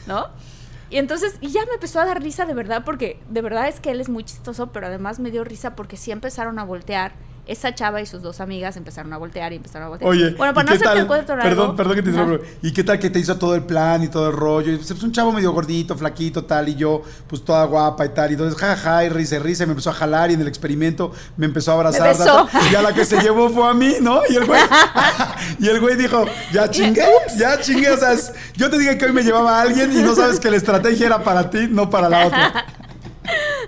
¿no? 0.07 0.29
Y 0.91 0.99
entonces, 0.99 1.39
y 1.41 1.49
ya 1.49 1.65
me 1.65 1.73
empezó 1.73 1.99
a 1.99 2.05
dar 2.05 2.23
risa 2.23 2.45
de 2.45 2.53
verdad, 2.53 2.85
porque 2.85 3.19
de 3.31 3.41
verdad 3.41 3.69
es 3.69 3.81
que 3.81 3.91
él 3.91 4.03
es 4.03 4.11
muy 4.11 4.23
chistoso, 4.23 4.71
pero 4.71 4.89
además 4.89 5.19
me 5.19 5.31
dio 5.31 5.45
risa 5.45 5.75
porque 5.75 5.97
sí 5.97 6.11
empezaron 6.11 6.59
a 6.59 6.65
voltear. 6.65 7.13
Esa 7.51 7.75
chava 7.75 8.01
y 8.01 8.07
sus 8.07 8.23
dos 8.23 8.41
amigas 8.41 8.77
empezaron 8.77 9.13
a 9.13 9.17
voltear 9.17 9.53
y 9.53 9.57
empezaron 9.57 9.87
a 9.87 9.89
voltear. 9.89 10.09
Oye, 10.09 10.35
bueno, 10.37 10.53
¿y 10.53 10.55
para 10.55 10.71
no 10.71 10.77
hacerte 10.77 10.99
el 11.01 11.07
cuento 11.09 11.35
largo. 11.35 11.51
Perdón, 11.51 11.77
perdón 11.77 11.95
que 11.97 12.03
te 12.03 12.11
interrumpa. 12.11 12.47
¿Y 12.63 12.73
qué 12.73 12.85
tal 12.85 13.01
que 13.01 13.11
te 13.11 13.19
hizo 13.19 13.37
todo 13.39 13.57
el 13.57 13.65
plan 13.65 14.05
y 14.05 14.09
todo 14.09 14.29
el 14.29 14.37
rollo? 14.37 14.73
Y, 14.73 14.77
pues, 14.77 15.03
un 15.03 15.11
chavo 15.11 15.33
medio 15.33 15.51
gordito, 15.51 15.97
flaquito, 15.97 16.45
tal, 16.45 16.69
y 16.69 16.77
yo, 16.77 17.03
pues 17.27 17.45
toda 17.45 17.65
guapa 17.65 18.07
y 18.07 18.11
tal. 18.11 18.31
Y 18.31 18.35
entonces, 18.35 18.57
jajaja, 18.57 19.05
y 19.05 19.09
risa, 19.09 19.35
y 19.35 19.39
risa, 19.41 19.65
y 19.65 19.67
me 19.67 19.73
empezó 19.73 19.91
a 19.91 19.95
jalar 19.95 20.31
y 20.31 20.35
en 20.35 20.43
el 20.43 20.47
experimento 20.47 21.11
me 21.37 21.47
empezó 21.47 21.73
a 21.73 21.75
abrazar. 21.75 22.17
Besó. 22.17 22.49
Y 22.71 22.75
a 22.77 22.83
la 22.83 22.95
que 22.95 23.05
se 23.05 23.21
llevó 23.21 23.51
fue 23.51 23.69
a 23.69 23.75
mí, 23.75 23.97
¿no? 24.01 24.21
Y 24.29 24.37
el 24.37 24.47
güey, 24.47 24.61
y 25.59 25.67
el 25.67 25.81
güey 25.81 25.97
dijo, 25.97 26.27
ya 26.53 26.71
chingué, 26.71 27.09
ya 27.37 27.61
chingué. 27.61 27.91
O 27.91 27.97
sea, 27.97 28.15
yo 28.55 28.71
te 28.71 28.79
dije 28.79 28.97
que 28.97 29.07
hoy 29.07 29.13
me 29.13 29.25
llevaba 29.25 29.59
a 29.59 29.63
alguien 29.63 29.91
y 29.91 30.03
no 30.03 30.15
sabes 30.15 30.39
que 30.39 30.53
la 30.53 30.57
estrategia 30.57 31.07
era 31.07 31.25
para 31.25 31.51
ti, 31.51 31.67
no 31.69 31.91
para 31.91 32.09
la 32.09 32.27
otra. 32.29 32.67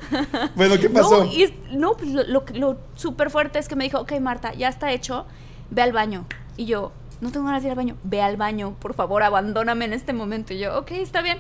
Bueno, 0.57 0.75
¿qué 0.81 0.91
pasó? 0.91 1.25
No, 1.25 1.33
y 1.33 1.53
no, 1.73 1.93
pues 1.97 2.11
lo, 2.11 2.23
lo, 2.25 2.45
lo 2.55 2.79
súper 2.95 3.31
fuerte 3.31 3.59
es 3.59 3.69
que 3.69 3.77
me 3.77 3.85
dijo, 3.85 4.01
ok, 4.01 4.13
Marta, 4.21 4.53
ya 4.55 4.69
está 4.69 4.93
hecho, 4.93 5.27
ve 5.71 5.83
al 5.83 5.93
baño. 5.93 6.25
Y 6.57 6.67
yo, 6.67 6.93
no 7.21 7.31
tengo 7.31 7.47
ganas 7.47 7.63
de 7.63 7.69
ir 7.69 7.73
al 7.73 7.77
baño, 7.77 7.97
ve 8.03 8.21
al 8.21 8.37
baño, 8.37 8.75
por 8.81 8.95
favor, 8.95 9.23
abandóname 9.23 9.85
en 9.87 9.93
este 9.93 10.13
momento. 10.13 10.53
Y 10.55 10.59
yo, 10.59 10.79
ok, 10.79 10.91
está 10.93 11.23
bien. 11.23 11.39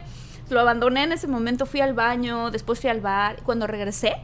Lo 0.49 0.61
abandoné 0.61 1.05
en 1.05 1.13
ese 1.13 1.29
momento, 1.29 1.67
fui 1.67 1.81
al 1.81 1.95
baño, 1.95 2.51
después 2.51 2.81
fui 2.81 2.91
al 2.91 3.01
bar. 3.01 3.43
Cuando 3.43 3.67
regresé, 3.67 4.17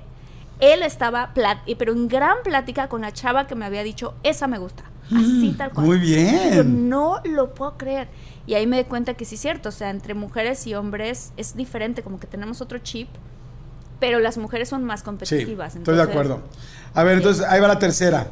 él 0.61 0.83
estaba, 0.83 1.33
pero 1.79 1.93
en 1.93 2.09
gran 2.09 2.39
plática 2.45 2.89
con 2.89 3.01
la 3.03 3.13
chava 3.13 3.47
que 3.47 3.55
me 3.55 3.65
había 3.65 3.83
dicho, 3.83 4.15
esa 4.23 4.47
me 4.47 4.59
gusta. 4.59 4.85
Así 5.07 5.55
tal 5.57 5.73
cual. 5.73 5.87
Mm, 5.87 5.89
Muy 5.89 5.99
Yo 6.01 6.05
bien. 6.05 6.89
no 6.91 7.21
lo 7.25 7.55
puedo 7.55 7.79
creer. 7.79 8.09
Y 8.47 8.55
ahí 8.55 8.67
me 8.67 8.77
di 8.79 8.85
cuenta 8.85 9.15
que 9.15 9.25
sí 9.25 9.37
es 9.37 9.41
cierto, 9.41 9.71
o 9.71 9.73
sea, 9.73 9.91
entre 9.91 10.15
mujeres 10.15 10.67
y 10.67 10.75
hombres 10.75 11.33
es 11.37 11.57
diferente, 11.57 12.03
como 12.03 12.21
que 12.21 12.27
tenemos 12.27 12.61
otro 12.61 12.79
chip, 12.79 13.09
pero 14.01 14.19
las 14.21 14.39
mujeres 14.39 14.69
son 14.69 14.85
más 14.85 15.01
Sí, 15.01 15.07
competitivas. 15.07 15.77
estoy 15.77 15.97
de 15.97 16.03
acuerdo. 16.03 16.41
A 16.95 17.03
ver, 17.05 17.17
entonces 17.19 17.45
ahí 17.49 17.61
va 17.61 17.69
la 17.69 17.79
tercera. 17.79 18.29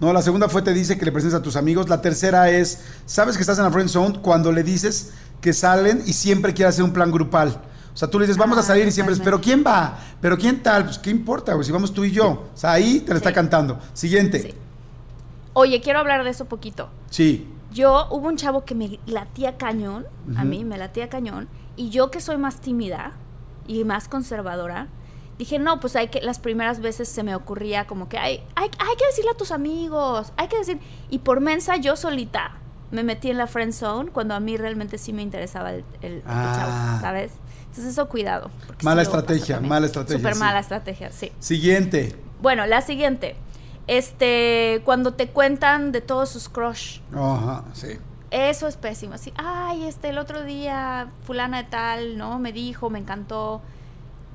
No, 0.00 0.12
la 0.12 0.22
segunda 0.22 0.48
fue 0.48 0.62
te 0.62 0.72
dice 0.72 0.98
que 0.98 1.04
le 1.04 1.12
presentes 1.12 1.38
a 1.38 1.42
tus 1.42 1.56
amigos. 1.56 1.88
La 1.88 2.00
tercera 2.02 2.50
es, 2.50 2.84
sabes 3.06 3.36
que 3.36 3.42
estás 3.42 3.58
en 3.58 3.64
la 3.64 3.70
friend 3.70 3.88
zone 3.88 4.18
cuando 4.20 4.50
le 4.52 4.62
dices 4.62 5.12
que 5.40 5.52
salen 5.52 6.02
y 6.06 6.12
siempre 6.12 6.52
quiere 6.52 6.68
hacer 6.68 6.84
un 6.84 6.92
plan 6.92 7.10
grupal. 7.12 7.60
O 7.92 7.96
sea, 7.96 8.08
tú 8.10 8.18
le 8.18 8.26
dices, 8.26 8.36
vamos 8.36 8.56
a 8.58 8.60
Ah, 8.60 8.64
salir 8.64 8.86
y 8.88 8.90
siempre 8.90 9.14
es, 9.14 9.20
pero. 9.20 9.40
¿quién 9.40 9.62
va? 9.64 9.98
¿Pero 10.20 10.36
quién 10.36 10.62
tal? 10.64 10.84
Pues, 10.84 10.98
¿qué 10.98 11.10
importa? 11.10 11.54
güey? 11.54 11.64
si 11.64 11.70
vamos 11.70 11.94
tú 11.94 12.04
y 12.04 12.10
yo. 12.10 12.26
O 12.52 12.56
sea, 12.56 12.72
ahí 12.72 13.00
te 13.00 13.12
la 13.12 13.18
está 13.18 13.28
Sí. 13.30 13.34
cantando. 13.36 13.78
Siguiente. 13.92 14.42
Sí. 14.42 14.54
Oye, 15.52 15.80
quiero 15.80 16.00
hablar 16.00 16.24
de 16.24 16.30
eso 16.30 16.46
poquito. 16.46 16.88
Sí. 17.10 17.48
Yo, 17.72 18.08
hubo 18.10 18.26
un 18.28 18.36
chavo 18.36 18.64
que 18.64 18.74
me 18.74 18.98
latía 19.06 19.56
cañón, 19.56 20.06
a 20.36 20.44
mí 20.44 20.64
me 20.64 20.76
latía 20.78 21.08
cañón, 21.08 21.48
y 21.76 21.90
yo 21.90 22.10
que 22.10 22.20
soy 22.20 22.36
más 22.36 22.60
tímida 22.60 23.12
y 23.66 23.84
más 23.84 24.08
conservadora, 24.08 24.88
dije, 25.38 25.58
no, 25.58 25.80
pues 25.80 25.96
hay 25.96 26.08
que, 26.08 26.20
las 26.20 26.38
primeras 26.38 26.80
veces 26.80 27.08
se 27.08 27.22
me 27.22 27.34
ocurría 27.34 27.86
como 27.86 28.08
que 28.08 28.18
hay, 28.18 28.42
hay, 28.54 28.68
hay 28.78 28.96
que 28.96 29.06
decirle 29.06 29.30
a 29.32 29.36
tus 29.36 29.50
amigos, 29.50 30.32
hay 30.36 30.48
que 30.48 30.58
decir, 30.58 30.78
y 31.10 31.18
por 31.18 31.40
mensa 31.40 31.76
yo 31.76 31.96
solita 31.96 32.52
me 32.90 33.02
metí 33.02 33.30
en 33.30 33.38
la 33.38 33.46
friend 33.48 33.72
zone 33.72 34.10
cuando 34.12 34.34
a 34.34 34.40
mí 34.40 34.56
realmente 34.56 34.98
sí 34.98 35.12
me 35.12 35.22
interesaba 35.22 35.72
el, 35.72 35.84
el- 36.02 36.12
el 36.18 36.22
Ah. 36.26 36.54
chavo, 36.56 37.00
¿sabes? 37.00 37.32
Entonces 37.60 37.86
eso 37.86 38.08
cuidado. 38.08 38.50
Mala 38.82 39.02
estrategia, 39.02 39.60
mala 39.60 39.86
estrategia, 39.86 40.18
Súper 40.18 40.34
sí. 40.34 40.38
mala 40.40 40.60
estrategia, 40.60 41.10
sí. 41.10 41.32
Siguiente. 41.40 42.14
Bueno, 42.40 42.66
la 42.66 42.82
siguiente. 42.82 43.34
Este, 43.88 44.80
cuando 44.84 45.14
te 45.14 45.28
cuentan 45.28 45.90
de 45.92 46.00
todos 46.00 46.28
sus 46.30 46.48
crush. 46.48 47.00
Ajá, 47.14 47.64
sí. 47.72 47.98
Eso 48.30 48.66
es 48.66 48.76
pésimo. 48.76 49.14
Así, 49.14 49.32
ay, 49.36 49.84
este, 49.84 50.08
el 50.10 50.18
otro 50.18 50.42
día, 50.44 51.08
fulana 51.24 51.62
de 51.64 51.68
tal, 51.68 52.16
¿no? 52.16 52.38
Me 52.38 52.52
dijo, 52.52 52.90
me 52.90 52.98
encantó. 52.98 53.60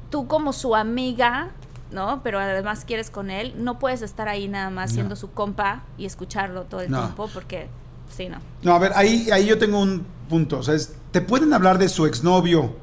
Tú 0.09 0.27
como 0.27 0.53
su 0.53 0.75
amiga, 0.75 1.49
¿no? 1.91 2.21
Pero 2.23 2.39
además 2.39 2.83
quieres 2.85 3.09
con 3.09 3.29
él, 3.29 3.53
no 3.57 3.79
puedes 3.79 4.01
estar 4.01 4.27
ahí 4.27 4.47
nada 4.47 4.69
más 4.69 4.91
No. 4.91 4.95
siendo 4.95 5.15
su 5.15 5.31
compa 5.31 5.83
y 5.97 6.05
escucharlo 6.05 6.63
todo 6.63 6.81
el 6.81 6.91
No. 6.91 6.99
tiempo 6.99 7.29
porque, 7.33 7.67
sí, 8.15 8.27
no. 8.29 8.37
No, 8.63 8.73
a 8.73 8.79
ver, 8.79 8.91
ahí, 8.95 9.29
ahí 9.31 9.45
yo 9.45 9.57
tengo 9.57 9.79
un 9.79 10.05
punto. 10.29 10.59
O 10.59 10.63
sea, 10.63 10.73
es- 10.75 10.93
te 11.11 11.21
pueden 11.21 11.53
hablar 11.53 11.77
de 11.77 11.89
su 11.89 12.05
exnovio. 12.05 12.75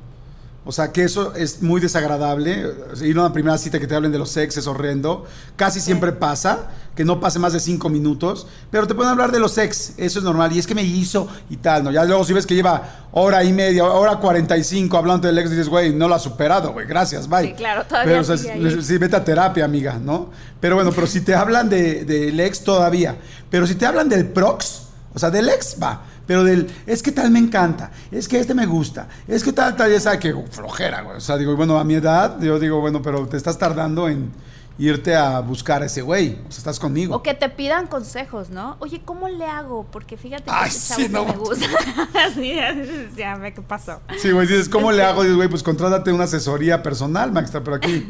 O 0.68 0.72
sea, 0.72 0.90
que 0.92 1.04
eso 1.04 1.32
es 1.36 1.62
muy 1.62 1.80
desagradable. 1.80 2.66
Ir 3.00 3.16
a 3.16 3.20
una 3.20 3.32
primera 3.32 3.56
cita 3.56 3.78
que 3.78 3.86
te 3.86 3.94
hablen 3.94 4.10
de 4.10 4.18
los 4.18 4.36
ex 4.36 4.56
es 4.56 4.66
horrendo. 4.66 5.24
Casi 5.54 5.78
siempre 5.80 6.10
pasa, 6.12 6.66
que 6.96 7.04
no 7.04 7.20
pase 7.20 7.38
más 7.38 7.52
de 7.52 7.60
cinco 7.60 7.88
minutos. 7.88 8.48
Pero 8.72 8.88
te 8.88 8.94
pueden 8.96 9.12
hablar 9.12 9.30
de 9.30 9.38
los 9.38 9.56
ex, 9.58 9.92
eso 9.96 10.18
es 10.18 10.24
normal. 10.24 10.52
Y 10.52 10.58
es 10.58 10.66
que 10.66 10.74
me 10.74 10.82
hizo 10.82 11.28
y 11.48 11.56
tal, 11.58 11.84
¿no? 11.84 11.92
Ya 11.92 12.04
luego 12.04 12.24
si 12.24 12.32
ves 12.32 12.46
que 12.46 12.56
lleva 12.56 13.06
hora 13.12 13.44
y 13.44 13.52
media, 13.52 13.84
hora 13.84 14.16
cuarenta 14.16 14.56
y 14.56 14.64
cinco 14.64 14.96
hablando 14.96 15.28
del 15.28 15.38
ex, 15.38 15.50
dices, 15.50 15.68
güey, 15.68 15.92
no 15.94 16.08
lo 16.08 16.16
ha 16.16 16.18
superado, 16.18 16.72
güey, 16.72 16.86
gracias, 16.86 17.28
bye. 17.28 17.42
Sí, 17.46 17.54
claro, 17.54 17.84
todavía 17.86 18.10
Pero, 18.12 18.20
o 18.22 18.24
sea, 18.24 18.36
sigue 18.36 18.52
ahí. 18.52 18.82
sí, 18.82 18.98
vete 18.98 19.14
a 19.16 19.22
terapia, 19.24 19.64
amiga, 19.64 20.00
¿no? 20.02 20.30
Pero 20.60 20.74
bueno, 20.74 20.90
pero 20.92 21.06
si 21.06 21.20
te 21.20 21.34
hablan 21.34 21.68
de- 21.68 22.04
del 22.04 22.40
ex 22.40 22.64
todavía. 22.64 23.16
Pero 23.50 23.68
si 23.68 23.76
te 23.76 23.86
hablan 23.86 24.08
del 24.08 24.26
prox, 24.26 24.82
o 25.16 25.18
sea, 25.18 25.30
del 25.30 25.48
ex 25.48 25.76
va. 25.82 26.02
Pero 26.26 26.44
del, 26.44 26.68
es 26.86 27.02
que 27.02 27.10
tal 27.10 27.30
me 27.30 27.38
encanta, 27.38 27.90
es 28.10 28.28
que 28.28 28.38
este 28.38 28.52
me 28.52 28.66
gusta, 28.66 29.08
es 29.26 29.42
que 29.42 29.52
tal, 29.52 29.74
tal, 29.76 29.90
ya 29.90 29.98
sabe 29.98 30.18
que 30.18 30.34
uh, 30.34 30.44
flojera, 30.50 31.00
güey. 31.02 31.16
O 31.16 31.20
sea, 31.20 31.38
digo, 31.38 31.56
bueno, 31.56 31.78
a 31.78 31.84
mi 31.84 31.94
edad, 31.94 32.38
yo 32.40 32.58
digo, 32.58 32.80
bueno, 32.80 33.00
pero 33.00 33.26
te 33.26 33.36
estás 33.36 33.56
tardando 33.56 34.08
en 34.08 34.30
irte 34.78 35.14
a 35.16 35.40
buscar 35.40 35.82
a 35.82 35.86
ese 35.86 36.02
güey. 36.02 36.32
O 36.46 36.50
sea, 36.52 36.58
estás 36.58 36.78
conmigo. 36.78 37.14
O 37.16 37.22
que 37.22 37.32
te 37.32 37.48
pidan 37.48 37.86
consejos, 37.86 38.50
¿no? 38.50 38.76
Oye, 38.80 39.00
¿cómo 39.04 39.28
le 39.28 39.46
hago? 39.46 39.86
Porque 39.90 40.18
fíjate 40.18 40.44
que 40.44 40.50
Ay, 40.52 40.68
este 40.68 40.88
chavo 40.88 41.00
sí, 41.00 41.08
no. 41.10 41.24
me 41.24 41.36
gusta. 41.36 41.66
sí, 42.34 42.54
ya 43.16 43.36
ve 43.36 43.54
qué 43.54 43.62
pasó. 43.62 44.00
Sí, 44.18 44.32
güey, 44.32 44.46
dices, 44.46 44.68
¿cómo 44.68 44.92
le 44.92 45.02
hago? 45.04 45.22
Dices, 45.22 45.36
güey, 45.36 45.48
pues 45.48 45.62
contrátate 45.62 46.12
una 46.12 46.24
asesoría 46.24 46.82
personal, 46.82 47.32
Max, 47.32 47.52
por 47.52 47.72
aquí. 47.74 48.06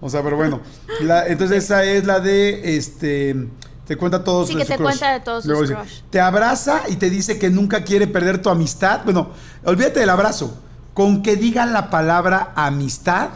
O 0.00 0.08
sea, 0.10 0.22
pero 0.22 0.36
bueno. 0.36 0.60
La- 1.00 1.26
entonces 1.26 1.64
esa 1.64 1.82
es 1.82 2.04
la 2.04 2.20
de, 2.20 2.76
este, 2.76 3.48
te 3.86 3.96
cuenta 3.96 4.24
todos 4.24 4.48
Sí, 4.48 4.56
que 4.56 4.64
te 4.64 4.76
crush. 4.76 4.86
cuenta 4.86 5.12
de 5.12 5.20
todos 5.20 5.44
sus 5.44 5.60
dice, 5.60 5.74
crush. 5.74 6.00
Te 6.10 6.20
abraza 6.20 6.82
y 6.88 6.96
te 6.96 7.10
dice 7.10 7.38
que 7.38 7.50
nunca 7.50 7.84
quiere 7.84 8.06
perder 8.06 8.40
tu 8.40 8.50
amistad. 8.50 9.02
Bueno, 9.04 9.30
olvídate 9.64 10.00
del 10.00 10.10
abrazo. 10.10 10.58
Con 10.94 11.22
que 11.22 11.36
digan 11.36 11.72
la 11.72 11.90
palabra 11.90 12.52
amistad, 12.54 13.30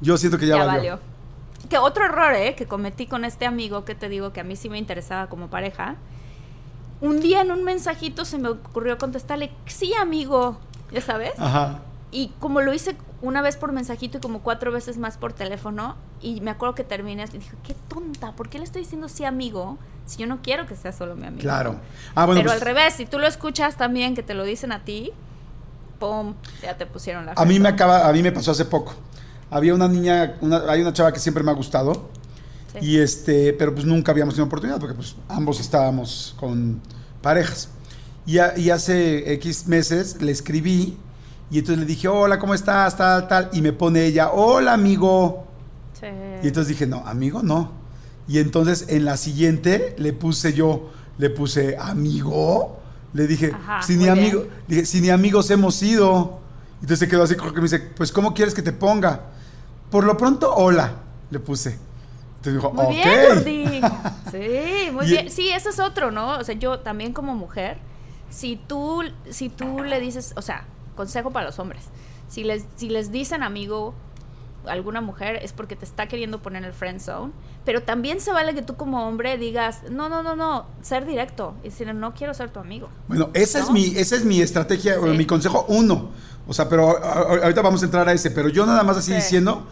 yo 0.00 0.18
siento 0.18 0.38
que 0.38 0.46
ya, 0.46 0.56
ya 0.56 0.66
valió. 0.66 0.90
valió. 0.92 1.16
Que 1.68 1.78
otro 1.78 2.04
error, 2.04 2.34
¿eh? 2.34 2.54
Que 2.54 2.66
cometí 2.66 3.06
con 3.06 3.24
este 3.24 3.46
amigo 3.46 3.84
que 3.84 3.94
te 3.94 4.08
digo 4.08 4.32
que 4.32 4.40
a 4.40 4.44
mí 4.44 4.56
sí 4.56 4.68
me 4.68 4.78
interesaba 4.78 5.28
como 5.28 5.48
pareja. 5.48 5.96
Un 7.00 7.20
día 7.20 7.40
en 7.42 7.50
un 7.50 7.64
mensajito 7.64 8.24
se 8.24 8.38
me 8.38 8.48
ocurrió 8.48 8.98
contestarle, 8.98 9.50
sí, 9.66 9.92
amigo, 9.94 10.58
ya 10.92 11.00
sabes. 11.00 11.32
Ajá. 11.38 11.80
Y 12.12 12.28
como 12.38 12.60
lo 12.60 12.72
hice 12.72 12.96
una 13.20 13.42
vez 13.42 13.56
por 13.56 13.72
mensajito 13.72 14.18
y 14.18 14.20
como 14.20 14.40
cuatro 14.40 14.70
veces 14.72 14.96
más 14.96 15.16
por 15.16 15.32
teléfono, 15.32 15.96
y 16.22 16.40
me 16.40 16.50
acuerdo 16.50 16.74
que 16.74 16.84
terminé 16.84 17.24
y 17.24 17.38
dije, 17.38 17.56
qué 17.64 17.74
tonta, 17.88 18.32
¿por 18.32 18.48
qué 18.48 18.58
le 18.58 18.64
estoy 18.64 18.82
diciendo 18.82 19.08
sí 19.08 19.24
amigo 19.24 19.76
si 20.06 20.18
yo 20.18 20.26
no 20.26 20.40
quiero 20.42 20.66
que 20.66 20.76
sea 20.76 20.92
solo 20.92 21.16
mi 21.16 21.26
amigo? 21.26 21.42
Claro. 21.42 21.76
Ah, 22.14 22.24
bueno, 22.26 22.40
Pero 22.40 22.50
pues, 22.52 22.60
al 22.62 22.66
revés, 22.66 22.94
si 22.94 23.06
tú 23.06 23.18
lo 23.18 23.26
escuchas 23.26 23.76
también, 23.76 24.14
que 24.14 24.22
te 24.22 24.34
lo 24.34 24.44
dicen 24.44 24.70
a 24.72 24.84
ti, 24.84 25.10
¡pum! 25.98 26.34
Ya 26.62 26.76
te 26.76 26.86
pusieron 26.86 27.26
la 27.26 27.32
a 27.32 27.44
mí 27.44 27.58
me 27.58 27.68
acaba, 27.68 28.08
a 28.08 28.12
mí 28.12 28.22
me 28.22 28.32
pasó 28.32 28.50
hace 28.52 28.64
poco. 28.64 28.94
Había 29.50 29.74
una 29.74 29.88
niña, 29.88 30.36
una- 30.40 30.70
hay 30.70 30.80
una 30.82 30.92
chava 30.92 31.12
que 31.12 31.18
siempre 31.20 31.42
me 31.42 31.50
ha 31.50 31.54
gustado. 31.54 32.08
Sí. 32.72 32.78
Y 32.86 32.98
este, 32.98 33.52
pero 33.54 33.72
pues 33.74 33.84
nunca 33.86 34.12
habíamos 34.12 34.34
tenido 34.34 34.46
oportunidad 34.46 34.78
porque 34.78 34.94
pues 34.94 35.16
ambos 35.28 35.60
estábamos 35.60 36.34
con 36.38 36.80
parejas. 37.22 37.70
Y, 38.26 38.38
a- 38.38 38.56
y 38.58 38.70
hace 38.70 39.32
X 39.34 39.66
meses 39.66 40.20
le 40.20 40.32
escribí 40.32 40.98
y 41.50 41.58
entonces 41.58 41.78
le 41.80 41.86
dije, 41.86 42.08
hola, 42.08 42.38
¿cómo 42.38 42.54
estás? 42.54 42.96
Tal, 42.96 43.28
tal. 43.28 43.50
Y 43.52 43.60
me 43.62 43.72
pone 43.72 44.04
ella, 44.04 44.30
hola, 44.30 44.72
amigo. 44.72 45.46
Sí. 45.98 46.06
Y 46.42 46.48
entonces 46.48 46.68
dije, 46.68 46.86
no, 46.86 47.02
amigo, 47.06 47.42
no. 47.42 47.72
Y 48.28 48.38
entonces 48.38 48.86
en 48.88 49.04
la 49.04 49.16
siguiente 49.16 49.94
le 49.98 50.12
puse 50.12 50.52
yo, 50.52 50.90
le 51.18 51.30
puse, 51.30 51.76
amigo. 51.78 52.80
Le 53.12 53.26
dije, 53.26 53.52
Ajá, 53.54 53.82
si 53.82 53.96
ni 53.96 54.08
amigo, 54.08 54.46
dije, 54.66 54.84
si 54.84 55.00
ni 55.00 55.10
amigos 55.10 55.50
hemos 55.50 55.74
sido. 55.76 56.40
Y 56.80 56.84
entonces 56.84 56.98
se 56.98 57.08
quedó 57.08 57.22
así, 57.22 57.34
como 57.36 57.50
que 57.52 57.56
me 57.60 57.62
dice, 57.62 57.78
pues, 57.78 58.12
¿cómo 58.12 58.34
quieres 58.34 58.52
que 58.52 58.62
te 58.62 58.72
ponga? 58.72 59.20
Por 59.90 60.04
lo 60.04 60.16
pronto, 60.16 60.52
hola, 60.54 60.92
le 61.30 61.38
puse. 61.38 61.78
Entonces 62.38 62.54
dijo, 62.54 62.72
Muy 62.72 62.96
bien, 62.96 63.34
Gordi. 63.34 63.80
Sí, 64.32 64.90
muy 64.92 65.06
Y- 65.06 65.10
bien. 65.10 65.30
Sí, 65.30 65.48
ese 65.50 65.70
es 65.70 65.78
otro, 65.78 66.10
¿no? 66.10 66.36
O 66.38 66.44
sea, 66.44 66.54
yo 66.56 66.80
también 66.80 67.12
como 67.12 67.34
mujer, 67.34 67.78
si 68.28 68.56
tú, 68.66 69.02
si 69.30 69.48
tú 69.48 69.82
le 69.84 70.00
dices, 70.00 70.32
o 70.36 70.42
sea, 70.42 70.64
consejo 70.96 71.30
para 71.30 71.46
los 71.46 71.58
hombres, 71.60 71.84
si 72.28 72.42
les, 72.42 72.64
si 72.74 72.88
les 72.88 73.12
dicen 73.12 73.44
amigo 73.44 73.94
a 74.66 74.72
alguna 74.72 75.00
mujer 75.00 75.38
es 75.42 75.52
porque 75.52 75.76
te 75.76 75.84
está 75.84 76.08
queriendo 76.08 76.42
poner 76.42 76.62
en 76.62 76.68
el 76.68 76.72
friend 76.74 76.98
zone, 77.00 77.32
pero 77.64 77.84
también 77.84 78.20
se 78.20 78.32
vale 78.32 78.52
que 78.52 78.62
tú 78.62 78.74
como 78.74 79.06
hombre 79.06 79.38
digas, 79.38 79.82
no, 79.90 80.08
no, 80.08 80.24
no, 80.24 80.34
no, 80.34 80.66
ser 80.82 81.06
directo, 81.06 81.54
y 81.62 81.66
decir, 81.68 81.94
no 81.94 82.14
quiero 82.14 82.34
ser 82.34 82.50
tu 82.50 82.58
amigo. 82.58 82.88
Bueno, 83.06 83.30
esa 83.34 83.60
es 83.60 83.70
mi, 83.70 83.94
esa 83.96 84.16
es 84.16 84.24
mi 84.24 84.40
estrategia, 84.40 84.98
o 84.98 85.06
mi 85.06 85.24
consejo 85.24 85.66
uno. 85.68 86.10
O 86.48 86.52
sea, 86.52 86.68
pero 86.68 86.96
ahorita 87.04 87.62
vamos 87.62 87.82
a 87.82 87.84
entrar 87.86 88.08
a 88.08 88.12
ese. 88.12 88.30
Pero 88.30 88.48
yo 88.48 88.66
nada 88.66 88.82
más 88.84 88.96
así 88.96 89.10
Sí. 89.10 89.16
diciendo, 89.16 89.66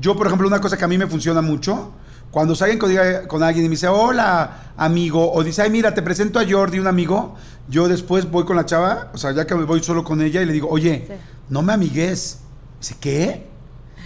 yo 0.00 0.16
por 0.16 0.26
ejemplo, 0.26 0.46
una 0.48 0.60
cosa 0.60 0.76
que 0.76 0.84
a 0.84 0.88
mí 0.88 0.96
me 0.98 1.06
funciona 1.06 1.42
mucho, 1.42 1.92
cuando 2.30 2.54
salgan 2.54 2.78
con, 2.78 2.92
con 3.26 3.42
alguien 3.42 3.64
y 3.64 3.68
me 3.68 3.74
dice, 3.74 3.88
hola, 3.88 4.72
amigo, 4.76 5.32
o 5.32 5.42
dice, 5.42 5.62
ay, 5.62 5.70
mira, 5.70 5.92
te 5.94 6.02
presento 6.02 6.38
a 6.38 6.44
Jordi, 6.48 6.78
un 6.78 6.86
amigo, 6.86 7.34
yo 7.68 7.88
después 7.88 8.30
voy 8.30 8.44
con 8.44 8.56
la 8.56 8.66
chava, 8.66 9.10
o 9.12 9.18
sea, 9.18 9.32
ya 9.32 9.46
que 9.46 9.54
me 9.54 9.64
voy 9.64 9.82
solo 9.82 10.04
con 10.04 10.20
ella 10.22 10.40
y 10.42 10.46
le 10.46 10.52
digo, 10.52 10.68
oye, 10.70 11.04
Sí. 11.08 11.14
no 11.48 11.62
me 11.62 11.72
amigues. 11.72 12.38
Dice, 12.80 12.96
¿qué? 13.00 13.46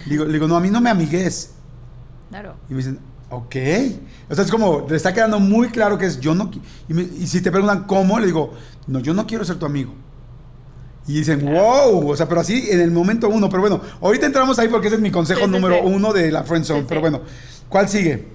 Le 0.06 0.10
digo, 0.12 0.24
le 0.24 0.32
digo, 0.32 0.48
no, 0.48 0.56
a 0.56 0.60
mí 0.60 0.70
no 0.70 0.80
me 0.80 0.90
amigues. 0.90 1.50
Claro. 2.30 2.54
Y 2.68 2.72
me 2.72 2.78
dicen, 2.78 2.98
ok. 3.30 3.56
O 4.30 4.34
sea, 4.34 4.44
es 4.44 4.50
como, 4.50 4.87
le 4.88 4.96
está 4.96 5.12
quedando 5.14 5.38
muy 5.38 5.68
claro 5.68 5.96
que 5.98 6.06
es 6.06 6.18
yo 6.20 6.34
no. 6.34 6.50
Y, 6.88 6.94
me- 6.94 7.02
y 7.02 7.26
si 7.26 7.40
te 7.40 7.50
preguntan 7.50 7.84
cómo, 7.84 8.18
le 8.18 8.26
digo, 8.26 8.52
no, 8.87 8.98
yo 9.00 9.14
no 9.14 9.26
quiero 9.26 9.44
ser 9.44 9.56
tu 9.56 9.66
amigo. 9.66 9.92
Y 11.06 11.12
dicen, 11.18 11.44
wow. 11.44 12.10
O 12.10 12.16
sea, 12.16 12.26
pero 12.28 12.40
así 12.40 12.66
en 12.70 12.80
el 12.80 12.90
momento 12.90 13.28
uno. 13.28 13.48
Pero 13.50 13.60
bueno, 13.60 13.80
ahorita 14.00 14.24
entramos 14.26 14.58
ahí 14.58 14.68
porque 14.68 14.87
ese 14.87 14.96
es 14.96 15.02
mi 15.02 15.10
consejo 15.10 15.44
Sí, 15.44 15.50
número 15.50 15.74
sí. 15.76 15.80
uno 15.84 16.12
de 16.14 16.32
la 16.32 16.42
friend 16.44 16.64
zone. 16.64 16.84
Pero 16.88 17.00
bueno, 17.02 17.20
¿cuál 17.68 17.88
sigue? 17.88 18.29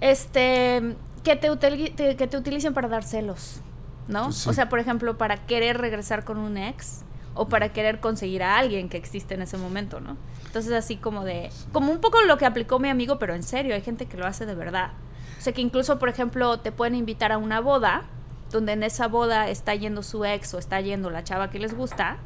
Este, 0.00 0.96
que 1.22 1.36
te, 1.36 2.16
que 2.16 2.26
te 2.26 2.36
utilicen 2.36 2.74
para 2.74 2.88
dar 2.88 3.04
celos, 3.04 3.60
¿no? 4.08 4.24
Pues 4.24 4.36
sí. 4.36 4.48
O 4.48 4.52
sea, 4.52 4.68
por 4.68 4.78
ejemplo, 4.78 5.18
para 5.18 5.46
querer 5.46 5.78
regresar 5.78 6.24
con 6.24 6.38
un 6.38 6.56
ex 6.56 7.02
o 7.34 7.48
para 7.48 7.72
querer 7.72 8.00
conseguir 8.00 8.42
a 8.42 8.58
alguien 8.58 8.88
que 8.88 8.96
existe 8.96 9.34
en 9.34 9.42
ese 9.42 9.58
momento, 9.58 10.00
¿no? 10.00 10.16
Entonces 10.46 10.72
así 10.72 10.96
como 10.96 11.24
de, 11.24 11.50
como 11.72 11.92
un 11.92 12.00
poco 12.00 12.20
lo 12.22 12.38
que 12.38 12.46
aplicó 12.46 12.78
mi 12.78 12.88
amigo, 12.88 13.18
pero 13.18 13.34
en 13.34 13.42
serio, 13.42 13.74
hay 13.74 13.82
gente 13.82 14.06
que 14.06 14.16
lo 14.16 14.26
hace 14.26 14.46
de 14.46 14.54
verdad. 14.54 14.92
O 15.38 15.42
sea, 15.42 15.52
que 15.52 15.60
incluso, 15.60 15.98
por 15.98 16.08
ejemplo, 16.08 16.60
te 16.60 16.72
pueden 16.72 16.94
invitar 16.94 17.30
a 17.30 17.38
una 17.38 17.60
boda, 17.60 18.04
donde 18.50 18.72
en 18.72 18.82
esa 18.82 19.06
boda 19.06 19.50
está 19.50 19.74
yendo 19.74 20.02
su 20.02 20.24
ex 20.24 20.54
o 20.54 20.58
está 20.58 20.80
yendo 20.80 21.10
la 21.10 21.24
chava 21.24 21.50
que 21.50 21.58
les 21.58 21.74
gusta. 21.74 22.16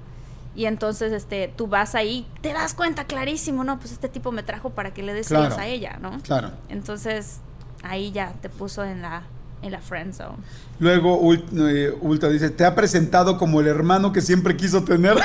Y 0.54 0.66
entonces 0.66 1.12
este, 1.12 1.52
tú 1.56 1.68
vas 1.68 1.94
ahí, 1.94 2.26
te 2.40 2.52
das 2.52 2.74
cuenta 2.74 3.04
clarísimo, 3.04 3.62
¿no? 3.64 3.78
Pues 3.78 3.92
este 3.92 4.08
tipo 4.08 4.32
me 4.32 4.42
trajo 4.42 4.70
para 4.70 4.92
que 4.92 5.02
le 5.02 5.14
des 5.14 5.28
Claro. 5.28 5.56
a 5.56 5.66
ella, 5.66 5.98
¿no? 6.02 6.18
Claro. 6.22 6.50
Entonces, 6.68 7.38
ahí 7.82 8.10
ya 8.10 8.32
te 8.42 8.48
puso 8.48 8.84
en 8.84 9.00
la, 9.02 9.22
en 9.62 9.70
la 9.70 9.80
friend 9.80 10.12
zone. 10.12 10.38
Luego 10.80 11.20
eh, 11.34 11.94
Ultra 12.00 12.30
dice, 12.30 12.50
te 12.50 12.64
ha 12.64 12.74
presentado 12.74 13.38
como 13.38 13.60
el 13.60 13.68
hermano 13.68 14.12
que 14.12 14.20
siempre 14.22 14.56
quiso 14.56 14.82
tener. 14.82 15.16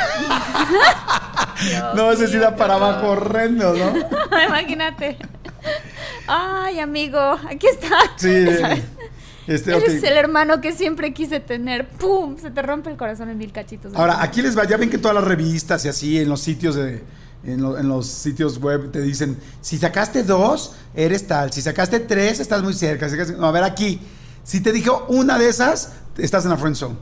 no, 1.95 2.11
ese 2.11 2.27
sí 2.27 2.37
da 2.37 2.55
para 2.55 2.75
abajo 2.75 3.07
horrendo, 3.11 3.73
¿no? 3.73 3.93
Imagínate. 4.47 5.17
Ay, 6.27 6.79
amigo, 6.79 7.19
aquí 7.49 7.67
está. 7.67 7.95
Sí. 8.17 8.45
¿Sabes? 8.61 8.83
Este, 9.47 9.75
Eres 9.75 9.99
ok. 10.01 10.09
el 10.09 10.17
hermano 10.17 10.59
que 10.61 10.71
siempre 10.73 11.13
quise 11.13 11.39
tener. 11.39 11.87
¡Pum! 11.89 12.37
Se 12.37 12.49
te 12.51 12.61
rompe 12.61 12.89
el 12.89 12.97
corazón 12.97 13.29
en 13.29 13.37
mil 13.37 13.51
cachitos. 13.51 13.93
Ahora, 13.95 14.21
aquí 14.23 14.41
les 14.41 14.57
va, 14.57 14.65
ya 14.65 14.77
ven 14.77 14.89
que 14.89 14.95
en 14.95 15.01
todas 15.01 15.15
las 15.15 15.23
revistas 15.23 15.85
y 15.85 15.87
así, 15.89 16.19
en 16.19 16.29
los 16.29 16.41
sitios 16.41 16.75
de, 16.75 17.03
en, 17.43 17.61
lo- 17.61 17.77
en 17.77 17.87
los 17.87 18.07
sitios 18.07 18.57
web 18.59 18.91
te 18.91 19.01
dicen, 19.01 19.37
si 19.61 19.77
sacaste 19.77 20.23
dos, 20.23 20.73
eres 20.95 21.27
tal, 21.27 21.51
si 21.53 21.61
sacaste 21.61 21.99
tres, 21.99 22.39
estás 22.39 22.63
muy 22.63 22.73
cerca. 22.73 23.07
si 23.07 23.15
sacaste- 23.15 23.37
no, 23.37 23.45
a 23.45 23.51
ver 23.51 23.63
aquí, 23.63 23.99
si 24.43 24.61
te 24.61 24.71
dijo 24.71 25.05
una 25.09 25.37
de 25.37 25.47
esas, 25.49 25.93
estás 26.17 26.43
en 26.45 26.51
la 26.51 26.57
friend 26.57 26.75
zone. 26.75 26.95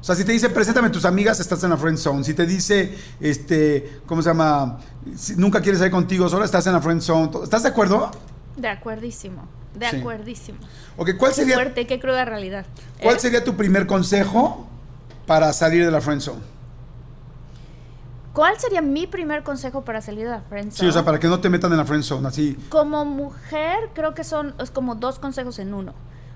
O 0.00 0.02
sea, 0.02 0.14
si 0.14 0.24
te 0.24 0.32
dice, 0.32 0.48
preséntame 0.48 0.88
tus 0.88 1.04
amigas, 1.04 1.40
estás 1.40 1.62
en 1.64 1.68
la 1.70 1.76
friend 1.76 1.98
zone. 1.98 2.24
Si 2.24 2.32
te 2.32 2.46
dice, 2.46 2.96
este, 3.20 4.00
¿cómo 4.06 4.22
se 4.22 4.30
llama? 4.30 4.78
Si 5.14 5.36
nunca 5.36 5.60
quieres 5.60 5.78
salir 5.80 5.92
contigo 5.92 6.26
solo, 6.30 6.46
estás 6.46 6.66
en 6.66 6.72
la 6.72 6.80
friend 6.80 7.02
zone. 7.02 7.30
¿Estás 7.44 7.62
de 7.64 7.68
acuerdo? 7.68 8.10
De 8.56 8.68
acuerdísimo. 8.68 9.46
De 9.74 9.88
Sí. 9.88 9.96
acuerdísimo. 9.96 10.58
Ok, 10.96 11.10
¿cuál 11.16 11.30
Qué 11.32 11.36
sería, 11.36 11.54
fuerte, 11.54 11.86
qué 11.86 12.00
cruda 12.00 12.24
realidad. 12.24 12.66
¿cuál 13.02 13.16
¿Eh? 13.16 13.20
sería 13.20 13.44
tu 13.44 13.54
primer 13.56 13.86
consejo 13.86 14.66
para 15.26 15.52
salir 15.52 15.84
de 15.84 15.90
la 15.90 16.00
friend 16.00 16.20
zone? 16.20 16.40
¿Cuál 18.32 18.58
sería 18.60 18.80
mi 18.80 19.06
primer 19.06 19.42
consejo 19.42 19.84
para 19.84 20.00
salir 20.00 20.24
de 20.24 20.30
la 20.30 20.40
friend 20.42 20.70
Sí, 20.70 20.78
zone? 20.78 20.88
o 20.90 20.92
sea, 20.92 21.04
para 21.04 21.18
que 21.18 21.26
no 21.26 21.40
te 21.40 21.48
metan 21.48 21.72
en 21.72 21.78
la 21.78 21.84
friend 21.84 22.04
zone, 22.04 22.28
así. 22.28 22.56
Como 22.68 23.04
mujer, 23.04 23.90
creo 23.92 24.14
que 24.14 24.22
son 24.24 24.54
es 24.60 24.70
como 24.70 24.94
dos 24.94 25.18
consejos 25.18 25.58
en 25.58 25.74
uno. 25.74 25.94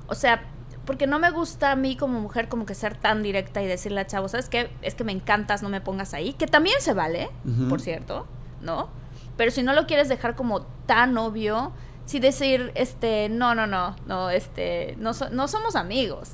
O 0.08 0.14
sea, 0.16 0.42
porque 0.86 1.06
no 1.06 1.18
me 1.18 1.30
gusta 1.30 1.70
a 1.70 1.76
mí 1.76 1.96
como 1.96 2.20
mujer 2.20 2.48
como 2.48 2.66
que 2.66 2.74
ser 2.74 2.96
tan 2.96 3.22
directa 3.22 3.62
y 3.62 3.66
decirle 3.66 4.00
a 4.00 4.06
chavo, 4.06 4.28
¿sabes 4.28 4.48
qué? 4.48 4.70
Es 4.82 4.94
que 4.94 5.04
me 5.04 5.12
encantas, 5.12 5.62
no 5.62 5.68
me 5.68 5.80
pongas 5.80 6.14
ahí. 6.14 6.32
Que 6.34 6.46
también 6.46 6.76
se 6.80 6.94
vale, 6.94 7.30
por 7.68 7.80
cierto, 7.80 8.26
¿no? 8.60 8.88
Pero 9.36 9.50
si 9.52 9.62
no 9.62 9.72
lo 9.72 9.86
quieres 9.86 10.08
dejar 10.08 10.34
como 10.34 10.62
tan 10.86 11.16
obvio, 11.16 11.72
sí 12.06 12.20
decir, 12.20 12.72
este, 12.74 13.28
no, 13.28 13.54
no, 13.54 13.66
no, 13.66 13.96
no, 14.06 14.30
este, 14.30 14.94
no, 14.98 15.14
so- 15.14 15.30
no 15.30 15.48
somos 15.48 15.76
amigos. 15.76 16.30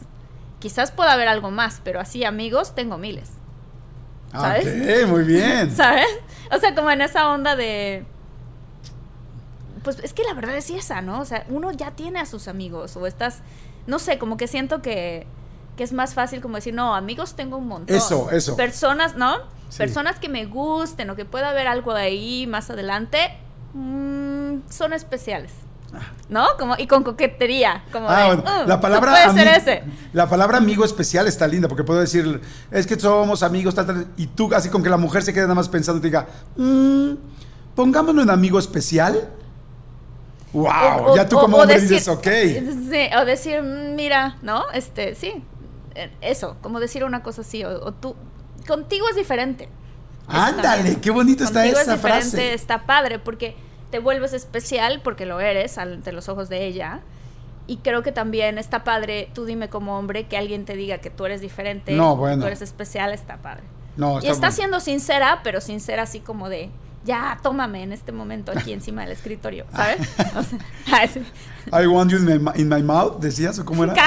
Quizás 0.59 0.91
pueda 0.91 1.13
haber 1.13 1.29
algo 1.29 1.51
más, 1.51 1.81
pero 1.85 2.01
así 2.01 2.25
amigos 2.25 2.75
tengo 2.75 2.99
miles. 2.99 3.31
¿Sabes? 4.33 4.67
Ok, 4.67 5.09
muy 5.09 5.25
bien. 5.25 5.71
¿Sabes? 5.77 6.07
O 6.55 6.59
sea, 6.59 6.75
como 6.75 6.91
en 6.91 7.01
esa 7.01 7.31
onda 7.31 7.57
de. 7.57 8.05
Pues 9.83 9.99
es 10.01 10.13
que 10.13 10.23
la 10.25 10.35
verdad 10.35 10.57
es 10.57 10.69
esa, 10.71 11.01
¿no? 11.01 11.21
O 11.21 11.25
sea, 11.25 11.47
uno 11.49 11.73
ya 11.73 11.93
tiene 11.93 12.21
a 12.21 12.27
sus 12.27 12.49
amigos 12.49 12.97
o 12.97 13.07
estás. 13.07 13.41
No 13.87 13.99
sé, 13.99 14.19
como 14.19 14.37
que 14.37 14.47
siento 14.47 14.83
que, 14.83 15.27
que 15.77 15.83
es 15.85 15.93
más 15.93 16.13
fácil 16.15 16.41
como 16.43 16.57
decir, 16.57 16.75
no, 16.75 16.95
amigos 16.95 17.35
tengo 17.35 17.57
un 17.57 17.67
montón. 17.67 17.97
Eso, 17.97 18.31
eso. 18.31 18.57
Personas, 18.57 19.17
¿no? 19.17 19.39
Sí. 19.71 19.79
Personas 19.79 20.19
que 20.19 20.29
me 20.29 20.45
gusten 20.45 21.09
o 21.11 21.17
que 21.17 21.25
pueda 21.25 21.49
haber 21.51 21.67
algo 21.67 21.95
de 21.95 22.03
ahí 22.03 22.47
más 22.47 22.69
adelante, 22.71 23.31
mm, 23.75 24.63
son 24.69 24.93
especiales. 24.93 25.53
¿No? 26.29 26.47
Como, 26.57 26.77
y 26.79 26.87
con 26.87 27.03
coquetería. 27.03 27.83
Como 27.91 28.09
Ah, 28.09 28.21
de, 28.21 28.27
bueno, 28.37 28.43
"Uh, 28.65 28.69
la 28.69 28.81
palabra 28.81 29.33
ser 29.35 29.49
ese. 29.49 29.83
La 30.13 30.29
palabra 30.29 30.59
amigo 30.59 30.85
especial 30.85 31.27
está 31.27 31.49
linda 31.49 31.67
porque 31.67 31.83
puedo 31.83 31.99
decir, 31.99 32.41
es 32.71 32.87
que 32.87 32.99
somos 32.99 33.43
amigos, 33.43 33.75
tal, 33.75 33.87
tal, 33.87 34.07
y 34.17 34.29
tú 34.29 34.55
así 34.55 34.69
con 34.69 34.85
que 34.85 34.89
la 34.89 34.97
mujer 34.99 35.25
se 35.25 35.33
quede 35.33 35.43
nada 35.43 35.57
más 35.57 35.69
pensando 35.69 35.99
y 35.99 36.03
te 36.03 36.07
diga, 36.07 36.29
"Mm, 36.57 37.15
pongámonos 37.75 38.23
en 38.23 38.31
amigo 38.31 38.61
especial. 38.61 39.31
Wow, 40.53 40.69
O- 41.07 41.17
ya 41.17 41.29
tú 41.29 41.39
o- 41.39 41.41
como 41.43 41.57
o 41.57 41.61
hombre 41.63 41.77
decir- 41.81 41.91
dices, 41.99 42.09
ok. 42.09 42.27
Sí, 42.91 43.11
o 43.21 43.25
decir, 43.25 43.61
"Mm, 43.63 43.95
mira, 43.97 44.37
¿no? 44.43 44.71
Este, 44.73 45.15
sí. 45.17 45.43
eh, 45.97 46.13
Eso, 46.21 46.57
como 46.61 46.79
decir 46.79 47.03
una 47.03 47.23
cosa 47.25 47.41
así. 47.41 47.65
O 47.65 47.93
tú. 47.93 48.15
Contigo 48.69 49.09
es 49.09 49.17
diferente. 49.17 49.69
Ándale, 50.31 51.01
qué 51.01 51.11
bonito 51.11 51.45
está 51.45 51.67
esa 51.67 51.95
es 51.95 52.01
frase. 52.01 52.55
está 52.55 52.87
padre, 52.87 53.19
porque 53.19 53.57
te 53.91 53.99
vuelves 53.99 54.33
especial, 54.33 55.01
porque 55.03 55.27
lo 55.27 55.41
eres 55.41 55.79
ante 55.79 56.13
los 56.13 56.29
ojos 56.29 56.49
de 56.49 56.67
ella. 56.67 57.01
Y 57.67 57.79
creo 57.79 58.03
que 58.03 58.13
también 58.13 58.59
está 58.59 58.83
padre, 58.85 59.31
tú 59.35 59.45
dime 59.45 59.69
como 59.69 59.99
hombre, 59.99 60.27
que 60.27 60.37
alguien 60.37 60.65
te 60.65 60.75
diga 60.75 60.99
que 60.99 61.11
tú 61.11 61.27
eres 61.27 61.41
diferente, 61.41 61.93
No, 61.93 62.17
bueno. 62.17 62.43
tú 62.43 62.47
eres 62.47 62.63
especial, 62.63 63.13
está 63.13 63.37
padre. 63.37 63.63
No, 63.97 64.15
y 64.15 64.27
está 64.27 64.39
bueno. 64.49 64.53
siendo 64.53 64.81
sincera, 64.81 65.41
pero 65.45 65.61
sincera 65.61 66.03
así 66.05 66.21
como 66.21 66.49
de, 66.49 66.71
ya, 67.05 67.39
tómame 67.43 67.83
en 67.83 67.93
este 67.93 68.13
momento 68.13 68.51
aquí 68.55 68.73
encima 68.73 69.03
del 69.03 69.13
escritorio, 69.13 69.67
¿sabes? 69.73 70.01
O 70.37 70.43
sea, 70.43 71.07
sí. 71.13 71.23
I 71.73 71.87
want 71.87 72.11
you 72.11 72.19
in 72.19 72.43
my, 72.43 72.51
in 72.57 72.69
my 72.69 72.83
mouth, 72.83 73.19
decías, 73.21 73.59
o 73.59 73.65
cómo 73.65 73.85
era. 73.85 73.95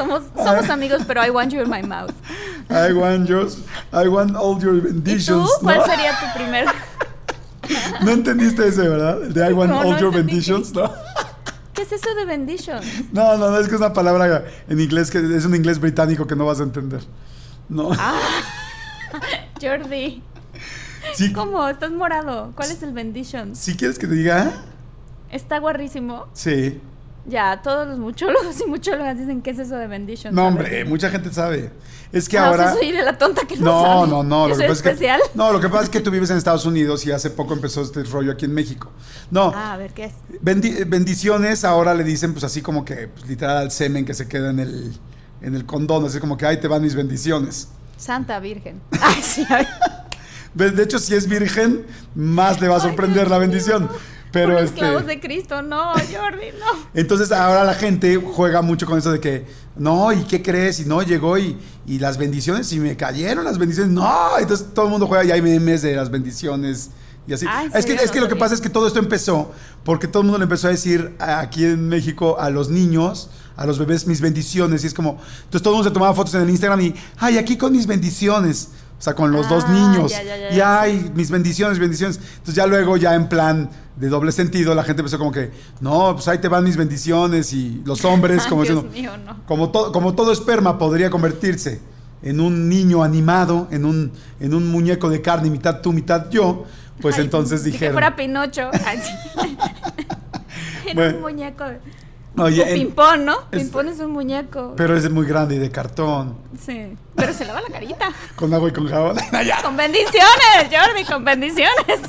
Somos, 0.00 0.22
somos 0.34 0.70
amigos, 0.70 1.02
pero 1.06 1.22
I 1.22 1.30
want 1.30 1.52
you 1.52 1.60
in 1.60 1.68
my 1.68 1.82
mouth. 1.82 2.12
I 2.70 2.92
want 2.92 3.28
yours, 3.28 3.58
I 3.92 4.08
want 4.08 4.34
all 4.34 4.58
your 4.58 4.76
¿Y 4.76 4.80
benditions. 4.80 5.26
tú? 5.58 5.64
¿Cuál 5.64 5.78
¿no? 5.78 5.84
sería 5.86 6.12
tu 6.18 6.38
primer? 6.38 6.66
No 8.02 8.10
entendiste 8.12 8.66
ese, 8.66 8.88
¿verdad? 8.88 9.22
El 9.22 9.32
de 9.34 9.48
I 9.48 9.52
want 9.52 9.70
No, 9.70 9.80
all 9.80 9.90
no 9.92 9.98
your 10.00 10.12
benditions, 10.12 10.72
¿no? 10.74 10.90
¿Qué 11.74 11.82
es 11.82 11.92
eso 11.92 12.12
de 12.16 12.24
bendition? 12.24 12.80
No, 13.12 13.36
no, 13.36 13.50
no, 13.50 13.58
es 13.58 13.68
que 13.68 13.74
es 13.74 13.80
una 13.80 13.92
palabra 13.92 14.44
en 14.68 14.80
inglés 14.80 15.10
que 15.10 15.18
es 15.18 15.44
un 15.44 15.54
inglés 15.54 15.78
británico 15.78 16.26
que 16.26 16.34
no 16.34 16.46
vas 16.46 16.58
a 16.60 16.62
entender. 16.64 17.02
No. 17.68 17.90
Ah. 17.96 18.18
Jordi, 19.60 20.22
Sí, 21.14 21.32
¿cómo? 21.32 21.68
¿Estás 21.68 21.90
morado? 21.92 22.52
¿Cuál 22.56 22.70
es 22.70 22.82
el 22.82 22.92
bendition? 22.92 23.54
si 23.54 23.76
quieres 23.76 23.98
que 23.98 24.06
te 24.06 24.14
diga, 24.14 24.50
Está 25.30 25.58
guarrísimo. 25.58 26.26
sí. 26.32 26.80
Ya, 27.30 27.62
todos 27.62 27.86
los 27.86 27.98
muchólogos 27.98 28.60
y 28.60 28.66
muchólogas 28.68 29.16
dicen 29.18 29.40
qué 29.40 29.50
es 29.50 29.58
eso 29.60 29.76
de 29.76 29.86
bendition. 29.86 30.34
No, 30.34 30.42
¿sabes? 30.42 30.54
hombre, 30.56 30.84
mucha 30.84 31.10
gente 31.10 31.32
sabe. 31.32 31.70
Es 32.12 32.28
que 32.28 32.36
o 32.36 32.40
sea, 32.40 32.48
ahora. 32.50 32.72
soy 32.74 32.90
la 32.92 33.16
tonta 33.16 33.46
que 33.46 33.56
no 33.56 33.64
No, 33.66 33.82
sabe. 33.82 34.08
no, 34.10 34.22
no. 34.24 34.48
Lo 34.48 34.56
que 34.56 34.62
pasa 34.62 34.72
es 34.72 34.82
que, 34.82 34.88
especial. 34.90 35.20
no, 35.34 35.52
lo 35.52 35.60
que 35.60 35.68
pasa 35.68 35.84
es 35.84 35.90
que 35.90 36.00
tú 36.00 36.10
vives 36.10 36.28
en 36.30 36.36
Estados 36.38 36.66
Unidos 36.66 37.06
y 37.06 37.12
hace 37.12 37.30
poco 37.30 37.54
empezó 37.54 37.82
este 37.82 38.02
rollo 38.02 38.32
aquí 38.32 38.46
en 38.46 38.52
México. 38.54 38.90
No, 39.30 39.52
Ah, 39.54 39.74
a 39.74 39.76
ver, 39.76 39.92
¿qué 39.94 40.06
es? 40.06 40.12
bendi- 40.42 40.84
bendiciones 40.88 41.64
ahora 41.64 41.94
le 41.94 42.02
dicen, 42.02 42.32
pues 42.32 42.42
así 42.44 42.62
como 42.62 42.84
que, 42.84 43.06
pues, 43.08 43.28
literal, 43.28 43.58
al 43.58 43.70
semen 43.70 44.04
que 44.04 44.14
se 44.14 44.26
queda 44.26 44.50
en 44.50 44.58
el, 44.58 44.92
en 45.40 45.54
el 45.54 45.64
condón, 45.66 46.04
así 46.04 46.18
como 46.18 46.36
que 46.36 46.46
ahí 46.46 46.58
te 46.58 46.66
van 46.66 46.82
mis 46.82 46.96
bendiciones. 46.96 47.68
Santa 47.96 48.40
Virgen. 48.40 48.80
Ay, 49.00 49.22
sí, 49.22 49.46
a 49.48 49.58
ver. 50.54 50.74
De 50.74 50.82
hecho, 50.82 50.98
si 50.98 51.14
es 51.14 51.28
virgen, 51.28 51.86
más 52.16 52.60
le 52.60 52.66
va 52.66 52.74
a 52.74 52.78
Ay, 52.78 52.82
sorprender 52.88 53.18
Dios 53.20 53.30
la 53.30 53.38
bendición. 53.38 53.88
Pero 54.32 54.54
Por 54.54 54.62
este. 54.62 54.74
esclavos 54.76 55.06
de 55.06 55.18
Cristo, 55.20 55.60
no, 55.62 55.92
Jordi, 55.92 56.52
no. 56.58 56.86
Entonces 56.94 57.32
ahora 57.32 57.64
la 57.64 57.74
gente 57.74 58.16
juega 58.16 58.62
mucho 58.62 58.86
con 58.86 58.98
eso 58.98 59.10
de 59.10 59.18
que, 59.20 59.46
no, 59.76 60.12
¿y 60.12 60.22
qué 60.24 60.40
crees? 60.42 60.78
Y 60.80 60.84
no, 60.84 61.02
llegó 61.02 61.36
y, 61.36 61.58
y 61.86 61.98
las 61.98 62.16
bendiciones, 62.16 62.72
y 62.72 62.78
me 62.78 62.96
cayeron 62.96 63.44
las 63.44 63.58
bendiciones, 63.58 63.92
no, 63.92 64.38
entonces 64.38 64.68
todo 64.72 64.84
el 64.84 64.90
mundo 64.92 65.06
juega 65.08 65.24
y 65.24 65.30
hay 65.32 65.42
memes 65.42 65.82
de 65.82 65.94
las 65.96 66.10
bendiciones 66.10 66.90
y 67.26 67.32
así. 67.32 67.46
Ah, 67.48 67.64
¿en 67.64 67.76
es 67.76 67.84
que, 67.86 67.94
es 67.94 68.10
que 68.10 68.18
No 68.20 68.26
lo 68.26 68.28
que 68.28 68.36
pasa 68.36 68.54
es 68.54 68.60
que 68.60 68.70
todo 68.70 68.86
esto 68.86 68.98
empezó 69.00 69.52
porque 69.84 70.06
todo 70.06 70.20
el 70.22 70.26
mundo 70.26 70.38
le 70.38 70.44
empezó 70.44 70.68
a 70.68 70.70
decir 70.70 71.14
aquí 71.18 71.64
en 71.64 71.88
México 71.88 72.38
a 72.38 72.50
los 72.50 72.68
niños, 72.70 73.30
a 73.56 73.66
los 73.66 73.78
bebés, 73.80 74.06
mis 74.06 74.20
bendiciones, 74.20 74.84
y 74.84 74.86
es 74.86 74.94
como, 74.94 75.18
entonces 75.44 75.62
todo 75.62 75.74
el 75.74 75.76
mundo 75.78 75.88
se 75.90 75.94
tomaba 75.94 76.14
fotos 76.14 76.34
en 76.34 76.42
el 76.42 76.50
Instagram 76.50 76.80
y, 76.82 76.94
ay, 77.18 77.36
aquí 77.38 77.56
con 77.56 77.72
mis 77.72 77.86
bendiciones. 77.86 78.68
O 78.98 79.02
sea, 79.02 79.14
con 79.14 79.32
los 79.32 79.48
dos 79.48 79.64
Ah, 79.66 79.72
niños. 79.72 80.12
ya, 80.12 80.22
ya, 80.22 80.36
ya, 80.36 80.54
y 80.54 80.60
ay, 80.60 81.10
mis 81.14 81.30
bendiciones, 81.30 81.78
bendiciones. 81.78 82.18
Entonces 82.32 82.54
ya 82.54 82.66
luego, 82.66 82.98
ya 82.98 83.14
en 83.14 83.30
plan 83.30 83.70
de 84.00 84.08
doble 84.08 84.32
sentido, 84.32 84.74
la 84.74 84.82
gente 84.82 85.02
empezó 85.02 85.18
como 85.18 85.30
que, 85.30 85.50
no, 85.80 86.14
pues 86.14 86.26
ahí 86.28 86.38
te 86.38 86.48
van 86.48 86.64
mis 86.64 86.76
bendiciones 86.76 87.52
y 87.52 87.82
los 87.84 88.04
hombres, 88.04 88.46
como 88.48 88.64
Dios 88.64 88.82
diciendo, 88.90 89.16
mío, 89.18 89.24
no. 89.24 89.44
como, 89.46 89.70
to- 89.70 89.92
como 89.92 90.14
todo 90.14 90.32
esperma 90.32 90.78
podría 90.78 91.10
convertirse 91.10 91.80
en 92.22 92.40
un 92.40 92.68
niño 92.68 93.02
animado, 93.04 93.68
en 93.70 93.84
un, 93.84 94.12
en 94.40 94.54
un 94.54 94.70
muñeco 94.70 95.08
de 95.10 95.22
carne, 95.22 95.50
mitad 95.50 95.80
tú, 95.80 95.92
mitad 95.92 96.28
yo, 96.30 96.64
pues 97.00 97.16
Ay, 97.16 97.24
entonces 97.24 97.62
dijeron, 97.64 97.88
Que 97.88 97.92
fuera 97.92 98.16
Pinocho. 98.16 98.70
Ay, 98.86 98.98
sí. 98.98 99.12
Era 100.86 100.94
Bueno. 100.94 101.16
un 101.16 101.22
muñeco. 101.22 101.64
oye, 102.38 102.68
en- 102.70 102.74
Pimpón, 102.74 103.24
¿no? 103.24 103.36
es- 103.52 103.60
Pimpón 103.62 103.88
es 103.88 104.00
un 104.00 104.10
muñeco. 104.12 104.74
pero 104.76 104.96
es 104.96 105.10
muy 105.10 105.26
grande 105.26 105.54
y 105.54 105.58
de 105.58 105.70
cartón, 105.70 106.36
sí. 106.58 106.94
Pero 107.16 107.32
se 107.34 107.44
lava 107.44 107.60
la 107.60 107.68
carita. 107.68 108.08
con 108.34 108.52
agua 108.54 108.68
y 108.70 108.72
con 108.72 108.88
jabón. 108.88 109.16
Con 109.62 109.76
bendiciones, 109.76 110.68
Jordi, 110.70 111.04
con 111.04 111.24
bendiciones. 111.24 112.00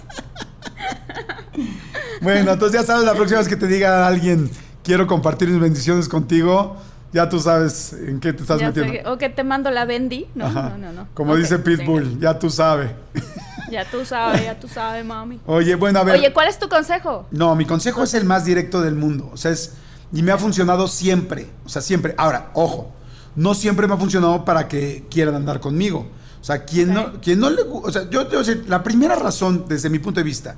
Bueno, 2.21 2.51
entonces 2.51 2.79
ya 2.79 2.85
sabes, 2.85 3.03
la 3.05 3.13
próxima 3.13 3.39
vez 3.39 3.47
que 3.47 3.55
te 3.55 3.67
diga 3.67 4.05
alguien, 4.07 4.49
quiero 4.83 5.07
compartir 5.07 5.49
mis 5.49 5.59
bendiciones 5.59 6.07
contigo, 6.07 6.77
ya 7.13 7.27
tú 7.29 7.39
sabes 7.39 7.93
en 7.93 8.19
qué 8.19 8.31
te 8.33 8.41
estás 8.43 8.59
Ya 8.59 8.67
metiendo. 8.67 8.93
sé, 8.93 9.03
o 9.07 9.17
que 9.17 9.29
te 9.29 9.43
mando 9.43 9.71
la 9.71 9.85
bendi. 9.85 10.27
No, 10.35 10.45
Ajá. 10.45 10.69
no, 10.69 10.77
no, 10.77 10.93
no. 10.93 11.07
Como 11.13 11.35
dice. 11.35 11.59
Pitbull, 11.59 12.19
ya 12.19 12.37
tú 12.37 12.49
sabes. 12.49 12.91
Ya 13.69 13.85
tú 13.89 14.05
sabes, 14.05 14.43
ya 14.43 14.59
tú 14.59 14.67
sabes, 14.67 15.03
mami. 15.05 15.39
Oye, 15.45 15.75
bueno, 15.75 15.99
a 15.99 16.03
ver. 16.03 16.15
Oye, 16.19 16.31
¿cuál 16.33 16.47
es 16.47 16.59
tu 16.59 16.69
consejo? 16.69 17.25
No, 17.31 17.55
mi 17.55 17.65
consejo 17.65 18.03
es 18.03 18.13
el 18.13 18.25
más 18.25 18.45
directo 18.45 18.81
del 18.81 18.95
mundo. 18.95 19.29
O 19.33 19.37
sea, 19.37 19.51
es. 19.51 19.73
Y 20.13 20.23
me 20.23 20.31
ha 20.31 20.37
funcionado 20.37 20.87
siempre. 20.87 21.47
O 21.65 21.69
sea, 21.69 21.81
siempre. 21.81 22.13
Ahora, 22.17 22.49
ojo. 22.53 22.91
No 23.35 23.53
siempre 23.53 23.87
me 23.87 23.93
ha 23.93 23.97
funcionado 23.97 24.43
para 24.43 24.67
que 24.67 25.05
quieran 25.09 25.35
andar 25.35 25.61
conmigo. 25.61 26.05
O 26.41 26.43
sea, 26.43 26.65
quien, 26.65 26.89
Ok. 26.89 26.95
no, 27.13 27.21
quien 27.21 27.39
no 27.39 27.49
le 27.51 27.62
O 27.69 27.91
sea, 27.91 28.10
yo 28.10 28.25
te 28.27 28.36
voy 28.36 28.43
a 28.43 28.47
decir, 28.47 28.65
la 28.67 28.82
primera 28.84 29.15
razón, 29.15 29.65
desde 29.67 29.89
mi 29.89 29.99
punto 29.99 30.19
de 30.19 30.23
vista, 30.23 30.56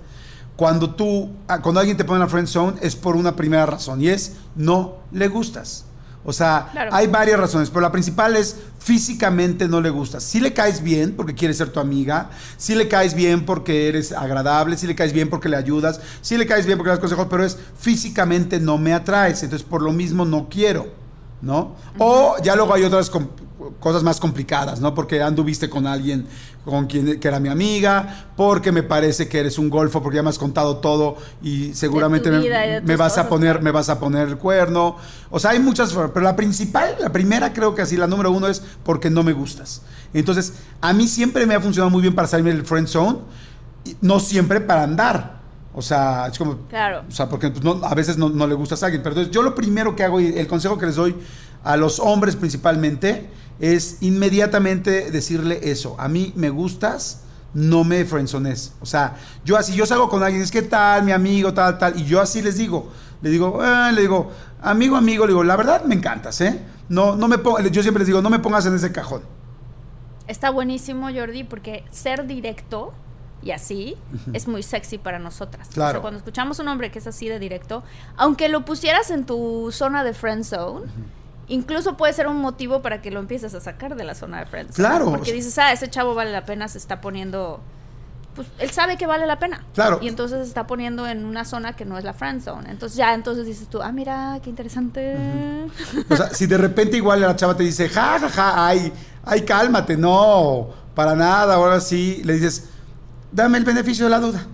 cuando 0.56 0.96
tú. 0.96 1.30
ah, 1.48 1.62
Cuando 1.62 1.80
alguien 1.82 1.98
te 1.98 2.06
pone 2.06 2.18
en 2.18 2.22
la 2.22 2.30
friend 2.30 2.48
zone, 2.48 2.78
es 2.82 2.96
por 2.96 3.16
una 3.16 3.36
primera 3.36 3.66
razón. 3.66 4.02
Y 4.02 4.08
es 4.10 4.34
no 4.56 4.98
le 5.12 5.28
gustas. 5.28 5.86
O 6.26 6.32
sea, 6.32 6.70
Claro. 6.72 6.92
hay 6.94 7.08
varias 7.08 7.38
razones, 7.38 7.70
pero 7.70 7.82
la 7.82 7.92
principal 7.92 8.38
es 8.38 8.56
físicamente 8.80 9.68
no 9.68 9.82
le 9.82 9.90
gustas. 9.90 10.24
Si 10.24 10.40
le 10.40 10.54
caes 10.54 10.82
bien 10.82 11.16
porque 11.18 11.34
quieres 11.36 11.58
ser 11.58 11.70
tu 11.70 11.82
amiga, 11.82 12.30
si 12.56 12.76
le 12.76 12.88
caes 12.88 13.14
bien 13.14 13.44
porque 13.46 13.90
eres 13.90 14.14
agradable, 14.14 14.78
si 14.78 14.88
le 14.88 14.96
caes 14.96 15.12
bien 15.12 15.30
porque 15.30 15.50
le 15.50 15.58
ayudas, 15.58 16.00
si 16.22 16.38
le 16.38 16.46
caes 16.46 16.66
bien 16.66 16.78
porque 16.78 16.90
le 16.90 16.94
das 16.94 17.00
consejos, 17.02 17.28
pero 17.30 17.44
es 17.44 17.58
físicamente 17.78 18.62
no 18.62 18.78
me 18.78 18.94
atraes, 18.94 19.44
entonces 19.44 19.68
por 19.68 19.82
lo 19.82 19.92
mismo 19.92 20.24
no 20.24 20.48
quiero, 20.50 20.88
¿no? 21.44 21.76
O 22.00 22.36
ya 22.42 22.56
luego 22.56 22.74
hay 22.74 22.84
otras 22.84 23.12
cosas 23.80 24.02
más 24.04 24.20
complicadas, 24.20 24.80
¿no? 24.80 24.94
Porque 24.96 25.22
anduviste 25.22 25.70
con 25.70 25.86
alguien 25.88 26.26
con 26.66 26.88
quien 26.88 27.20
que 27.20 27.28
era 27.28 27.42
mi 27.42 27.50
amiga, 27.50 28.28
porque 28.38 28.72
me 28.72 28.84
parece 28.84 29.28
que 29.28 29.40
eres 29.42 29.58
un 29.58 29.70
golfo, 29.70 30.02
porque 30.02 30.16
ya 30.16 30.24
me 30.24 30.30
has 30.30 30.40
contado 30.40 30.78
todo 30.78 31.18
y 31.42 31.74
seguramente 31.74 32.30
me- 32.32 32.38
vas 32.96 33.18
a 33.18 33.28
poner 33.28 33.62
me 33.62 33.72
vas 33.72 33.90
a 33.90 34.00
poner 34.00 34.30
el 34.30 34.38
cuerno. 34.38 34.96
O 35.30 35.40
sea, 35.40 35.52
hay 35.52 35.60
muchas 35.60 35.92
pero 35.92 36.22
la 36.22 36.36
principal, 36.38 36.96
la 37.02 37.12
primera 37.12 37.52
creo 37.52 37.76
que 37.76 37.82
así, 37.82 37.98
la 37.98 38.08
número 38.08 38.32
uno 38.32 38.48
es 38.48 38.62
porque 38.86 39.10
no 39.10 39.24
me 39.24 39.34
gustas. 39.34 39.82
Entonces, 40.14 40.54
a 40.80 40.94
mí 40.94 41.08
siempre 41.10 41.46
me 41.46 41.54
ha 41.56 41.60
funcionado 41.60 41.90
muy 41.90 42.02
bien 42.02 42.16
para 42.16 42.30
salirme 42.30 42.54
del 42.54 42.66
friend 42.66 42.88
zone, 42.88 43.20
no 44.00 44.22
siempre 44.22 44.62
para 44.62 44.84
andar. 44.84 45.43
O 45.76 45.82
sea, 45.82 46.28
es 46.28 46.38
como... 46.38 46.58
Claro. 46.70 47.04
O 47.08 47.12
sea, 47.12 47.28
porque 47.30 47.50
pues, 47.50 47.64
no- 47.64 47.80
a 47.84 47.96
veces 47.96 48.18
no, 48.18 48.30
no 48.30 48.46
le 48.48 48.54
gustas 48.56 48.84
a 48.84 48.88
alguien. 48.88 49.02
Pero 49.04 49.14
entonces 49.16 49.34
yo 49.34 49.42
lo 49.42 49.56
primero 49.56 49.96
que 49.96 50.04
hago 50.04 50.20
y 50.22 50.28
el 50.28 50.48
consejo 50.48 50.78
que 50.78 50.86
les 50.86 50.96
doy 50.96 51.16
a 51.64 51.78
los 51.78 52.00
hombres 52.00 52.36
principalmente 52.36 53.30
es 53.60 53.98
inmediatamente 54.02 55.10
decirle 55.12 55.60
eso. 55.64 55.96
A 56.00 56.08
mí 56.08 56.34
me 56.36 56.50
gustas, 56.50 57.22
no 57.54 57.84
me 57.84 58.04
frenzones. 58.06 58.74
O 58.82 58.86
sea, 58.86 59.16
yo 59.46 59.58
así, 59.58 59.74
yo 59.76 59.86
salgo 59.86 60.10
con 60.10 60.24
alguien, 60.24 60.42
es 60.44 60.52
que 60.52 60.62
tal, 60.62 61.04
mi 61.04 61.12
amigo, 61.12 61.54
tal, 61.54 61.78
tal, 61.78 62.00
y 62.00 62.04
yo 62.06 62.20
así 62.22 62.42
les 62.42 62.58
digo, 62.58 62.90
le 63.22 63.30
digo, 63.30 63.60
"Ah", 63.62 63.92
le 63.94 64.02
digo, 64.02 64.32
amigo, 64.62 64.96
amigo, 64.96 65.26
le 65.26 65.32
digo, 65.34 65.44
la 65.44 65.56
verdad 65.56 65.86
me 65.86 65.96
encantas, 65.96 66.42
¿eh? 66.42 66.60
No, 66.90 67.16
no 67.16 67.28
me 67.28 67.38
pongo, 67.38 67.60
yo 67.62 67.82
siempre 67.82 68.00
les 68.02 68.08
digo, 68.08 68.22
no 68.22 68.30
me 68.30 68.40
pongas 68.40 68.66
en 68.66 68.76
ese 68.76 68.92
cajón. 68.92 69.22
Está 70.28 70.50
buenísimo, 70.50 71.08
Jordi, 71.14 71.44
porque 71.44 71.84
ser 71.92 72.26
directo 72.28 72.94
y 73.44 73.52
así 73.52 73.98
es 74.34 74.48
muy 74.48 74.64
sexy 74.64 74.98
para 74.98 75.20
nosotras. 75.20 75.68
O 75.70 75.74
Claro. 75.74 75.92
sea, 75.94 76.02
cuando 76.02 76.18
escuchamos 76.18 76.60
un 76.60 76.68
hombre 76.68 76.92
que 76.92 77.00
es 77.00 77.08
así 77.08 77.28
de 77.30 77.40
directo, 77.40 77.84
aunque 78.18 78.50
lo 78.50 78.66
pusieras 78.66 79.12
en 79.12 79.26
tu 79.26 79.70
zona 79.72 80.04
de 80.04 80.14
friend 80.14 80.44
zone, 80.44 80.86
incluso 81.48 81.98
puede 81.98 82.14
ser 82.14 82.28
un 82.28 82.38
motivo 82.38 82.82
para 82.82 83.02
que 83.02 83.12
lo 83.12 83.20
empieces 83.20 83.54
a 83.54 83.60
sacar 83.62 83.96
de 83.96 84.04
la 84.04 84.16
zona 84.16 84.40
de 84.40 84.46
friend 84.46 84.72
zone. 84.72 84.88
Claro. 84.88 85.06
Porque 85.12 85.34
dices, 85.34 85.58
ah, 85.60 85.72
ese 85.72 85.90
chavo 85.90 86.16
vale 86.16 86.32
la 86.32 86.46
pena, 86.46 86.68
se 86.68 86.78
está 86.78 87.02
poniendo. 87.02 87.60
Pues 88.36 88.48
él 88.58 88.72
sabe 88.72 88.98
que 88.98 89.06
vale 89.06 89.28
la 89.28 89.38
pena. 89.38 89.64
Claro. 89.76 90.00
Y 90.02 90.08
entonces 90.08 90.40
se 90.40 90.48
está 90.48 90.66
poniendo 90.66 91.06
en 91.08 91.24
una 91.26 91.46
zona 91.46 91.76
que 91.76 91.86
no 91.86 92.00
es 92.00 92.04
la 92.04 92.14
friend 92.14 92.42
zone. 92.42 92.72
Entonces 92.72 92.98
ya, 92.98 93.14
entonces 93.14 93.46
dices 93.46 93.68
tú, 93.68 93.82
ah, 93.84 93.92
mira, 93.92 94.40
qué 94.42 94.50
interesante. 94.50 95.16
O 96.10 96.16
sea, 96.16 96.30
si 96.34 96.48
de 96.48 96.58
repente 96.58 96.98
igual 96.98 97.22
la 97.22 97.36
chava 97.36 97.56
te 97.56 97.62
dice, 97.64 97.88
ja, 97.90 98.18
ja, 98.20 98.30
ja, 98.30 98.68
ay, 98.68 98.92
ay, 99.24 99.42
cálmate, 99.44 99.98
no, 99.98 100.70
para 100.96 101.14
nada, 101.16 101.54
ahora 101.56 101.80
sí, 101.80 102.22
le 102.24 102.34
dices, 102.34 102.70
dame 103.34 103.58
el 103.58 103.66
beneficio 103.66 104.06
de 104.06 104.12
la 104.12 104.20
duda. 104.20 104.46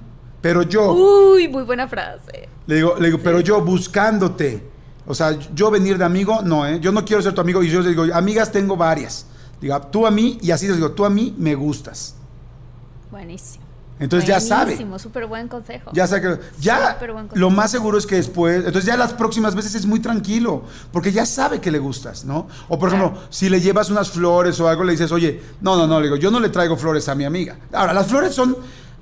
Pero 0.42 0.63
yo, 0.63 0.94
Uy, 0.94 1.48
muy 1.50 1.63
buena 1.63 1.88
frase. 1.88 2.48
le 2.65 2.76
digo, 2.76 2.96
le 2.98 3.08
digo, 3.08 3.20
pero 3.22 3.42
yo 3.42 3.62
buscándote, 3.62 4.63
o 5.06 5.13
sea, 5.13 5.38
yo 5.54 5.70
venir 5.70 5.98
de 5.98 6.06
amigo, 6.06 6.42
no, 6.44 6.65
¿eh? 6.65 6.80
Yo 6.80 6.92
no 6.92 7.04
quiero 7.04 7.22
ser 7.22 7.34
tu 7.34 7.42
amigo 7.42 7.62
y 7.62 7.70
yo 7.70 7.82
le 7.82 7.89
digo, 7.89 8.06
amigas 8.13 8.52
tengo 8.52 8.78
varias. 8.78 9.26
Diga, 9.60 9.82
tú 9.82 10.08
a 10.08 10.12
mí, 10.12 10.38
y 10.42 10.52
así 10.52 10.68
les 10.68 10.78
digo, 10.78 10.92
tú 10.92 11.04
a 11.04 11.10
mí 11.10 11.36
me 11.38 11.56
gustas. 11.56 12.15
Buenísimo. 13.12 13.65
Entonces 14.00 14.28
ya 14.28 14.40
sabe. 14.40 14.78
Súper 14.98 15.26
buen 15.28 15.48
consejo. 15.48 15.92
Ya 15.94 16.08
sabe 16.08 16.22
que 16.22 16.40
ya 16.60 16.94
Súper 16.94 17.12
buen 17.12 17.28
consejo. 17.28 17.40
lo 17.40 17.50
más 17.50 17.70
seguro 17.72 17.98
es 17.98 18.06
que 18.06 18.16
después, 18.16 18.58
entonces 18.58 18.86
ya 18.86 18.96
las 18.96 19.14
próximas 19.14 19.56
veces 19.56 19.76
es 19.76 19.86
muy 19.86 20.00
tranquilo, 20.00 20.64
porque 20.92 21.12
ya 21.12 21.26
sabe 21.26 21.60
que 21.60 21.70
le 21.70 21.80
gustas, 21.80 22.24
¿no? 22.26 22.48
O 22.70 22.80
por 22.80 22.90
ejemplo, 22.90 23.14
si 23.30 23.50
le 23.50 23.60
llevas 23.60 23.90
unas 23.90 24.10
flores 24.10 24.60
o 24.60 24.68
algo, 24.70 24.84
le 24.84 24.94
dices, 24.94 25.12
oye, 25.12 25.42
no, 25.62 25.76
no, 25.76 25.86
no, 25.86 26.00
le 26.00 26.06
digo, 26.06 26.16
yo 26.16 26.32
no 26.32 26.40
le 26.40 26.50
traigo 26.50 26.78
flores 26.78 27.10
a 27.10 27.16
mi 27.16 27.26
amiga. 27.26 27.58
Ahora, 27.74 27.94
las 27.94 28.08
flores 28.08 28.34
son 28.34 28.56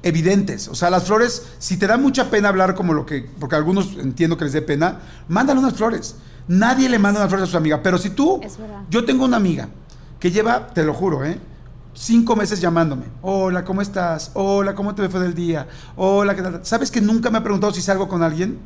evidentes, 0.04 0.68
o 0.68 0.76
sea, 0.76 0.90
las 0.90 1.04
flores, 1.06 1.48
si 1.60 1.78
te 1.78 1.88
da 1.88 1.98
mucha 1.98 2.30
pena 2.30 2.50
hablar 2.50 2.76
como 2.76 2.94
lo 2.94 3.06
que, 3.06 3.30
porque 3.40 3.56
a 3.56 3.58
algunos 3.58 3.98
entiendo 3.98 4.38
que 4.38 4.46
les 4.46 4.54
dé 4.54 4.62
pena, 4.62 5.00
mándale 5.28 5.60
unas 5.60 5.74
flores. 5.74 6.16
Nadie 6.48 6.88
le 6.88 6.98
manda 6.98 7.20
unas 7.20 7.30
flores 7.30 7.50
a 7.50 7.52
su 7.52 7.58
amiga, 7.58 7.82
pero 7.84 7.98
si 7.98 8.12
tú, 8.12 8.40
Es 8.42 8.58
verdad. 8.58 8.82
yo 8.90 9.04
tengo 9.06 9.26
una 9.26 9.38
amiga 9.38 9.68
que 10.20 10.32
lleva, 10.32 10.68
te 10.68 10.84
lo 10.84 10.94
juro, 10.94 11.26
¿eh? 11.26 11.40
Cinco 12.00 12.36
meses 12.36 12.62
llamándome. 12.62 13.06
Hola, 13.24 13.66
¿cómo 13.66 13.82
estás? 13.82 14.30
Hola, 14.36 14.76
¿cómo 14.76 14.94
te 14.94 15.10
fue 15.10 15.20
del 15.20 15.34
día? 15.34 15.68
Hola, 15.96 16.36
¿qué 16.36 16.44
tal? 16.44 16.60
¿Sabes 16.64 16.92
que 16.92 17.02
nunca 17.02 17.32
me 17.32 17.40
ha 17.40 17.44
preguntado 17.44 17.74
si 17.74 17.82
salgo 17.82 18.08
con 18.08 18.22
alguien? 18.22 18.60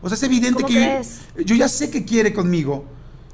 O 0.00 0.08
sea, 0.08 0.16
es 0.16 0.22
evidente 0.22 0.62
¿Cómo 0.62 0.68
que 0.68 1.02
yo, 1.36 1.42
yo 1.42 1.54
ya 1.56 1.68
sé 1.68 1.90
que 1.90 2.06
quiere 2.06 2.32
conmigo 2.32 2.86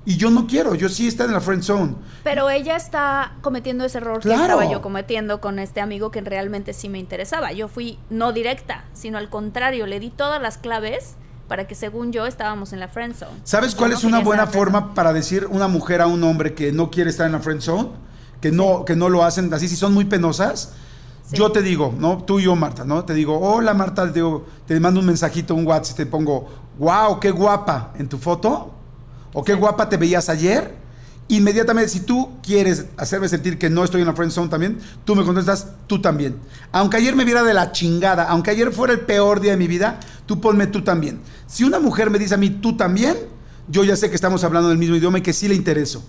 Y 0.05 0.17
yo 0.17 0.31
no 0.31 0.49
quiero, 0.49 0.75
yo 0.75 0.89
sí 0.89 1.07
estoy 1.07 1.27
en 1.27 1.33
la 1.33 1.41
friend 1.41 1.63
zone. 1.63 1.95
Pero 2.25 2.51
ella 2.51 2.75
está 2.75 3.35
cometiendo 3.41 3.85
ese 3.85 3.99
error 3.99 4.19
Claro. 4.19 4.37
que 4.39 4.43
estaba 4.51 4.73
yo 4.73 4.83
cometiendo 4.83 5.41
con 5.41 5.61
este 5.61 5.81
amigo 5.81 6.11
que 6.11 6.23
realmente 6.23 6.73
sí 6.73 6.89
me 6.89 6.99
interesaba. 6.99 7.53
Yo 7.53 7.69
fui 7.69 8.01
no 8.11 8.33
directa, 8.33 8.85
sino 8.95 9.17
al 9.17 9.31
contrario, 9.31 9.87
le 9.87 10.01
di 10.01 10.11
todas 10.11 10.43
las 10.43 10.59
claves 10.59 11.15
para 11.47 11.69
que 11.69 11.77
según 11.77 12.11
yo 12.11 12.27
estábamos 12.27 12.73
en 12.73 12.81
la 12.81 12.89
friend 12.89 13.15
zone. 13.15 13.39
¿Sabes 13.45 13.73
Yo 13.75 13.79
cuál 13.79 13.93
no 13.93 13.97
es 13.97 14.03
una 14.03 14.19
buena 14.19 14.49
forma 14.49 14.93
para 14.95 15.13
decir 15.13 15.47
una 15.49 15.69
mujer 15.69 16.01
a 16.01 16.09
un 16.09 16.25
hombre 16.25 16.55
que 16.55 16.73
no 16.73 16.91
quiere 16.91 17.11
estar 17.11 17.27
en 17.27 17.33
la 17.33 17.39
friend 17.39 17.61
zone? 17.61 17.91
Que 18.41 18.53
no, 18.53 18.85
que 18.85 18.97
no 18.97 19.09
lo 19.09 19.25
hacen 19.25 19.53
así, 19.53 19.69
si 19.69 19.77
son 19.77 19.95
muy 19.95 20.05
penosas. 20.05 20.73
Sí. 21.29 21.37
Yo 21.37 21.51
te 21.51 21.63
digo, 21.63 21.95
¿no? 21.99 22.23
Tú 22.25 22.39
y 22.39 22.45
yo, 22.45 22.55
Marta, 22.55 22.85
¿no? 22.85 23.05
Te 23.05 23.15
digo, 23.15 23.39
hola 23.41 23.75
Marta, 23.75 24.07
te, 24.07 24.13
digo, 24.13 24.47
te 24.67 24.79
mando 24.79 25.01
un 25.01 25.07
mensajito, 25.07 25.55
un 25.55 25.67
WhatsApp, 25.67 25.95
y 25.95 25.97
te 26.05 26.07
pongo, 26.07 26.47
wow, 26.79 27.19
qué 27.19 27.31
guapa 27.31 27.93
en 27.99 28.09
tu 28.09 28.19
foto, 28.19 28.73
o 29.33 29.43
qué 29.43 29.55
guapa 29.55 29.89
te 29.89 29.97
veías 29.97 30.29
ayer. 30.29 30.87
Inmediatamente, 31.29 31.91
si 31.91 32.01
tú 32.01 32.39
quieres 32.41 32.87
hacerme 32.97 33.29
sentir 33.29 33.59
que 33.59 33.69
no 33.69 33.83
estoy 33.83 34.01
en 34.01 34.07
la 34.07 34.13
friend 34.13 34.31
zone 34.31 34.49
también, 34.49 34.79
tú 35.05 35.17
me 35.17 35.25
contestas, 35.25 35.67
tú 35.89 36.01
también. 36.01 36.37
Aunque 36.71 36.99
ayer 36.99 37.17
me 37.17 37.25
viera 37.25 37.43
de 37.43 37.53
la 37.53 37.73
chingada, 37.73 38.29
aunque 38.29 38.53
ayer 38.53 38.71
fuera 38.73 38.93
el 38.93 39.01
peor 39.01 39.41
día 39.41 39.51
de 39.51 39.57
mi 39.57 39.67
vida, 39.67 39.99
tú 40.27 40.41
ponme 40.41 40.69
tú 40.69 40.85
también. 40.85 41.21
Si 41.49 41.65
una 41.65 41.81
mujer 41.81 42.11
me 42.11 42.21
dice 42.21 42.35
a 42.35 42.39
mí 42.39 42.51
tú 42.51 42.77
también, 42.77 43.17
yo 43.69 43.83
ya 43.83 43.97
sé 43.97 44.09
que 44.09 44.15
estamos 44.15 44.45
hablando 44.45 44.69
del 44.69 44.79
mismo 44.79 44.95
idioma 44.95 45.19
y 45.19 45.23
que 45.23 45.33
sí 45.33 45.49
le 45.49 45.57
intereso. 45.57 46.05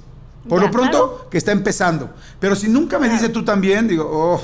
Por 0.47 0.59
Ya, 0.61 0.65
lo 0.67 0.71
pronto, 0.71 0.91
claro. 1.15 1.29
que 1.29 1.37
está 1.37 1.51
empezando. 1.51 2.09
Pero 2.39 2.55
si 2.55 2.67
nunca 2.69 2.99
me 2.99 3.07
Claro. 3.07 3.21
dice 3.21 3.33
tú 3.33 3.43
también, 3.43 3.87
digo, 3.87 4.07
oh, 4.09 4.41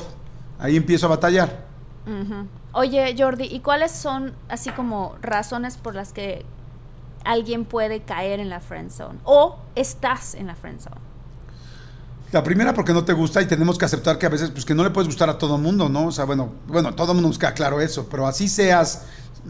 ahí 0.60 0.76
empiezo 0.76 1.06
a 1.08 1.10
batallar. 1.10 1.64
Oye, 2.74 3.16
Jordi, 3.18 3.46
¿y 3.46 3.60
cuáles 3.60 3.92
son 3.92 4.34
así 4.50 4.72
como 4.72 5.16
razones 5.22 5.78
por 5.78 5.96
las 5.96 6.12
que 6.12 6.44
alguien 7.24 7.66
puede 7.66 8.02
caer 8.02 8.40
en 8.40 8.50
la 8.50 8.60
friend 8.60 8.92
zone? 8.92 9.20
O 9.24 9.58
estás 9.76 10.36
en 10.36 10.48
la 10.48 10.56
friend 10.56 10.80
zone. 10.82 10.98
La 12.32 12.42
primera 12.44 12.74
porque 12.74 12.94
no 12.94 13.06
te 13.06 13.14
gusta 13.14 13.42
y 13.44 13.46
tenemos 13.46 13.78
que 13.78 13.86
aceptar 13.86 14.18
que 14.18 14.26
a 14.26 14.30
veces 14.30 14.50
pues 14.50 14.66
que 14.66 14.74
no 14.74 14.84
le 14.84 14.90
puedes 14.90 15.08
gustar 15.08 15.30
a 15.30 15.38
todo 15.38 15.60
mundo, 15.60 15.88
¿no? 15.88 16.08
O 16.08 16.12
sea, 16.12 16.26
bueno, 16.26 16.52
bueno, 16.68 16.96
todo 16.96 17.14
mundo 17.14 17.30
nos 17.30 17.38
queda 17.38 17.54
claro 17.54 17.80
eso, 17.80 18.08
pero 18.10 18.26
así 18.26 18.48
seas 18.48 19.06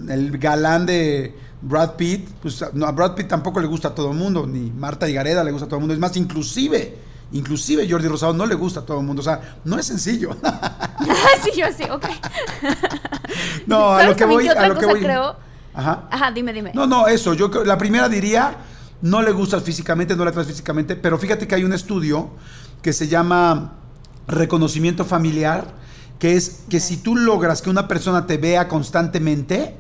el 0.10 0.38
galán 0.38 0.86
de 0.86 1.36
Brad 1.62 1.92
Pitt, 1.96 2.28
pues 2.42 2.64
no, 2.74 2.86
a 2.86 2.92
Brad 2.92 3.16
Pitt 3.16 3.28
tampoco 3.28 3.60
le 3.60 3.68
gusta 3.68 3.90
a 3.90 3.96
todo 3.96 4.12
el 4.12 4.18
mundo, 4.18 4.46
ni 4.48 4.70
Marta 4.72 5.08
Higareda 5.10 5.44
le 5.44 5.52
gusta 5.52 5.66
a 5.66 5.70
todo 5.70 5.78
el 5.78 5.82
mundo, 5.82 5.94
es 5.94 6.00
más, 6.00 6.16
inclusive, 6.18 6.98
inclusive 7.32 7.90
Jordi 7.90 8.08
Rosado 8.08 8.34
no 8.34 8.46
le 8.46 8.56
gusta 8.56 8.82
a 8.82 8.86
todo 8.86 9.00
el 9.00 9.06
mundo, 9.06 9.22
o 9.22 9.24
sea, 9.24 9.58
no 9.64 9.78
es 9.80 9.86
sencillo. 9.86 10.36
sí, 11.44 11.52
yo 11.58 11.66
sí, 11.76 11.84
ok. 11.90 12.06
no, 13.68 13.92
a 13.94 14.00
¿Sabes 14.02 14.08
lo 14.10 14.16
que 14.16 14.26
voy, 14.26 14.48
a 14.48 14.68
lo 14.68 14.78
que 14.78 14.86
voy. 14.86 15.00
creo? 15.02 15.36
Ajá. 15.74 16.04
Ajá, 16.12 16.32
dime, 16.32 16.54
dime. 16.54 16.72
No, 16.74 16.86
no, 16.86 17.08
eso. 17.08 17.34
Yo 17.34 17.50
creo- 17.50 17.64
la 17.64 17.78
primera 17.78 18.08
diría, 18.10 18.58
no 19.02 19.22
le 19.22 19.32
gustas 19.32 19.64
físicamente, 19.64 20.16
no 20.16 20.24
le 20.24 20.30
atraes 20.30 20.48
físicamente, 20.48 20.96
pero 20.96 21.18
fíjate 21.18 21.48
que 21.48 21.56
hay 21.56 21.64
un 21.64 21.74
estudio 21.74 22.30
que 22.82 22.94
se 22.94 23.08
llama 23.08 23.74
reconocimiento 24.28 25.04
familiar, 25.06 25.66
que 26.20 26.36
es 26.36 26.64
que 26.70 26.80
si 26.80 26.98
tú 26.98 27.16
logras 27.16 27.62
que 27.62 27.70
una 27.70 27.88
persona 27.88 28.28
te 28.28 28.38
vea 28.38 28.68
constantemente, 28.68 29.76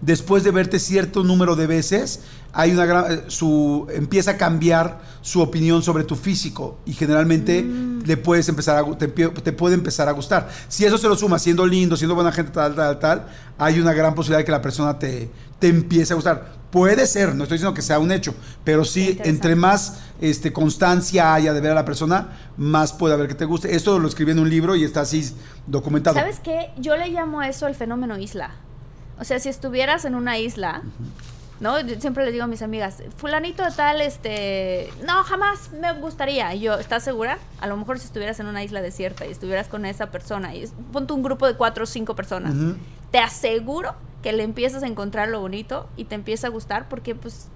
después 0.00 0.44
de 0.44 0.50
verte 0.50 0.78
cierto 0.78 1.24
número 1.24 1.56
de 1.56 1.66
veces, 1.66 2.20
hay 2.52 2.72
una 2.72 2.86
gran, 2.86 3.12
eh, 3.12 3.24
su 3.28 3.86
empieza 3.92 4.32
a 4.32 4.36
cambiar 4.36 5.00
su 5.20 5.42
opinión 5.42 5.82
sobre 5.82 6.04
tu 6.04 6.16
físico 6.16 6.78
y 6.86 6.92
generalmente 6.94 7.62
Mm. 7.62 8.02
le 8.06 8.16
puedes 8.16 8.48
empezar 8.48 8.76
a 8.78 8.98
te, 8.98 9.08
puede 9.08 9.74
empezar 9.74 10.08
a 10.08 10.12
gustar. 10.12 10.48
Si 10.68 10.84
eso 10.84 10.96
se 10.96 11.08
lo 11.08 11.16
suma 11.16 11.38
siendo 11.38 11.66
lindo, 11.66 11.96
siendo 11.96 12.14
buena 12.14 12.32
gente 12.32 12.52
tal 12.52 12.74
tal 12.74 12.98
tal, 12.98 13.26
hay 13.58 13.78
una 13.78 13.92
gran 13.92 14.14
posibilidad 14.14 14.38
de 14.38 14.44
que 14.44 14.52
la 14.52 14.62
persona 14.62 14.98
te 14.98 15.30
te 15.58 15.68
empiece 15.68 16.12
a 16.12 16.16
gustar. 16.16 16.56
Puede 16.70 17.06
ser, 17.06 17.34
no 17.34 17.44
estoy 17.44 17.56
diciendo 17.56 17.72
que 17.72 17.80
sea 17.80 17.98
un 17.98 18.12
hecho, 18.12 18.34
pero 18.64 18.84
sí 18.84 19.18
entre 19.24 19.54
más 19.56 20.00
este 20.20 20.52
constancia 20.52 21.32
haya 21.32 21.54
de 21.54 21.60
ver 21.60 21.70
a 21.70 21.74
la 21.74 21.84
persona, 21.84 22.36
más 22.56 22.92
puede 22.92 23.14
haber 23.14 23.28
que 23.28 23.34
te 23.34 23.46
guste. 23.46 23.74
Esto 23.74 23.98
lo 23.98 24.08
escribí 24.08 24.32
en 24.32 24.38
un 24.38 24.50
libro 24.50 24.76
y 24.76 24.84
está 24.84 25.02
así 25.02 25.34
documentado. 25.66 26.16
¿Sabes 26.16 26.40
qué? 26.40 26.70
Yo 26.78 26.96
le 26.96 27.08
llamo 27.08 27.40
a 27.40 27.48
eso 27.48 27.66
el 27.66 27.74
fenómeno 27.74 28.18
isla. 28.18 28.50
O 29.18 29.24
sea, 29.24 29.38
si 29.38 29.48
estuvieras 29.48 30.04
en 30.04 30.14
una 30.14 30.38
isla, 30.38 30.82
¿no? 31.60 31.80
Yo 31.80 31.98
siempre 32.00 32.24
le 32.24 32.32
digo 32.32 32.44
a 32.44 32.46
mis 32.46 32.62
amigas, 32.62 33.02
fulanito 33.16 33.64
de 33.64 33.70
tal, 33.70 34.00
este, 34.00 34.92
no, 35.06 35.22
jamás 35.24 35.70
me 35.72 35.92
gustaría. 35.94 36.54
Y 36.54 36.60
yo, 36.60 36.74
¿estás 36.74 37.02
segura? 37.02 37.38
A 37.60 37.66
lo 37.66 37.76
mejor 37.76 37.98
si 37.98 38.06
estuvieras 38.06 38.38
en 38.40 38.46
una 38.46 38.62
isla 38.62 38.82
desierta 38.82 39.26
y 39.26 39.30
estuvieras 39.30 39.68
con 39.68 39.86
esa 39.86 40.10
persona, 40.10 40.54
y 40.54 40.66
ponte 40.92 41.12
un 41.12 41.22
grupo 41.22 41.46
de 41.46 41.54
cuatro 41.54 41.84
o 41.84 41.86
cinco 41.86 42.14
personas, 42.14 42.54
te 43.10 43.18
aseguro 43.18 43.94
que 44.22 44.32
le 44.32 44.42
empiezas 44.42 44.82
a 44.82 44.86
encontrar 44.86 45.28
lo 45.28 45.40
bonito 45.40 45.88
y 45.96 46.04
te 46.04 46.14
empieza 46.14 46.48
a 46.48 46.50
gustar 46.50 46.88
porque, 46.88 47.14
pues, 47.14 47.48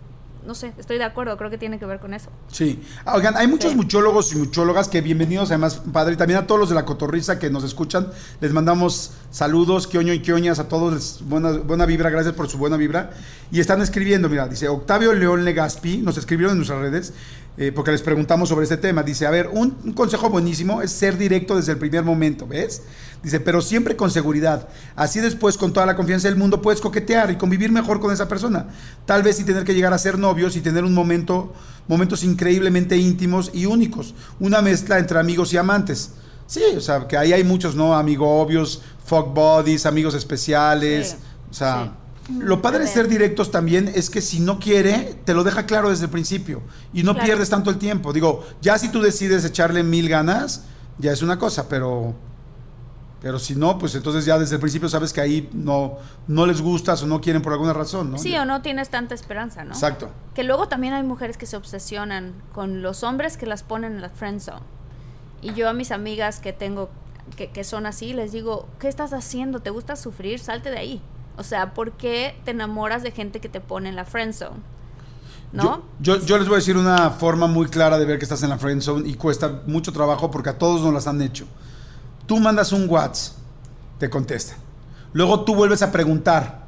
no 0.46 0.54
sé, 0.54 0.72
estoy 0.78 0.98
de 0.98 1.04
acuerdo, 1.04 1.36
creo 1.36 1.50
que 1.50 1.58
tiene 1.58 1.78
que 1.78 1.86
ver 1.86 2.00
con 2.00 2.14
eso. 2.14 2.30
Sí. 2.48 2.82
Ah, 3.04 3.14
Oigan, 3.16 3.36
hay 3.36 3.46
muchos 3.46 3.70
Sí. 3.72 3.76
muchólogos 3.76 4.32
y 4.32 4.36
muchólogas 4.36 4.88
que 4.88 5.00
bienvenidos, 5.00 5.50
además, 5.50 5.82
padre, 5.92 6.14
y 6.14 6.16
también 6.16 6.38
a 6.40 6.46
todos 6.46 6.58
los 6.60 6.68
de 6.68 6.74
la 6.74 6.84
cotorriza 6.84 7.38
que 7.38 7.50
nos 7.50 7.64
escuchan. 7.64 8.08
Les 8.40 8.52
mandamos 8.52 9.12
saludos, 9.30 9.86
quioño 9.86 10.12
y 10.12 10.20
quioñas 10.20 10.58
a 10.58 10.68
todos. 10.68 10.92
les- 10.94 11.28
buena, 11.28 11.52
buena 11.52 11.86
vibra, 11.86 12.10
gracias 12.10 12.34
por 12.34 12.48
su 12.48 12.58
buena 12.58 12.76
vibra. 12.76 13.10
Y 13.52 13.60
están 13.60 13.80
escribiendo, 13.82 14.28
mira, 14.28 14.46
dice 14.48 14.68
Octavio 14.68 15.12
León 15.12 15.44
Legaspi, 15.44 15.98
nos 15.98 16.16
escribieron 16.18 16.52
en 16.52 16.58
nuestras 16.58 16.80
redes, 16.80 17.12
eh, 17.56 17.72
porque 17.74 17.90
les 17.92 18.00
preguntamos 18.02 18.48
sobre 18.48 18.62
este 18.64 18.76
tema. 18.76 19.02
Dice, 19.02 19.26
a 19.26 19.30
ver, 19.30 19.48
un, 19.52 19.76
un 19.84 19.92
consejo 19.92 20.30
buenísimo 20.30 20.82
es 20.82 20.90
ser 20.92 21.18
directo 21.18 21.56
desde 21.56 21.72
el 21.72 21.78
primer 21.78 22.04
momento, 22.04 22.46
¿ves? 22.46 22.82
Dice, 23.22 23.38
pero 23.38 23.60
siempre 23.60 23.96
con 23.96 24.10
seguridad. 24.10 24.68
Así 24.96 25.20
después, 25.20 25.58
con 25.58 25.72
toda 25.74 25.84
la 25.84 25.94
confianza 25.94 26.28
del 26.28 26.38
mundo, 26.38 26.62
puedes 26.62 26.80
coquetear 26.80 27.30
y 27.30 27.36
convivir 27.36 27.70
mejor 27.70 28.00
con 28.00 28.12
esa 28.12 28.28
persona. 28.28 28.68
Tal 29.04 29.22
vez 29.22 29.36
sin 29.36 29.44
tener 29.46 29.64
que 29.64 29.74
llegar 29.74 29.92
a 29.92 29.98
ser 29.98 30.18
novios 30.18 30.56
y 30.56 30.62
tener 30.62 30.84
un 30.84 30.94
momento, 30.94 31.52
momentos 31.86 32.24
increíblemente 32.24 32.96
íntimos 32.96 33.50
y 33.52 33.66
únicos. 33.66 34.14
Una 34.38 34.62
mezcla 34.62 34.98
entre 34.98 35.18
amigos 35.18 35.52
y 35.52 35.58
amantes. 35.58 36.12
Sí, 36.46 36.62
o 36.76 36.80
sea, 36.80 37.06
que 37.06 37.16
ahí 37.18 37.32
hay 37.34 37.44
muchos, 37.44 37.74
¿no? 37.76 37.94
Amigos 37.94 38.26
obvios, 38.30 38.82
fuck 39.04 39.34
buddies, 39.34 39.84
amigos 39.84 40.14
especiales. 40.14 41.10
Sí, 41.10 41.16
O 41.50 41.54
sea, 41.54 41.92
sí. 42.26 42.32
lo 42.40 42.62
padre 42.62 42.80
de 42.80 42.86
ser 42.86 43.06
directos 43.06 43.50
también 43.50 43.92
es 43.94 44.08
que 44.08 44.22
si 44.22 44.40
no 44.40 44.58
quiere, 44.58 45.14
te 45.26 45.34
lo 45.34 45.44
deja 45.44 45.66
claro 45.66 45.90
desde 45.90 46.04
el 46.04 46.10
principio 46.10 46.62
y 46.94 47.02
no 47.02 47.12
Claro. 47.12 47.26
pierdes 47.26 47.50
tanto 47.50 47.68
el 47.70 47.76
tiempo. 47.76 48.12
Digo, 48.14 48.44
ya 48.62 48.78
si 48.78 48.88
tú 48.88 49.02
decides 49.02 49.44
echarle 49.44 49.82
mil 49.82 50.08
ganas, 50.08 50.62
ya 50.98 51.12
es 51.12 51.20
una 51.22 51.38
cosa, 51.38 51.68
pero 51.68 52.14
pero 53.20 53.38
si 53.38 53.54
no, 53.54 53.78
pues 53.78 53.94
entonces 53.94 54.24
ya 54.24 54.38
desde 54.38 54.54
el 54.54 54.60
principio 54.60 54.88
sabes 54.88 55.12
que 55.12 55.20
ahí 55.20 55.50
no 55.52 55.98
no 56.26 56.46
les 56.46 56.62
gustas 56.62 57.02
o 57.02 57.06
no 57.06 57.20
quieren 57.20 57.42
por 57.42 57.52
alguna 57.52 57.72
razón, 57.72 58.10
¿no? 58.10 58.18
Sí 58.18 58.36
o 58.36 58.44
no 58.44 58.62
tienes 58.62 58.88
tanta 58.88 59.14
esperanza, 59.14 59.64
¿no? 59.64 59.72
Exacto. 59.72 60.10
Que 60.34 60.42
luego 60.42 60.68
también 60.68 60.94
hay 60.94 61.02
mujeres 61.02 61.36
que 61.36 61.46
se 61.46 61.56
obsesionan 61.56 62.32
con 62.52 62.82
los 62.82 63.02
hombres 63.02 63.36
que 63.36 63.46
las 63.46 63.62
ponen 63.62 63.92
en 63.92 64.00
la 64.00 64.08
friend 64.08 64.40
zone. 64.40 64.62
Y 65.42 65.54
yo 65.54 65.68
a 65.68 65.72
mis 65.72 65.90
amigas 65.90 66.40
que 66.40 66.52
tengo 66.52 66.90
que, 67.36 67.50
que 67.50 67.64
son 67.64 67.86
así, 67.86 68.12
les 68.12 68.32
digo, 68.32 68.66
¿qué 68.78 68.88
estás 68.88 69.12
haciendo? 69.12 69.60
¿Te 69.60 69.70
gusta 69.70 69.96
sufrir? 69.96 70.38
Salte 70.40 70.70
de 70.70 70.78
ahí. 70.78 71.02
O 71.36 71.42
sea, 71.42 71.74
¿por 71.74 71.92
qué 71.92 72.36
te 72.44 72.50
enamoras 72.50 73.02
de 73.02 73.12
gente 73.12 73.40
que 73.40 73.48
te 73.48 73.60
pone 73.60 73.88
en 73.88 73.96
la 73.96 74.04
friend 74.04 74.32
zone? 74.32 74.60
¿No? 75.52 75.82
Yo, 76.00 76.16
yo, 76.16 76.26
yo 76.26 76.38
les 76.38 76.46
voy 76.46 76.56
a 76.56 76.58
decir 76.58 76.76
una 76.76 77.10
forma 77.10 77.46
muy 77.46 77.66
clara 77.66 77.98
de 77.98 78.04
ver 78.04 78.18
que 78.18 78.24
estás 78.24 78.42
en 78.42 78.50
la 78.50 78.58
friend 78.58 78.82
zone 78.82 79.08
y 79.08 79.14
cuesta 79.14 79.62
mucho 79.66 79.92
trabajo 79.92 80.30
porque 80.30 80.50
a 80.50 80.58
todos 80.58 80.80
nos 80.82 80.92
las 80.92 81.06
han 81.06 81.20
hecho. 81.22 81.46
Tú 82.30 82.38
mandas 82.38 82.70
un 82.72 82.88
WhatsApp, 82.88 83.34
te 83.98 84.08
contesta. 84.08 84.54
Luego 85.12 85.40
tú 85.42 85.52
vuelves 85.56 85.82
a 85.82 85.90
preguntar, 85.90 86.60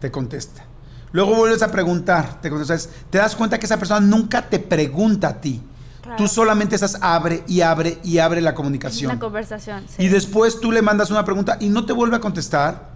te 0.00 0.10
contesta. 0.10 0.64
Luego 1.12 1.34
vuelves 1.34 1.60
a 1.60 1.70
preguntar, 1.70 2.40
te 2.40 2.48
contesta. 2.48 2.72
Es- 2.72 2.88
Te 3.10 3.18
das 3.18 3.36
cuenta 3.36 3.58
que 3.58 3.66
esa 3.66 3.76
persona 3.76 4.00
nunca 4.00 4.48
te 4.48 4.58
pregunta 4.58 5.28
a 5.28 5.40
ti. 5.42 5.60
Claro. 6.00 6.16
Tú 6.16 6.26
solamente 6.26 6.74
estás 6.76 6.96
abre 7.02 7.44
y 7.46 7.60
abre 7.60 7.98
y 8.02 8.16
abre 8.16 8.40
la 8.40 8.54
comunicación. 8.54 9.10
Una 9.10 9.20
conversación. 9.20 9.84
sí. 9.94 10.04
Y 10.04 10.08
después 10.08 10.58
tú 10.58 10.72
le 10.72 10.80
mandas 10.80 11.10
una 11.10 11.22
pregunta 11.22 11.58
y 11.60 11.68
no 11.68 11.84
te 11.84 11.92
vuelve 11.92 12.16
a 12.16 12.20
contestar 12.20 12.88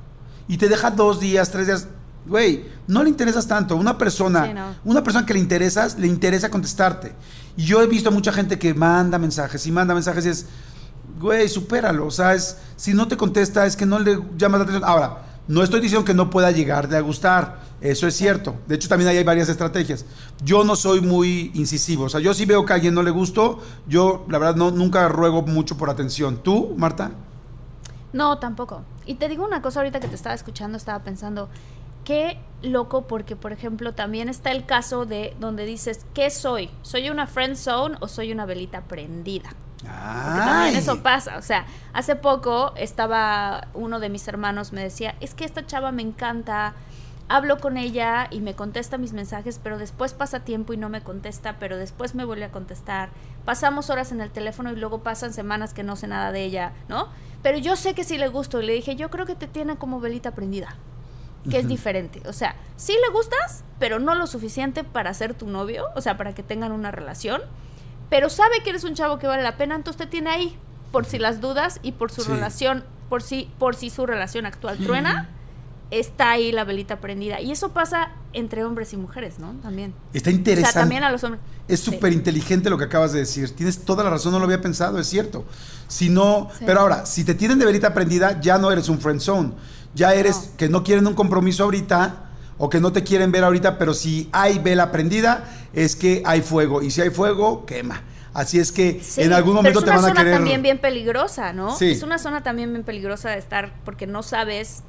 y 0.49 0.57
te 0.57 0.67
deja 0.71 0.91
dos 0.91 1.21
días, 1.21 1.51
tres 1.51 1.67
días. 1.67 1.89
Güey, 2.25 2.65
no 2.87 3.03
le 3.03 3.11
interesas 3.11 3.47
tanto. 3.47 3.77
Una 3.77 3.99
persona, 3.99 4.47
Sí, 4.47 4.55
no. 4.55 4.75
una 4.85 5.03
persona 5.03 5.27
que 5.27 5.35
le 5.35 5.41
interesas, 5.41 5.99
le 5.99 6.07
interesa 6.07 6.49
contestarte. 6.51 7.13
Y 7.55 7.65
yo 7.65 7.83
he 7.83 7.87
visto 7.87 8.11
mucha 8.11 8.33
gente 8.33 8.59
que 8.59 8.73
manda 8.73 9.19
mensajes 9.19 9.67
y 9.67 9.73
manda 9.73 9.93
mensajes 9.93 10.25
y 10.25 10.29
es, 10.31 10.47
güey, 11.21 11.49
supéralo. 11.49 12.07
O 12.07 12.11
sea, 12.11 12.35
es, 12.35 12.59
si 12.77 12.95
no 12.95 13.09
te 13.09 13.17
contesta 13.17 13.67
es 13.67 13.77
que 13.77 13.87
no 13.87 13.99
le 13.99 14.19
llamas 14.37 14.61
la 14.61 14.65
atención. 14.65 14.89
Ahora, 14.89 15.23
no 15.49 15.63
estoy 15.63 15.81
diciendo 15.81 16.05
que 16.05 16.15
no 16.15 16.31
pueda 16.31 16.51
llegarle 16.51 16.97
a 16.97 17.01
gustar. 17.01 17.61
Eso 17.81 18.07
es 18.07 18.15
cierto. 18.17 18.57
De 18.67 18.75
hecho, 18.75 18.89
también 18.89 19.09
ahí 19.09 19.17
hay 19.17 19.25
varias 19.25 19.49
estrategias. 19.49 20.05
Yo 20.45 20.65
no 20.65 20.77
soy 20.77 21.01
muy 21.01 21.53
incisivo. 21.55 22.05
O 22.05 22.09
sea, 22.09 22.21
yo 22.21 22.35
si 22.35 22.45
veo 22.45 22.65
que 22.65 22.73
a 22.73 22.77
alguien 22.77 22.95
no 22.95 23.03
le 23.03 23.11
gustó, 23.11 23.61
yo 23.87 24.27
la 24.29 24.39
verdad 24.39 24.57
no, 24.57 24.71
nunca 24.71 25.09
ruego 25.09 25.43
mucho 25.43 25.77
por 25.79 25.89
atención. 25.89 26.43
¿Tú, 26.43 26.75
Marta? 26.77 27.13
No, 28.13 28.39
tampoco. 28.39 28.83
Y 29.07 29.15
te 29.15 29.29
digo 29.29 29.45
una 29.45 29.63
cosa 29.63 29.81
ahorita 29.81 30.01
que 30.01 30.09
te 30.09 30.17
estaba 30.17 30.35
escuchando, 30.35 30.77
estaba 30.77 31.05
pensando, 31.05 31.49
qué 32.05 32.39
loco 32.63 33.07
porque, 33.07 33.37
por 33.37 33.53
ejemplo, 33.53 33.95
también 33.95 34.29
está 34.29 34.51
el 34.51 34.67
caso 34.67 35.07
de 35.07 35.37
donde 35.41 35.65
dices, 35.65 36.05
¿qué 36.15 36.31
soy? 36.31 36.71
¿Soy 36.83 37.11
una 37.11 37.27
friend 37.27 37.57
zone 37.57 37.97
o 38.01 38.09
soy 38.09 38.33
una 38.33 38.45
velita 38.45 38.83
prendida? 38.83 39.51
Porque 39.89 40.41
también 40.41 40.77
eso 40.77 41.03
pasa. 41.03 41.37
O 41.39 41.43
sea, 41.43 41.67
hace 41.93 42.17
poco 42.17 42.73
estaba 42.77 43.69
uno 43.75 44.01
de 44.01 44.09
mis 44.09 44.27
hermanos 44.29 44.73
me 44.73 44.83
decía, 44.83 45.15
es 45.21 45.35
que 45.35 45.45
esta 45.45 45.67
chava 45.67 45.93
me 45.93 46.03
encanta, 46.03 46.75
hablo 47.29 47.59
con 47.59 47.77
ella 47.77 48.29
y 48.31 48.41
me 48.41 48.55
contesta 48.55 48.99
mis 48.99 49.13
mensajes, 49.13 49.61
pero 49.63 49.79
después 49.79 50.15
pasa 50.15 50.41
tiempo 50.41 50.73
y 50.73 50.77
no 50.77 50.89
me 50.89 51.03
contesta, 51.03 51.59
pero 51.59 51.77
después 51.77 52.15
me 52.15 52.25
vuelve 52.25 52.45
a 52.45 52.51
contestar. 52.51 53.11
Pasamos 53.45 53.91
horas 53.91 54.13
en 54.13 54.21
el 54.21 54.31
teléfono 54.31 54.73
y 54.73 54.77
luego 54.77 55.03
pasan 55.03 55.33
semanas 55.33 55.75
que 55.75 55.83
no 55.83 55.97
sé 55.97 56.07
nada 56.07 56.33
de 56.33 56.43
ella, 56.43 56.73
¿no? 56.89 57.09
Pero 57.43 57.59
yo 57.59 57.77
sé 57.77 57.95
que 57.95 58.05
sí 58.05 58.19
le 58.19 58.29
gusto 58.29 58.61
y 58.61 58.67
le 58.67 58.73
dije, 58.73 58.97
yo 58.97 59.11
creo 59.11 59.27
que 59.27 59.35
te 59.35 59.47
tiene 59.47 59.77
como 59.77 60.01
velita 60.01 60.33
prendida, 60.33 60.75
que 61.49 61.59
es 61.59 61.69
diferente. 61.69 62.21
O 62.27 62.33
sea, 62.33 62.57
sí 62.77 62.93
le 62.93 63.13
gustas, 63.13 63.65
pero 63.79 63.99
no 63.99 64.15
lo 64.15 64.27
suficiente 64.27 64.83
para 64.85 65.15
ser 65.15 65.35
tu 65.35 65.47
novio, 65.47 65.87
o 65.95 66.01
sea, 66.01 66.17
para 66.17 66.35
que 66.35 66.43
tengan 66.43 66.73
una 66.73 66.91
relación, 66.91 67.41
pero 68.11 68.31
sabe 68.31 68.63
que 68.63 68.71
eres 68.71 68.85
un 68.85 68.95
chavo 68.95 69.19
que 69.19 69.27
vale 69.27 69.43
la 69.43 69.57
pena, 69.57 69.75
entonces 69.75 69.99
te 69.99 70.07
tiene 70.07 70.31
ahí 70.31 70.59
por 70.93 71.05
si 71.05 71.19
las 71.19 71.41
dudas 71.41 71.81
y 71.83 71.93
por 71.93 72.11
su 72.11 72.25
relación, 72.25 72.85
por 73.09 73.23
si, 73.23 73.51
por 73.59 73.75
si 73.75 73.91
su 73.91 74.07
relación 74.07 74.47
actual 74.47 74.79
truena 74.79 75.29
está 75.91 76.31
ahí 76.33 76.53
la 76.53 76.65
velita 76.65 77.01
prendida. 77.01 77.41
Y 77.41 77.51
eso 77.51 77.71
pasa 77.71 78.11
entre 78.33 78.65
hombres 78.65 78.93
y 78.93 78.97
mujeres, 78.97 79.39
¿no? 79.39 79.53
También. 79.63 79.95
Está 80.13 80.31
interesante. 80.31 80.69
O 80.69 80.73
sea, 80.73 80.83
también 80.83 81.05
a 81.05 81.11
los 81.11 81.25
hombres. 81.25 81.43
Es 81.67 81.81
súper 81.81 82.13
inteligente 82.13 82.71
lo 82.71 82.79
que 82.79 82.85
acabas 82.85 83.13
de 83.13 83.21
decir. 83.21 83.55
Tienes 83.55 83.85
toda 83.85 84.05
la 84.05 84.11
razón, 84.11 84.33
no 84.33 84.39
lo 84.39 84.45
había 84.45 84.61
pensado, 84.61 84.99
es 84.99 85.07
cierto. 85.07 85.45
Si 85.87 86.09
no, 86.09 86.49
pero 86.65 86.81
ahora, 86.81 87.07
si 87.07 87.25
te 87.25 87.35
tienen 87.35 87.59
de 87.59 87.67
velita 87.67 87.95
prendida, 87.95 88.41
ya 88.41 88.59
no 88.59 88.71
eres 88.71 88.89
un 88.89 89.01
friend 89.01 89.21
zone. 89.21 89.53
Ya 89.95 90.15
eres 90.15 90.51
que 90.57 90.69
no 90.69 90.85
quieren 90.85 91.07
un 91.07 91.15
compromiso 91.15 91.65
ahorita 91.65 92.28
o 92.59 92.69
que 92.69 92.81
no 92.81 92.93
te 92.93 93.05
quieren 93.05 93.33
ver 93.33 93.45
ahorita, 93.45 93.79
pero 93.79 93.95
si 93.95 94.29
hay 94.33 94.59
vela 94.59 94.91
prendida, 94.91 95.45
es 95.73 95.97
que 95.97 96.23
hay 96.27 96.43
fuego. 96.43 96.83
Y 96.83 96.91
si 96.91 97.01
hay 97.01 97.11
fuego, 97.11 97.65
quema. 97.65 98.03
Así 98.35 98.59
es 98.59 98.71
que 98.73 99.01
en 99.17 99.33
algún 99.33 99.55
momento 99.55 99.81
te 99.81 99.91
van 99.91 99.99
a 99.99 100.01
querer. 100.01 100.09
Es 100.09 100.15
una 100.15 100.25
zona 100.25 100.37
también 100.37 100.63
bien 100.63 100.79
peligrosa, 100.79 101.53
¿no? 101.53 101.77
Sí. 101.77 101.93
Es 101.93 102.03
una 102.03 102.19
zona 102.19 102.43
también 102.43 102.71
bien 102.73 102.85
peligrosa 102.85 103.31
de 103.31 103.39
estar 103.39 103.73
porque 103.85 104.07
no 104.07 104.23
sabes 104.23 104.83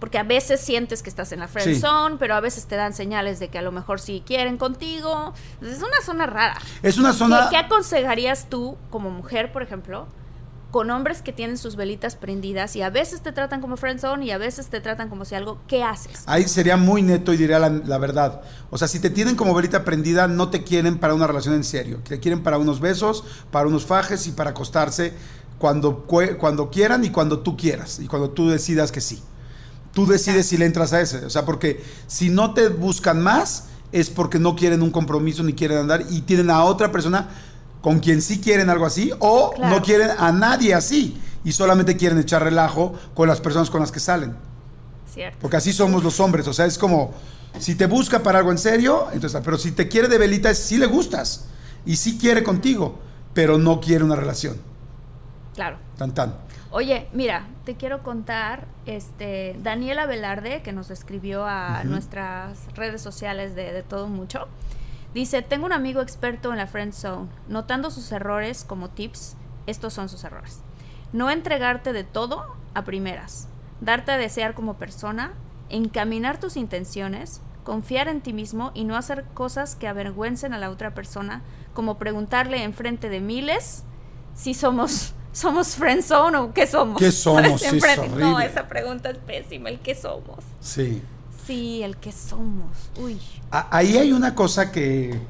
porque 0.00 0.18
a 0.18 0.22
veces 0.22 0.60
sientes 0.60 1.02
que 1.02 1.10
estás 1.10 1.30
en 1.32 1.40
la 1.40 1.46
friend 1.46 1.78
zone, 1.78 2.16
pero 2.18 2.34
a 2.34 2.40
veces 2.40 2.64
te 2.66 2.74
dan 2.74 2.94
señales 2.94 3.38
de 3.38 3.48
que 3.48 3.58
a 3.58 3.62
lo 3.62 3.70
mejor 3.70 4.00
sí 4.00 4.22
quieren 4.26 4.56
contigo. 4.56 5.34
Es 5.60 5.82
una 5.82 6.00
zona 6.02 6.24
rara. 6.24 6.58
Es 6.82 6.96
una 6.96 7.12
zona... 7.12 7.48
¿Qué, 7.50 7.58
aconsejarías 7.58 8.48
tú 8.48 8.78
como 8.88 9.10
mujer, 9.10 9.52
por 9.52 9.62
ejemplo, 9.62 10.08
con 10.70 10.90
hombres 10.90 11.22
que 11.22 11.32
tienen 11.32 11.58
sus 11.58 11.76
velitas 11.76 12.16
prendidas 12.16 12.76
y 12.76 12.82
a 12.82 12.90
veces 12.90 13.22
te 13.22 13.32
tratan 13.32 13.60
como 13.60 13.76
friend 13.76 14.00
zone 14.00 14.26
y 14.26 14.30
a 14.30 14.38
veces 14.38 14.68
te 14.68 14.80
tratan 14.80 15.08
como 15.08 15.24
si 15.24 15.34
algo, 15.34 15.58
¿qué 15.66 15.82
haces? 15.82 16.22
Ahí 16.26 16.46
sería 16.46 16.76
muy 16.76 17.02
neto 17.02 17.32
y 17.32 17.36
diría 17.36 17.58
la, 17.58 17.68
la, 17.70 17.98
verdad. 17.98 18.42
O 18.70 18.78
sea, 18.78 18.86
si 18.86 19.00
te 19.00 19.10
tienen 19.10 19.34
como 19.34 19.54
velita 19.54 19.84
prendida, 19.84 20.28
no 20.28 20.50
te 20.50 20.62
quieren 20.62 20.98
para 20.98 21.14
una 21.14 21.26
relación 21.26 21.54
en 21.54 21.64
serio. 21.64 22.00
Te 22.06 22.20
quieren 22.20 22.42
para 22.42 22.58
unos 22.58 22.80
besos, 22.80 23.24
para 23.50 23.66
unos 23.66 23.84
fajes 23.84 24.26
y 24.26 24.32
para 24.32 24.50
acostarse 24.50 25.12
cuando, 25.60 26.06
cuando 26.38 26.70
quieran 26.70 27.04
y 27.04 27.10
cuando 27.10 27.40
tú 27.40 27.56
quieras 27.56 28.00
y 28.00 28.06
cuando 28.06 28.30
tú 28.30 28.48
decidas 28.48 28.90
que 28.90 29.02
sí. 29.02 29.22
Tú 29.92 30.06
decides 30.06 30.46
si 30.46 30.56
le 30.56 30.64
entras 30.64 30.92
a 30.94 31.00
ese. 31.00 31.24
O 31.24 31.30
sea, 31.30 31.44
porque 31.44 31.84
si 32.06 32.30
no 32.30 32.54
te 32.54 32.68
buscan 32.68 33.20
más, 33.22 33.66
es 33.92 34.08
porque 34.08 34.38
no 34.38 34.56
quieren 34.56 34.82
un 34.82 34.90
compromiso 34.90 35.42
ni 35.42 35.52
quieren 35.52 35.78
andar 35.78 36.04
y 36.08 36.22
tienen 36.22 36.48
a 36.50 36.64
otra 36.64 36.90
persona 36.90 37.28
con 37.80 38.00
quien 38.00 38.20
sí 38.22 38.40
quieren 38.40 38.70
algo 38.70 38.86
así 38.86 39.12
o 39.18 39.52
no 39.58 39.82
quieren 39.82 40.10
a 40.18 40.32
nadie 40.32 40.74
así 40.74 41.20
y 41.44 41.52
solamente 41.52 41.96
quieren 41.96 42.18
echar 42.18 42.42
relajo 42.42 42.94
con 43.14 43.28
las 43.28 43.40
personas 43.40 43.70
con 43.70 43.80
las 43.80 43.92
que 43.92 44.00
salen. 44.00 44.36
Cierto. 45.12 45.38
Porque 45.40 45.56
así 45.56 45.72
somos 45.72 46.04
los 46.04 46.20
hombres. 46.20 46.46
O 46.46 46.52
sea, 46.52 46.66
es 46.66 46.78
como, 46.78 47.12
si 47.58 47.74
te 47.74 47.86
busca 47.86 48.22
para 48.22 48.38
algo 48.38 48.52
en 48.52 48.58
serio, 48.58 49.08
entonces, 49.12 49.40
pero 49.44 49.58
si 49.58 49.72
te 49.72 49.88
quiere 49.88 50.08
de 50.08 50.18
velita, 50.18 50.54
sí 50.54 50.76
le 50.76 50.86
gustas 50.86 51.46
y 51.84 51.96
sí 51.96 52.18
quiere 52.18 52.42
contigo, 52.42 52.98
pero 53.34 53.58
no 53.58 53.80
quiere 53.80 54.04
una 54.04 54.16
relación. 54.16 54.56
Claro. 55.54 55.78
Tan 55.96 56.14
tan. 56.14 56.34
Oye, 56.70 57.08
mira, 57.12 57.48
te 57.64 57.74
quiero 57.74 58.04
contar, 58.04 58.66
este, 58.86 59.56
Daniela 59.60 60.06
Velarde, 60.06 60.62
que 60.62 60.72
nos 60.72 60.90
escribió 60.90 61.44
a 61.44 61.82
nuestras 61.82 62.58
redes 62.76 63.02
sociales 63.02 63.56
de, 63.56 63.72
de, 63.72 63.82
todo 63.82 64.06
mucho, 64.06 64.46
dice, 65.14 65.42
tengo 65.42 65.66
un 65.66 65.72
amigo 65.72 66.00
experto 66.00 66.50
en 66.50 66.58
la 66.58 66.66
friend 66.66 66.92
zone, 66.92 67.28
notando 67.48 67.90
sus 67.90 68.10
errores 68.12 68.64
como 68.64 68.90
tips, 68.90 69.36
estos 69.66 69.92
son 69.92 70.08
sus 70.08 70.24
errores. 70.24 70.60
No 71.12 71.30
entregarte 71.30 71.92
de 71.92 72.04
todo 72.04 72.44
a 72.74 72.84
primeras, 72.84 73.48
darte 73.80 74.12
a 74.12 74.18
desear 74.18 74.54
como 74.54 74.74
persona, 74.74 75.32
encaminar 75.68 76.38
tus 76.38 76.56
intenciones, 76.56 77.42
confiar 77.64 78.08
en 78.08 78.20
ti 78.20 78.32
mismo 78.32 78.72
y 78.74 78.84
no 78.84 78.96
hacer 78.96 79.24
cosas 79.34 79.76
que 79.76 79.88
avergüencen 79.88 80.54
a 80.54 80.58
la 80.58 80.70
otra 80.70 80.94
persona, 80.94 81.42
como 81.74 81.98
preguntarle 81.98 82.62
en 82.62 82.74
frente 82.74 83.08
de 83.08 83.20
miles 83.20 83.84
si 84.34 84.54
somos 84.54 85.14
¿Somos 85.32 85.76
friendzone 85.76 86.38
o 86.38 86.52
qué 86.52 86.66
somos? 86.66 86.98
¿Qué 86.98 87.12
somos? 87.12 87.62
Sí, 87.62 87.78
no, 88.16 88.40
esa 88.40 88.66
pregunta 88.66 89.10
es 89.10 89.18
pésima. 89.18 89.68
¿El 89.68 89.78
qué 89.80 89.94
somos? 89.94 90.44
Sí. 90.58 91.02
Sí, 91.46 91.82
el 91.82 91.96
qué 91.96 92.12
somos. 92.12 92.70
Uy. 93.00 93.18
ahí 93.50 93.96
hay 93.96 94.12
una 94.12 94.34
cosa 94.34 94.70
que, 94.70 95.20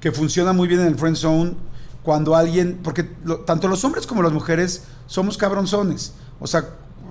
que 0.00 0.12
funciona 0.12 0.52
muy 0.52 0.68
bien 0.68 0.80
en 0.80 0.86
el 0.86 0.96
friendzone 0.96 1.54
cuando 2.02 2.34
alguien, 2.36 2.80
porque 2.82 3.02
tanto 3.44 3.68
los 3.68 3.84
hombres 3.84 4.06
como 4.06 4.22
las 4.22 4.32
mujeres 4.32 4.84
somos 5.06 5.36
cabronzones. 5.36 6.14
O 6.40 6.46
sea, 6.46 6.64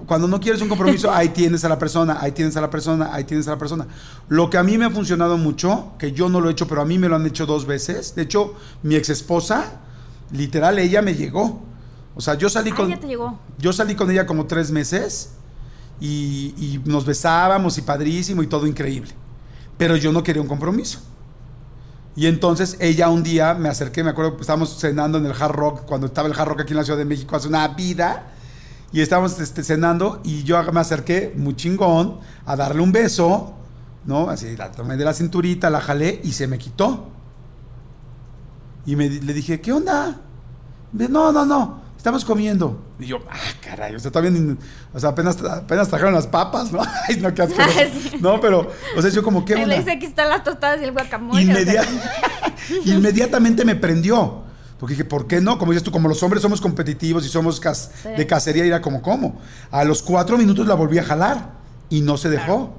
cuando 0.05 0.27
no 0.27 0.39
quieres 0.39 0.61
un 0.61 0.69
compromiso, 0.69 1.11
ahí 1.13 1.29
tienes 1.29 1.65
a 1.65 1.69
la 1.69 1.79
persona, 1.79 2.17
ahí 2.21 2.31
tienes 2.31 2.55
a 2.57 2.61
la 2.61 2.69
persona, 2.69 3.09
ahí 3.13 3.23
tienes 3.23 3.47
a 3.47 3.51
la 3.51 3.57
persona. 3.57 3.87
Lo 4.29 4.49
que 4.49 4.57
a 4.57 4.63
mí 4.63 4.77
me 4.77 4.85
ha 4.85 4.89
funcionado 4.89 5.37
mucho, 5.37 5.93
que 5.99 6.11
yo 6.11 6.29
no 6.29 6.41
lo 6.41 6.49
he 6.49 6.51
hecho, 6.53 6.67
pero 6.67 6.81
a 6.81 6.85
mí 6.85 6.97
me 6.97 7.09
lo 7.09 7.15
han 7.15 7.25
hecho 7.25 7.45
dos 7.45 7.65
veces. 7.65 8.15
De 8.15 8.23
hecho, 8.23 8.53
mi 8.83 8.95
ex 8.95 9.09
esposa, 9.09 9.81
literal, 10.31 10.79
ella 10.79 11.01
me 11.01 11.15
llegó 11.15 11.61
o 12.15 12.21
sea, 12.21 12.35
yo 12.35 12.49
salí 12.49 12.71
con. 12.71 12.97
Yo 13.59 13.73
salí 13.73 13.95
con 13.95 14.09
ella 14.09 14.25
como 14.25 14.45
tres 14.45 14.71
meses 14.71 15.31
y, 15.99 16.81
nos 16.85 17.05
besábamos 17.05 17.77
y 17.77 17.81
padrísimo 17.81 18.43
y 18.43 18.47
todo 18.47 18.67
increíble. 18.67 19.11
Pero 19.77 19.95
yo 19.95 20.11
no 20.11 20.23
quería 20.23 20.41
un 20.41 20.47
compromiso. 20.47 20.99
Y 22.15 22.27
entonces 22.27 22.77
ella 22.79 23.09
un 23.09 23.23
día 23.23 23.53
me 23.53 23.67
acerqué, 23.67 24.03
me 24.03 24.11
acuerdo 24.11 24.35
que 24.35 24.41
estábamos 24.41 24.77
cenando 24.79 25.17
en 25.17 25.25
el 25.25 25.33
Hard 25.33 25.51
Rock, 25.51 25.85
cuando 25.85 26.07
estaba 26.07 26.27
el 26.27 26.33
Hard 26.33 26.47
Rock 26.47 26.61
aquí 26.61 26.71
en 26.71 26.77
la 26.77 26.83
Ciudad 26.83 26.97
de 26.97 27.05
México 27.05 27.35
hace 27.35 27.49
una 27.49 27.67
vida, 27.69 28.31
y 28.93 29.01
estábamos 29.01 29.37
este, 29.39 29.63
cenando 29.63 30.21
y 30.23 30.43
yo 30.43 30.61
me 30.71 30.79
acerqué 30.79 31.33
muy 31.35 31.55
chingón 31.55 32.19
a 32.45 32.55
darle 32.55 32.81
un 32.81 32.93
beso, 32.93 33.53
¿no? 34.05 34.29
Así 34.29 34.55
la 34.55 34.71
tomé 34.71 34.95
de 34.95 35.03
la 35.03 35.13
cinturita, 35.13 35.69
la 35.69 35.81
jalé 35.81 36.21
y 36.23 36.31
se 36.31 36.47
me 36.47 36.57
quitó. 36.57 37.09
Y 38.85 38.95
me, 38.95 39.09
le 39.09 39.33
dije, 39.33 39.59
¿qué 39.59 39.73
onda? 39.73 40.21
no, 40.93 41.33
no, 41.33 41.45
no 41.45 41.84
estamos 42.05 42.23
comiendo. 42.23 42.79
Y 42.99 43.07
yo, 43.07 43.17
ah, 43.27 43.35
caray, 43.63 43.95
o 43.95 43.99
sea, 43.99 44.11
todavía 44.11 44.55
o 44.93 44.99
sea, 44.99 45.09
apenas, 45.09 45.41
apenas 45.41 45.87
trajeron 45.87 46.13
las 46.13 46.27
papas, 46.27 46.71
¿no? 46.71 46.79
Ay, 47.09 47.17
no, 47.17 47.33
qué 47.33 47.41
asco. 47.41 47.59
No, 48.19 48.39
pero, 48.39 48.71
o 48.95 49.01
sea, 49.01 49.09
yo 49.09 49.23
como, 49.23 49.43
¿qué 49.43 49.55
onda? 49.55 49.65
Le 49.65 49.79
dice, 49.79 49.93
aquí 49.93 50.05
están 50.05 50.29
las 50.29 50.43
tostadas 50.43 50.79
y 50.81 50.83
el 50.83 50.91
guacamole. 50.91 51.41
Inmediatamente 52.85 53.65
me 53.65 53.75
prendió. 53.75 54.43
Porque 54.79 54.93
dije, 54.93 55.05
¿por 55.05 55.25
qué 55.25 55.41
no? 55.41 55.57
Como 55.57 55.71
dices 55.71 55.83
tú, 55.83 55.89
como 55.89 56.07
los 56.07 56.21
hombres 56.21 56.43
somos 56.43 56.61
competitivos 56.61 57.25
y 57.25 57.29
somos 57.29 57.59
de 58.15 58.27
cacería, 58.27 58.65
y 58.65 58.67
era 58.67 58.81
como, 58.81 59.01
¿cómo? 59.01 59.41
A 59.71 59.83
los 59.83 60.03
cuatro 60.03 60.37
minutos 60.37 60.67
la 60.67 60.75
volví 60.75 60.99
a 60.99 61.03
jalar 61.03 61.53
y 61.89 62.01
no 62.01 62.17
se 62.17 62.29
dejó. 62.29 62.77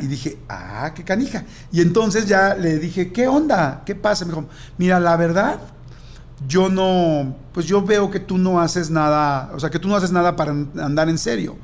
Y 0.00 0.06
dije, 0.08 0.38
ah, 0.48 0.90
qué 0.96 1.04
canija. 1.04 1.44
Y 1.70 1.80
entonces 1.80 2.26
ya 2.26 2.56
le 2.56 2.80
dije, 2.80 3.12
¿qué 3.12 3.28
onda? 3.28 3.82
¿Qué 3.86 3.94
pasa? 3.94 4.24
Me 4.24 4.32
dijo, 4.32 4.46
mira, 4.78 4.98
la 4.98 5.16
verdad, 5.16 5.60
yo 6.48 6.68
no, 6.68 7.36
pues 7.52 7.66
yo 7.66 7.82
veo 7.82 8.10
que 8.10 8.20
tú 8.20 8.38
no 8.38 8.60
haces 8.60 8.90
nada, 8.90 9.50
o 9.54 9.60
sea, 9.60 9.70
que 9.70 9.78
tú 9.78 9.88
no 9.88 9.96
haces 9.96 10.12
nada 10.12 10.36
para 10.36 10.52
andar 10.52 11.08
en 11.08 11.18
serio. 11.18 11.56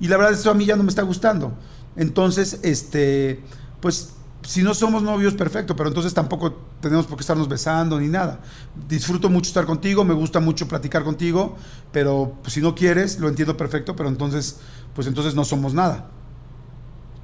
Y 0.00 0.08
la 0.08 0.16
verdad, 0.16 0.32
eso 0.32 0.50
a 0.50 0.54
mí 0.54 0.64
ya 0.64 0.76
no 0.76 0.82
me 0.82 0.88
está 0.88 1.02
gustando. 1.02 1.52
Entonces, 1.96 2.58
este, 2.62 3.42
pues 3.80 4.14
si 4.42 4.62
no 4.62 4.74
somos 4.74 5.02
novios, 5.02 5.34
perfecto, 5.34 5.74
pero 5.74 5.88
entonces 5.88 6.12
tampoco 6.12 6.52
tenemos 6.80 7.06
por 7.06 7.16
qué 7.16 7.22
estarnos 7.22 7.48
besando 7.48 7.98
ni 7.98 8.08
nada. 8.08 8.40
Disfruto 8.88 9.30
mucho 9.30 9.48
estar 9.48 9.64
contigo, 9.64 10.04
me 10.04 10.14
gusta 10.14 10.40
mucho 10.40 10.68
platicar 10.68 11.02
contigo, 11.02 11.56
pero 11.92 12.36
pues, 12.42 12.52
si 12.52 12.60
no 12.60 12.74
quieres, 12.74 13.18
lo 13.18 13.28
entiendo 13.28 13.56
perfecto, 13.56 13.96
pero 13.96 14.08
entonces, 14.08 14.58
pues 14.94 15.06
entonces 15.06 15.34
no 15.34 15.44
somos 15.44 15.72
nada. 15.72 16.10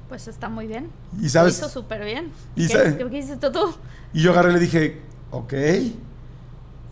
Pues 0.09 0.27
está 0.27 0.49
muy 0.49 0.67
bien. 0.67 0.89
Y 1.21 1.29
sabes. 1.29 1.59
Lo 1.59 1.67
hizo 1.67 1.81
súper 1.81 2.03
bien. 2.03 2.31
¿Y 2.55 2.67
¿Qué, 2.67 3.07
¿Qué, 3.09 3.17
hiciste 3.17 3.49
tú? 3.49 3.73
Y 4.13 4.21
yo 4.23 4.31
agarré 4.31 4.51
y 4.51 4.53
le 4.55 4.59
dije, 4.59 5.01
ok. 5.29 5.53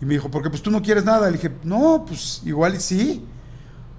Y 0.01 0.05
me 0.05 0.13
dijo, 0.13 0.29
porque 0.31 0.49
pues 0.49 0.61
tú 0.61 0.71
no 0.71 0.81
quieres 0.81 1.05
nada. 1.05 1.27
Le 1.27 1.37
dije, 1.37 1.51
no, 1.63 2.05
pues 2.05 2.41
igual 2.45 2.79
sí. 2.79 3.23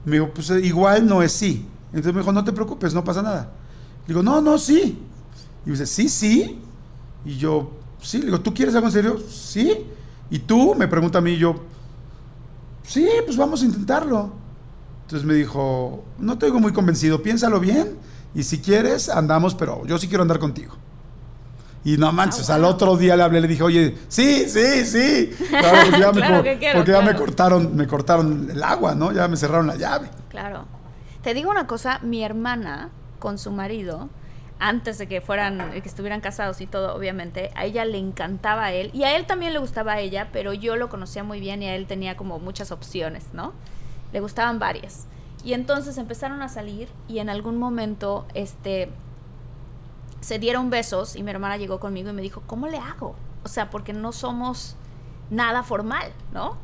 Me 0.05 0.13
dijo, 0.13 0.31
pues 0.33 0.51
igual 0.51 1.07
no 1.07 1.23
es 1.23 1.33
sí. 1.33 1.69
Entonces 1.89 2.15
me 2.15 2.21
dijo, 2.21 2.33
no 2.33 2.45
te 2.45 2.53
preocupes, 2.53 2.95
no 2.95 3.05
pasa 3.05 3.23
nada. 3.23 3.53
Le 4.07 4.15
digo, 4.15 4.23
no, 4.23 4.41
no, 4.41 4.59
sí. 4.59 4.99
Y 5.65 5.69
me 5.69 5.73
dice, 5.73 5.87
sí, 5.87 6.09
sí. 6.09 6.61
Y 7.25 7.37
yo, 7.37 7.73
sí. 8.01 8.19
Le 8.19 8.27
digo, 8.27 8.41
¿tú 8.41 8.55
quieres 8.55 8.75
algo 8.75 8.87
en 8.87 8.93
serio? 8.93 9.19
Sí. 9.29 9.87
Y 10.31 10.39
tú 10.39 10.75
me 10.75 10.89
pregunta 10.89 11.19
a 11.19 11.21
mí, 11.21 11.37
yo, 11.37 11.57
sí, 12.85 13.07
pues 13.25 13.37
vamos 13.37 13.63
a 13.63 13.67
intentarlo. 13.67 14.33
Entonces 15.03 15.27
me 15.27 15.35
dijo, 15.35 16.05
no 16.19 16.39
te 16.39 16.47
oigo 16.47 16.61
muy 16.61 16.73
convencido, 16.73 17.21
piénsalo 17.23 17.59
bien. 17.59 17.97
Y 18.33 18.45
si 18.45 18.61
quieres, 18.61 19.09
andamos, 19.09 19.57
pero 19.57 19.85
yo 19.87 19.99
sí 19.99 20.07
quiero 20.07 20.23
andar 20.23 20.39
contigo. 20.39 20.75
Y 21.83 21.97
no 21.97 22.13
manches, 22.13 22.51
al 22.51 22.65
otro 22.65 22.97
día 22.97 23.17
le 23.17 23.23
hablé, 23.23 23.41
le 23.41 23.49
dije, 23.49 23.63
oye, 23.63 23.97
sí, 24.09 24.49
sí, 24.49 24.85
sí. 24.85 25.31
Claro, 25.49 25.79
porque 25.85 26.01
ya, 26.01 26.13
me, 26.13 26.75
porque 26.75 26.93
ya 26.93 27.01
me 27.01 27.15
cortaron, 27.15 27.75
me 27.75 27.87
cortaron 27.87 28.49
el 28.51 28.63
agua, 28.63 28.95
¿no? 28.95 29.13
Ya 29.13 29.27
me 29.29 29.37
cerraron 29.37 29.67
la 29.67 29.77
llave. 29.77 30.11
Claro. 30.29 30.67
Te 31.23 31.33
digo 31.33 31.51
una 31.51 31.67
cosa, 31.67 31.99
mi 32.03 32.23
hermana 32.23 32.91
con 33.19 33.39
su 33.39 33.51
marido 33.51 34.09
antes 34.59 34.99
de 34.99 35.09
que 35.09 35.23
fueran, 35.23 35.73
que 35.73 35.89
estuvieran 35.89 36.21
casados 36.21 36.61
y 36.61 36.67
todo, 36.67 36.95
obviamente, 36.95 37.51
a 37.57 37.65
ella 37.65 37.85
le 37.87 37.99
encantaba 37.99 38.67
a 38.67 38.73
él 38.73 38.91
y 38.93 39.05
a 39.05 39.17
él 39.17 39.27
también 39.27 39.55
le 39.55 39.59
gustaba 39.59 39.95
a 39.95 40.01
ella, 40.01 40.29
pero 40.33 40.53
yo 40.53 40.77
lo 40.77 40.91
conocía 40.91 41.25
muy 41.25 41.41
bien 41.41 41.63
y 41.63 41.67
a 41.67 41.75
él 41.75 41.87
tenía 41.87 42.17
como 42.17 42.39
muchas 42.39 42.71
opciones, 42.71 43.25
¿no? 43.33 43.55
Le 44.13 44.21
gustaban 44.21 44.59
varias. 44.59 45.07
Y 45.43 45.55
entonces 45.55 45.97
empezaron 45.97 46.43
a 46.43 46.51
salir 46.51 46.89
y 47.09 47.21
en 47.21 47.31
algún 47.31 47.57
momento, 47.57 48.27
este, 48.35 48.91
se 50.21 50.39
dieron 50.39 50.71
besos 50.71 51.17
y 51.17 51.23
mi 51.23 51.31
hermana 51.31 51.57
llegó 51.57 51.81
conmigo 51.81 52.11
y 52.11 52.13
me 52.13 52.23
dijo, 52.23 52.43
¿cómo 52.47 52.69
le 52.69 52.79
hago? 52.79 53.17
O 53.45 53.49
sea, 53.49 53.71
porque 53.71 53.93
no 53.93 54.13
somos 54.13 54.77
nada 55.31 55.63
formal, 55.63 56.13
¿no? 56.33 56.57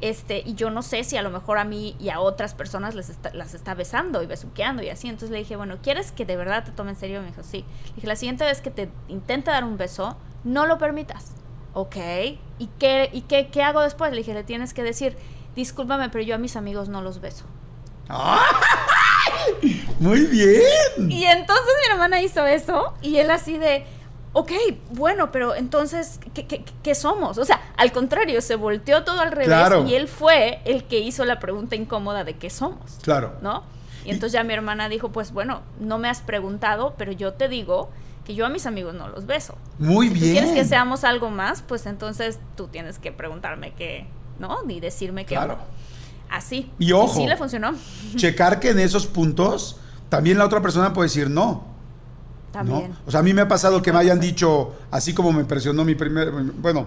Este, 0.00 0.42
y 0.44 0.54
yo 0.54 0.70
no 0.70 0.82
sé 0.82 1.04
si 1.04 1.16
a 1.16 1.22
lo 1.22 1.30
mejor 1.30 1.58
a 1.58 1.64
mí 1.64 1.96
y 1.98 2.10
a 2.10 2.20
otras 2.20 2.52
personas 2.52 2.94
les 2.94 3.16
las 3.32 3.54
está 3.54 3.74
besando 3.74 4.22
y 4.22 4.26
besuqueando 4.26 4.82
y 4.82 4.90
así. 4.90 5.08
Entonces 5.08 5.30
le 5.30 5.38
dije, 5.38 5.56
bueno, 5.56 5.78
¿quieres 5.82 6.12
que 6.12 6.26
de 6.26 6.36
verdad 6.36 6.64
te 6.64 6.72
tome 6.72 6.90
en 6.90 6.96
serio? 6.96 7.20
Me 7.20 7.28
dijo, 7.28 7.42
sí. 7.42 7.64
Le 7.86 7.94
dije, 7.94 8.06
la 8.06 8.16
siguiente 8.16 8.44
vez 8.44 8.60
que 8.60 8.70
te 8.70 8.90
intente 9.08 9.50
dar 9.50 9.64
un 9.64 9.78
beso, 9.78 10.16
no 10.42 10.66
lo 10.66 10.78
permitas. 10.78 11.32
Ok. 11.72 11.96
¿Y 12.58 12.66
qué, 12.78 13.08
y 13.12 13.22
qué, 13.22 13.48
qué 13.48 13.62
hago 13.62 13.80
después? 13.80 14.10
Le 14.10 14.18
dije, 14.18 14.34
le 14.34 14.44
tienes 14.44 14.74
que 14.74 14.82
decir, 14.82 15.16
discúlpame, 15.54 16.10
pero 16.10 16.24
yo 16.24 16.34
a 16.34 16.38
mis 16.38 16.56
amigos 16.56 16.88
no 16.88 17.00
los 17.00 17.20
beso. 17.20 17.44
Muy 20.00 20.26
bien. 20.26 21.10
Y 21.10 21.24
entonces 21.24 21.74
mi 21.82 21.92
hermana 21.92 22.20
hizo 22.20 22.46
eso 22.46 22.94
y 23.02 23.16
él 23.16 23.30
así 23.30 23.58
de, 23.58 23.86
ok, 24.32 24.52
bueno, 24.90 25.30
pero 25.32 25.54
entonces, 25.54 26.20
¿qué, 26.82 26.94
somos? 26.94 27.38
O 27.38 27.44
sea, 27.44 27.60
al 27.76 27.92
contrario, 27.92 28.40
se 28.40 28.56
volteó 28.56 29.04
todo 29.04 29.20
al 29.20 29.32
revés 29.32 29.72
y 29.86 29.94
él 29.94 30.08
fue 30.08 30.60
el 30.64 30.84
que 30.84 30.98
hizo 30.98 31.24
la 31.24 31.38
pregunta 31.38 31.76
incómoda 31.76 32.24
de 32.24 32.34
qué 32.34 32.50
somos. 32.50 32.98
Claro. 33.02 33.34
¿No? 33.40 33.62
Y 34.04 34.10
entonces 34.10 34.32
ya 34.32 34.44
mi 34.44 34.52
hermana 34.52 34.88
dijo, 34.88 35.10
pues 35.10 35.32
bueno, 35.32 35.62
no 35.80 35.98
me 35.98 36.08
has 36.08 36.20
preguntado, 36.20 36.94
pero 36.98 37.12
yo 37.12 37.32
te 37.32 37.48
digo 37.48 37.88
que 38.26 38.34
yo 38.34 38.44
a 38.44 38.48
mis 38.48 38.66
amigos 38.66 38.94
no 38.94 39.08
los 39.08 39.26
beso. 39.26 39.56
Muy 39.78 40.08
bien. 40.08 40.24
Si 40.24 40.32
quieres 40.32 40.52
que 40.52 40.64
seamos 40.64 41.04
algo 41.04 41.30
más, 41.30 41.62
pues 41.62 41.86
entonces 41.86 42.38
tú 42.56 42.68
tienes 42.68 42.98
que 42.98 43.12
preguntarme 43.12 43.72
qué, 43.72 44.06
¿no? 44.38 44.62
Ni 44.64 44.80
decirme 44.80 45.24
qué. 45.24 45.36
Claro. 45.36 45.58
Así. 46.30 46.70
Y 46.78 46.92
ojo. 46.92 47.14
sí 47.14 47.26
le 47.26 47.36
funcionó. 47.36 47.72
Checar 48.16 48.60
que 48.60 48.70
en 48.70 48.78
esos 48.78 49.06
puntos 49.06 49.76
también 50.08 50.38
la 50.38 50.44
otra 50.44 50.62
persona 50.62 50.92
puede 50.92 51.08
decir 51.08 51.30
no. 51.30 51.74
O 53.06 53.10
sea, 53.10 53.20
a 53.20 53.22
mí 53.22 53.34
me 53.34 53.40
ha 53.40 53.48
pasado 53.48 53.82
que 53.82 53.92
me 53.92 53.98
hayan 53.98 54.20
dicho, 54.20 54.74
así 54.92 55.12
como 55.12 55.32
me 55.32 55.44
presionó 55.44 55.84
mi 55.84 55.96
primer, 55.96 56.30
bueno, 56.30 56.86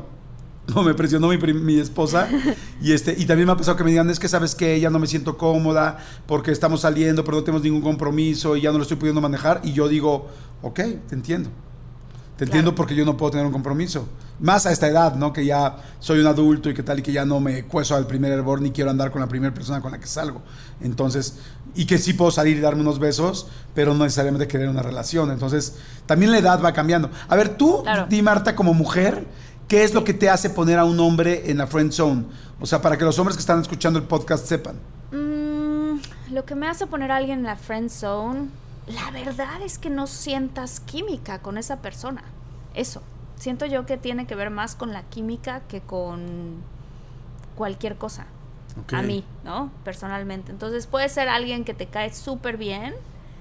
no 0.74 0.84
me 0.84 0.94
presionó 0.94 1.28
mi, 1.30 1.38
mi, 1.38 1.80
esposa 1.80 2.28
y 2.82 2.94
este 2.94 3.16
y 3.18 3.26
también 3.26 3.48
me 3.48 3.54
ha 3.54 3.58
pasado 3.58 3.78
que 3.78 3.84
me 3.84 3.90
digan 3.90 4.10
es 4.10 4.20
que 4.20 4.28
sabes 4.28 4.56
que 4.56 4.76
ella 4.76 4.90
no 4.90 5.00
me 5.00 5.08
siento 5.08 5.38
cómoda 5.38 5.98
porque 6.26 6.52
estamos 6.52 6.82
saliendo 6.82 7.24
pero 7.24 7.38
no 7.38 7.44
tenemos 7.44 7.64
ningún 7.64 7.82
compromiso 7.82 8.56
y 8.56 8.62
ya 8.62 8.72
no 8.72 8.78
lo 8.78 8.84
estoy 8.84 8.98
pudiendo 8.98 9.22
manejar 9.22 9.62
y 9.64 9.72
yo 9.72 9.88
digo 9.88 10.28
ok 10.62 10.76
te 11.08 11.16
entiendo 11.16 11.50
te 12.38 12.46
entiendo 12.46 12.74
porque 12.74 12.96
yo 12.96 13.04
no 13.04 13.18
puedo 13.18 13.32
tener 13.32 13.46
un 13.46 13.52
compromiso 13.52 14.08
más 14.40 14.66
a 14.66 14.72
esta 14.72 14.88
edad 14.88 15.16
no 15.16 15.34
que 15.34 15.46
ya 15.46 15.78
soy 16.00 16.20
un 16.20 16.28
adulto 16.28 16.70
y 16.70 16.74
que 16.74 16.84
tal 16.84 17.00
y 17.00 17.02
que 17.02 17.12
ya 17.12 17.26
no 17.26 17.40
me 17.40 17.64
cueso 17.64 17.96
al 17.96 18.08
primer 18.08 18.32
hervor 18.32 18.62
ni 18.62 18.72
quiero 18.72 18.92
andar 18.92 19.12
con 19.12 19.22
la 19.22 19.28
primera 19.28 19.54
persona 19.54 19.82
con 19.82 19.92
la 19.92 20.00
que 20.00 20.08
salgo 20.08 20.42
entonces 20.80 21.40
y 21.78 21.86
que 21.86 22.00
sí 22.00 22.14
puedo 22.14 22.32
salir 22.32 22.58
y 22.58 22.60
darme 22.60 22.82
unos 22.82 22.98
besos, 22.98 23.48
pero 23.76 23.94
no 23.94 24.04
necesariamente 24.04 24.48
querer 24.48 24.68
una 24.68 24.82
relación. 24.82 25.30
Entonces, 25.30 25.76
también 26.08 26.32
la 26.32 26.40
edad 26.40 26.60
va 26.64 26.74
cambiando. 26.74 27.12
A 27.30 27.36
ver, 27.36 27.50
tú, 27.50 27.84
di 28.10 28.24
Marta, 28.24 28.56
como 28.56 28.74
mujer, 28.74 29.26
¿qué 29.68 29.84
es 29.84 29.94
lo 29.94 30.04
que 30.04 30.16
te 30.16 30.28
hace 30.28 30.50
poner 30.50 30.80
a 30.80 30.86
un 30.86 31.00
hombre 31.00 31.52
en 31.52 31.60
la 31.60 31.68
friend 31.68 31.92
zone? 31.92 32.26
O 32.60 32.66
sea, 32.66 32.82
para 32.82 32.98
que 32.98 33.06
los 33.06 33.18
hombres 33.20 33.38
que 33.38 33.42
están 33.42 33.62
escuchando 33.62 34.00
el 34.00 34.06
podcast 34.06 34.48
sepan. 34.48 34.76
Mm, 35.12 36.00
lo 36.34 36.46
que 36.46 36.56
me 36.56 36.68
hace 36.68 36.88
poner 36.88 37.12
a 37.12 37.18
alguien 37.18 37.40
en 37.40 37.46
la 37.46 37.56
friend 37.56 37.92
zone, 37.92 38.48
la 38.88 39.12
verdad 39.12 39.62
es 39.62 39.78
que 39.78 39.90
no 39.90 40.08
sientas 40.08 40.80
química 40.80 41.40
con 41.40 41.58
esa 41.58 41.78
persona. 41.78 42.24
Eso. 42.74 43.02
Siento 43.36 43.66
yo 43.66 43.86
que 43.86 43.98
tiene 43.98 44.26
que 44.26 44.36
ver 44.36 44.50
más 44.50 44.76
con 44.76 44.94
la 44.94 45.04
química 45.04 45.62
que 45.68 45.82
con 45.82 46.64
cualquier 47.56 47.98
cosa 47.98 48.26
a 48.92 49.02
mí, 49.02 49.24
¿no? 49.44 49.72
Personalmente. 49.84 50.52
Entonces 50.52 50.88
puede 50.88 51.10
ser 51.10 51.30
alguien 51.30 51.66
que 51.66 51.74
te 51.74 51.88
cae 51.88 52.14
súper 52.14 52.58
bien, 52.58 52.96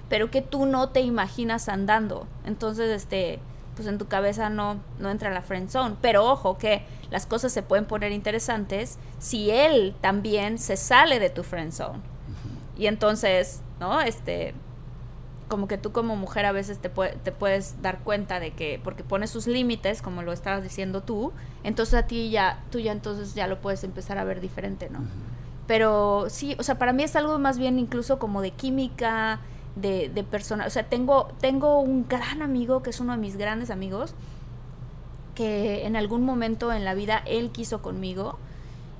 pero 0.09 0.31
que 0.31 0.43
tú 0.43 0.67
no 0.67 0.89
te 0.89 1.01
imaginas 1.01 1.69
andando. 1.69 2.27
Entonces, 2.45 2.91
este, 2.91 3.39
pues 3.75 3.87
en 3.87 3.99
tu 3.99 4.07
cabeza 4.07 4.51
no, 4.51 4.81
no 4.99 5.11
entra 5.11 5.31
la 5.31 5.43
friend 5.43 5.71
zone. 5.71 5.97
Pero 6.01 6.25
ojo 6.25 6.59
que 6.59 6.83
las 7.11 7.27
cosas 7.27 7.53
se 7.53 7.63
pueden 7.63 7.85
poner 7.87 8.13
interesantes 8.13 8.99
si 9.19 9.51
él 9.51 9.95
también 10.01 10.59
se 10.59 10.77
sale 10.77 11.19
de 11.19 11.31
tu 11.31 11.43
friend 11.43 11.73
zone. 11.73 12.01
Y 12.77 12.87
entonces, 12.87 13.63
¿no? 13.81 14.01
Este, 14.01 14.55
como 15.49 15.69
que 15.69 15.79
tú 15.79 15.93
como 15.93 16.17
mujer 16.17 16.47
a 16.47 16.53
veces 16.53 16.79
te, 16.79 16.89
te 16.89 17.33
puedes 17.33 17.81
dar 17.83 18.01
cuenta 18.01 18.41
de 18.41 18.53
que, 18.53 18.81
porque 18.83 19.05
pone 19.05 19.27
sus 19.27 19.47
límites, 19.47 20.03
como 20.03 20.23
lo 20.23 20.33
estabas 20.33 20.63
diciendo 20.63 21.03
tú, 21.03 21.33
entonces 21.65 21.95
a 21.95 22.07
ti 22.07 22.31
ya, 22.31 22.63
tú 22.71 22.79
ya 22.79 22.93
entonces 22.93 23.35
ya 23.35 23.47
lo 23.47 23.61
puedes 23.61 23.85
empezar 23.85 24.19
a 24.19 24.25
ver 24.25 24.41
diferente, 24.41 24.91
¿no? 24.91 25.01
Pero 25.67 26.27
sí, 26.29 26.57
o 26.59 26.63
sea, 26.63 26.79
para 26.79 26.93
mí 26.93 27.03
es 27.03 27.17
algo 27.17 27.39
más 27.39 27.59
bien 27.59 27.79
incluso 27.79 28.19
como 28.19 28.41
de 28.43 28.53
química, 28.53 29.41
de, 29.75 30.09
de 30.09 30.25
persona, 30.25 30.67
o 30.67 30.71
sea, 30.71 30.85
tengo, 30.85 31.29
tengo 31.41 31.81
un 31.81 32.09
gran 32.09 32.43
amigo 32.43 32.83
que 32.83 32.91
es 32.91 33.01
uno 33.01 33.13
de 33.13 33.19
mis 33.19 33.37
grandes 33.37 33.71
amigos, 33.71 34.15
que 35.35 35.87
en 35.87 35.97
algún 35.97 36.25
momento 36.25 36.73
en 36.73 36.85
la 36.85 36.95
vida 36.95 37.23
él 37.27 37.51
quiso 37.51 37.83
conmigo, 37.83 38.39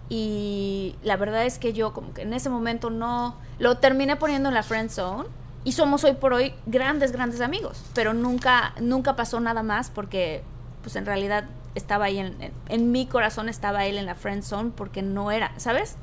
y 0.09 0.95
la 1.03 1.17
verdad 1.17 1.45
es 1.45 1.59
que 1.59 1.73
yo 1.73 1.93
como 1.93 2.15
que 2.15 2.23
en 2.23 2.33
ese 2.33 2.49
momento 2.51 2.91
no, 2.91 3.35
lo 3.59 3.79
terminé 3.79 4.17
poniendo 4.17 4.49
en 4.49 4.55
la 4.55 4.63
friend 4.63 4.91
zone, 4.91 5.29
y 5.67 5.73
somos 5.73 6.05
hoy 6.05 6.13
por 6.13 6.33
hoy 6.33 6.55
grandes, 6.67 7.11
grandes 7.11 7.41
amigos, 7.41 7.83
pero 7.93 8.15
nunca, 8.15 8.73
nunca 8.81 9.17
pasó 9.17 9.41
nada 9.41 9.65
más 9.65 9.91
porque 9.91 10.45
pues 10.81 10.95
en 10.95 11.05
realidad 11.05 11.47
estaba 11.75 12.05
ahí 12.05 12.19
en, 12.19 12.37
en, 12.69 12.93
mi 12.93 13.07
corazón 13.07 13.49
estaba 13.49 13.85
él 13.85 13.99
en 13.99 14.07
la 14.07 14.15
friend 14.15 14.45
zone 14.45 14.71
porque 14.77 15.03
no 15.03 15.33
era, 15.33 15.53
¿sabes? 15.57 15.97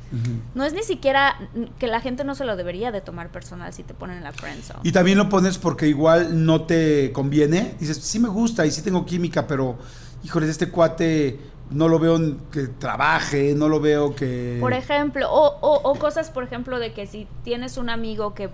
No 0.53 0.65
es 0.65 0.73
ni 0.73 0.83
siquiera 0.83 1.37
que 1.79 1.87
la 1.87 2.01
gente 2.01 2.25
no 2.25 2.35
se 2.35 2.43
lo 2.43 2.57
debería 2.57 2.91
de 2.91 2.99
tomar 2.99 3.31
personal 3.31 3.71
si 3.71 3.83
te 3.83 3.93
ponen 3.93 4.17
en 4.17 4.23
la 4.23 4.33
friend 4.33 4.63
zone. 4.63 4.81
Y 4.83 4.91
también 4.91 5.17
lo 5.17 5.29
pones 5.29 5.57
porque 5.57 5.87
igual 5.87 6.45
no 6.45 6.65
te 6.65 7.13
conviene. 7.13 7.75
Dices, 7.79 7.97
sí 7.97 8.19
me 8.19 8.27
gusta 8.27 8.65
y 8.65 8.71
sí 8.71 8.81
tengo 8.81 9.05
química, 9.05 9.47
pero 9.47 9.77
híjole, 10.23 10.49
este 10.49 10.69
cuate 10.69 11.39
no 11.71 11.87
lo 11.87 11.99
veo 11.99 12.19
que 12.51 12.67
trabaje, 12.67 13.53
no 13.55 13.67
lo 13.67 13.79
veo 13.79 14.15
que... 14.15 14.57
Por 14.59 14.73
ejemplo, 14.73 15.31
o, 15.31 15.57
o, 15.61 15.89
o 15.89 15.95
cosas, 15.95 16.29
por 16.29 16.43
ejemplo, 16.43 16.79
de 16.79 16.93
que 16.93 17.07
si 17.07 17.27
tienes 17.43 17.77
un 17.77 17.89
amigo 17.89 18.33
que 18.33 18.49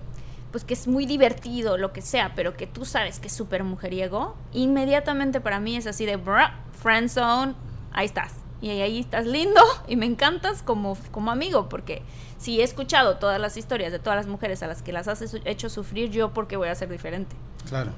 pues 0.50 0.64
que 0.64 0.74
es 0.74 0.88
muy 0.88 1.06
divertido, 1.06 1.76
lo 1.76 1.92
que 1.92 2.02
sea, 2.02 2.32
pero 2.34 2.56
que 2.56 2.66
tú 2.66 2.84
sabes 2.84 3.20
que 3.20 3.28
es 3.28 3.34
súper 3.34 3.64
mujeriego, 3.64 4.36
inmediatamente 4.52 5.40
para 5.40 5.60
mí 5.60 5.76
es 5.76 5.86
así 5.86 6.06
de, 6.06 6.18
friend 6.82 7.08
zone, 7.08 7.54
ahí 7.92 8.06
estás. 8.06 8.32
Y 8.62 8.68
ahí 8.68 9.00
estás 9.00 9.26
lindo 9.26 9.62
y 9.88 9.96
me 9.96 10.04
encantas 10.04 10.62
como, 10.62 10.96
como 11.10 11.30
amigo, 11.30 11.70
porque 11.70 12.02
si 12.38 12.60
he 12.60 12.62
escuchado 12.62 13.16
todas 13.16 13.40
las 13.40 13.56
historias 13.56 13.90
de 13.90 13.98
todas 13.98 14.18
las 14.18 14.26
mujeres 14.26 14.62
a 14.62 14.66
las 14.66 14.82
que 14.82 14.92
las 14.92 15.08
has 15.08 15.22
hecho 15.46 15.70
sufrir, 15.70 16.10
yo 16.10 16.34
porque 16.34 16.56
voy 16.58 16.68
a 16.68 16.74
ser 16.74 16.90
diferente. 16.90 17.34
Claro. 17.68 17.92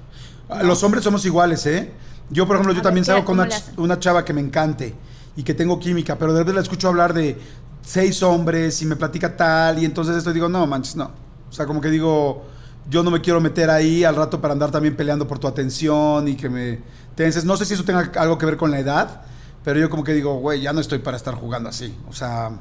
Los 0.63 0.83
hombres 0.85 1.03
somos 1.03 1.25
iguales, 1.25 1.67
¿eh? 1.67 1.91
Yo, 2.31 2.47
por 2.47 2.57
ejemplo, 2.57 2.75
yo 2.75 2.83
también 2.83 3.05
salgo 3.05 3.25
con 3.25 3.41
una, 3.77 3.99
chava 3.99 4.25
que 4.25 4.33
me 4.33 4.41
encante 4.41 4.95
y 5.37 5.43
que 5.43 5.55
tengo 5.55 5.79
química, 5.79 6.17
pero 6.17 6.33
de 6.33 6.41
repente 6.41 6.55
la 6.55 6.63
escucho 6.63 6.89
hablar 6.89 7.13
de 7.13 7.39
seis 7.83 8.23
hombres 8.23 8.81
y 8.83 8.87
me 8.87 8.97
platica 8.97 9.37
tal, 9.37 9.83
y 9.83 9.85
entonces 9.85 10.17
esto 10.17 10.33
digo, 10.33 10.49
no, 10.49 10.67
manches, 10.67 10.97
no. 10.97 11.11
O 11.53 11.55
sea, 11.55 11.67
como 11.67 11.83
que 11.83 11.91
digo, 11.91 12.45
yo 12.89 13.03
no 13.03 13.11
me 13.11 13.21
quiero 13.21 13.39
meter 13.39 13.69
ahí 13.69 14.05
al 14.05 14.17
rato 14.17 14.41
para 14.41 14.53
andar 14.55 14.71
también 14.71 14.97
peleando 14.97 15.29
por 15.29 15.39
tu 15.39 15.47
atención 15.47 16.27
y 16.27 16.35
que 16.35 16.49
me 16.49 16.79
tenses. 17.15 17.45
No 17.45 17.59
sé 17.59 17.67
si 17.67 17.75
eso 17.75 17.85
tenga 17.85 18.11
algo 18.17 18.39
que 18.39 18.47
ver 18.47 18.57
con 18.57 18.71
la 18.71 18.79
edad, 18.79 19.21
pero 19.63 19.79
yo 19.79 19.91
como 19.91 20.03
que 20.03 20.15
digo, 20.15 20.39
güey, 20.39 20.63
ya 20.63 20.73
no 20.73 20.81
estoy 20.81 21.01
para 21.01 21.19
estar 21.19 21.35
jugando 21.35 21.69
así. 21.69 21.95
O 22.09 22.15
sea, 22.15 22.53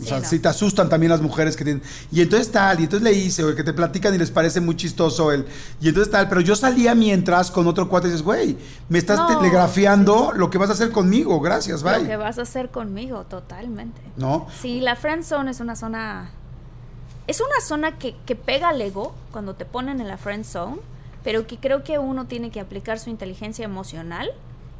o 0.00 0.04
sea, 0.04 0.24
si 0.24 0.38
te 0.38 0.48
asustan 0.48 0.88
también 0.88 1.10
las 1.10 1.20
mujeres 1.20 1.56
que 1.58 1.64
tienen. 1.64 1.82
Y 2.10 2.22
entonces 2.22 2.50
tal, 2.50 2.80
y 2.80 2.84
entonces 2.84 3.04
le 3.04 3.12
hice, 3.12 3.42
güey, 3.42 3.54
que 3.54 3.62
te 3.62 3.74
platican 3.74 4.14
y 4.14 4.18
les 4.18 4.30
parece 4.30 4.62
muy 4.62 4.76
chistoso 4.76 5.30
él. 5.30 5.44
Y 5.78 5.88
entonces 5.88 6.10
tal, 6.10 6.26
pero 6.30 6.40
yo 6.40 6.56
salía 6.56 6.94
mientras 6.94 7.50
con 7.50 7.66
otro 7.66 7.86
cuate 7.86 8.08
y 8.08 8.12
dices, 8.12 8.24
güey, 8.24 8.56
me 8.88 8.96
estás 8.96 9.26
telegrafiando 9.28 10.32
lo 10.34 10.48
que 10.48 10.56
vas 10.56 10.70
a 10.70 10.72
hacer 10.72 10.90
conmigo, 10.90 11.38
gracias, 11.38 11.82
bye. 11.82 12.00
Lo 12.00 12.08
que 12.08 12.16
vas 12.16 12.38
a 12.38 12.42
hacer 12.42 12.70
conmigo, 12.70 13.24
totalmente. 13.24 14.00
¿No? 14.16 14.46
Sí, 14.58 14.80
la 14.80 14.96
friend 14.96 15.22
zone 15.22 15.50
es 15.50 15.60
una 15.60 15.76
zona 15.76 16.30
es 17.26 17.40
una 17.40 17.60
zona 17.60 17.98
que, 17.98 18.14
que 18.26 18.36
pega 18.36 18.68
al 18.68 18.80
ego 18.80 19.14
cuando 19.32 19.54
te 19.54 19.64
ponen 19.64 20.00
en 20.00 20.08
la 20.08 20.18
friend 20.18 20.44
zone, 20.44 20.78
pero 21.22 21.46
que 21.46 21.58
creo 21.58 21.82
que 21.82 21.98
uno 21.98 22.26
tiene 22.26 22.50
que 22.50 22.60
aplicar 22.60 22.98
su 22.98 23.10
inteligencia 23.10 23.64
emocional 23.64 24.30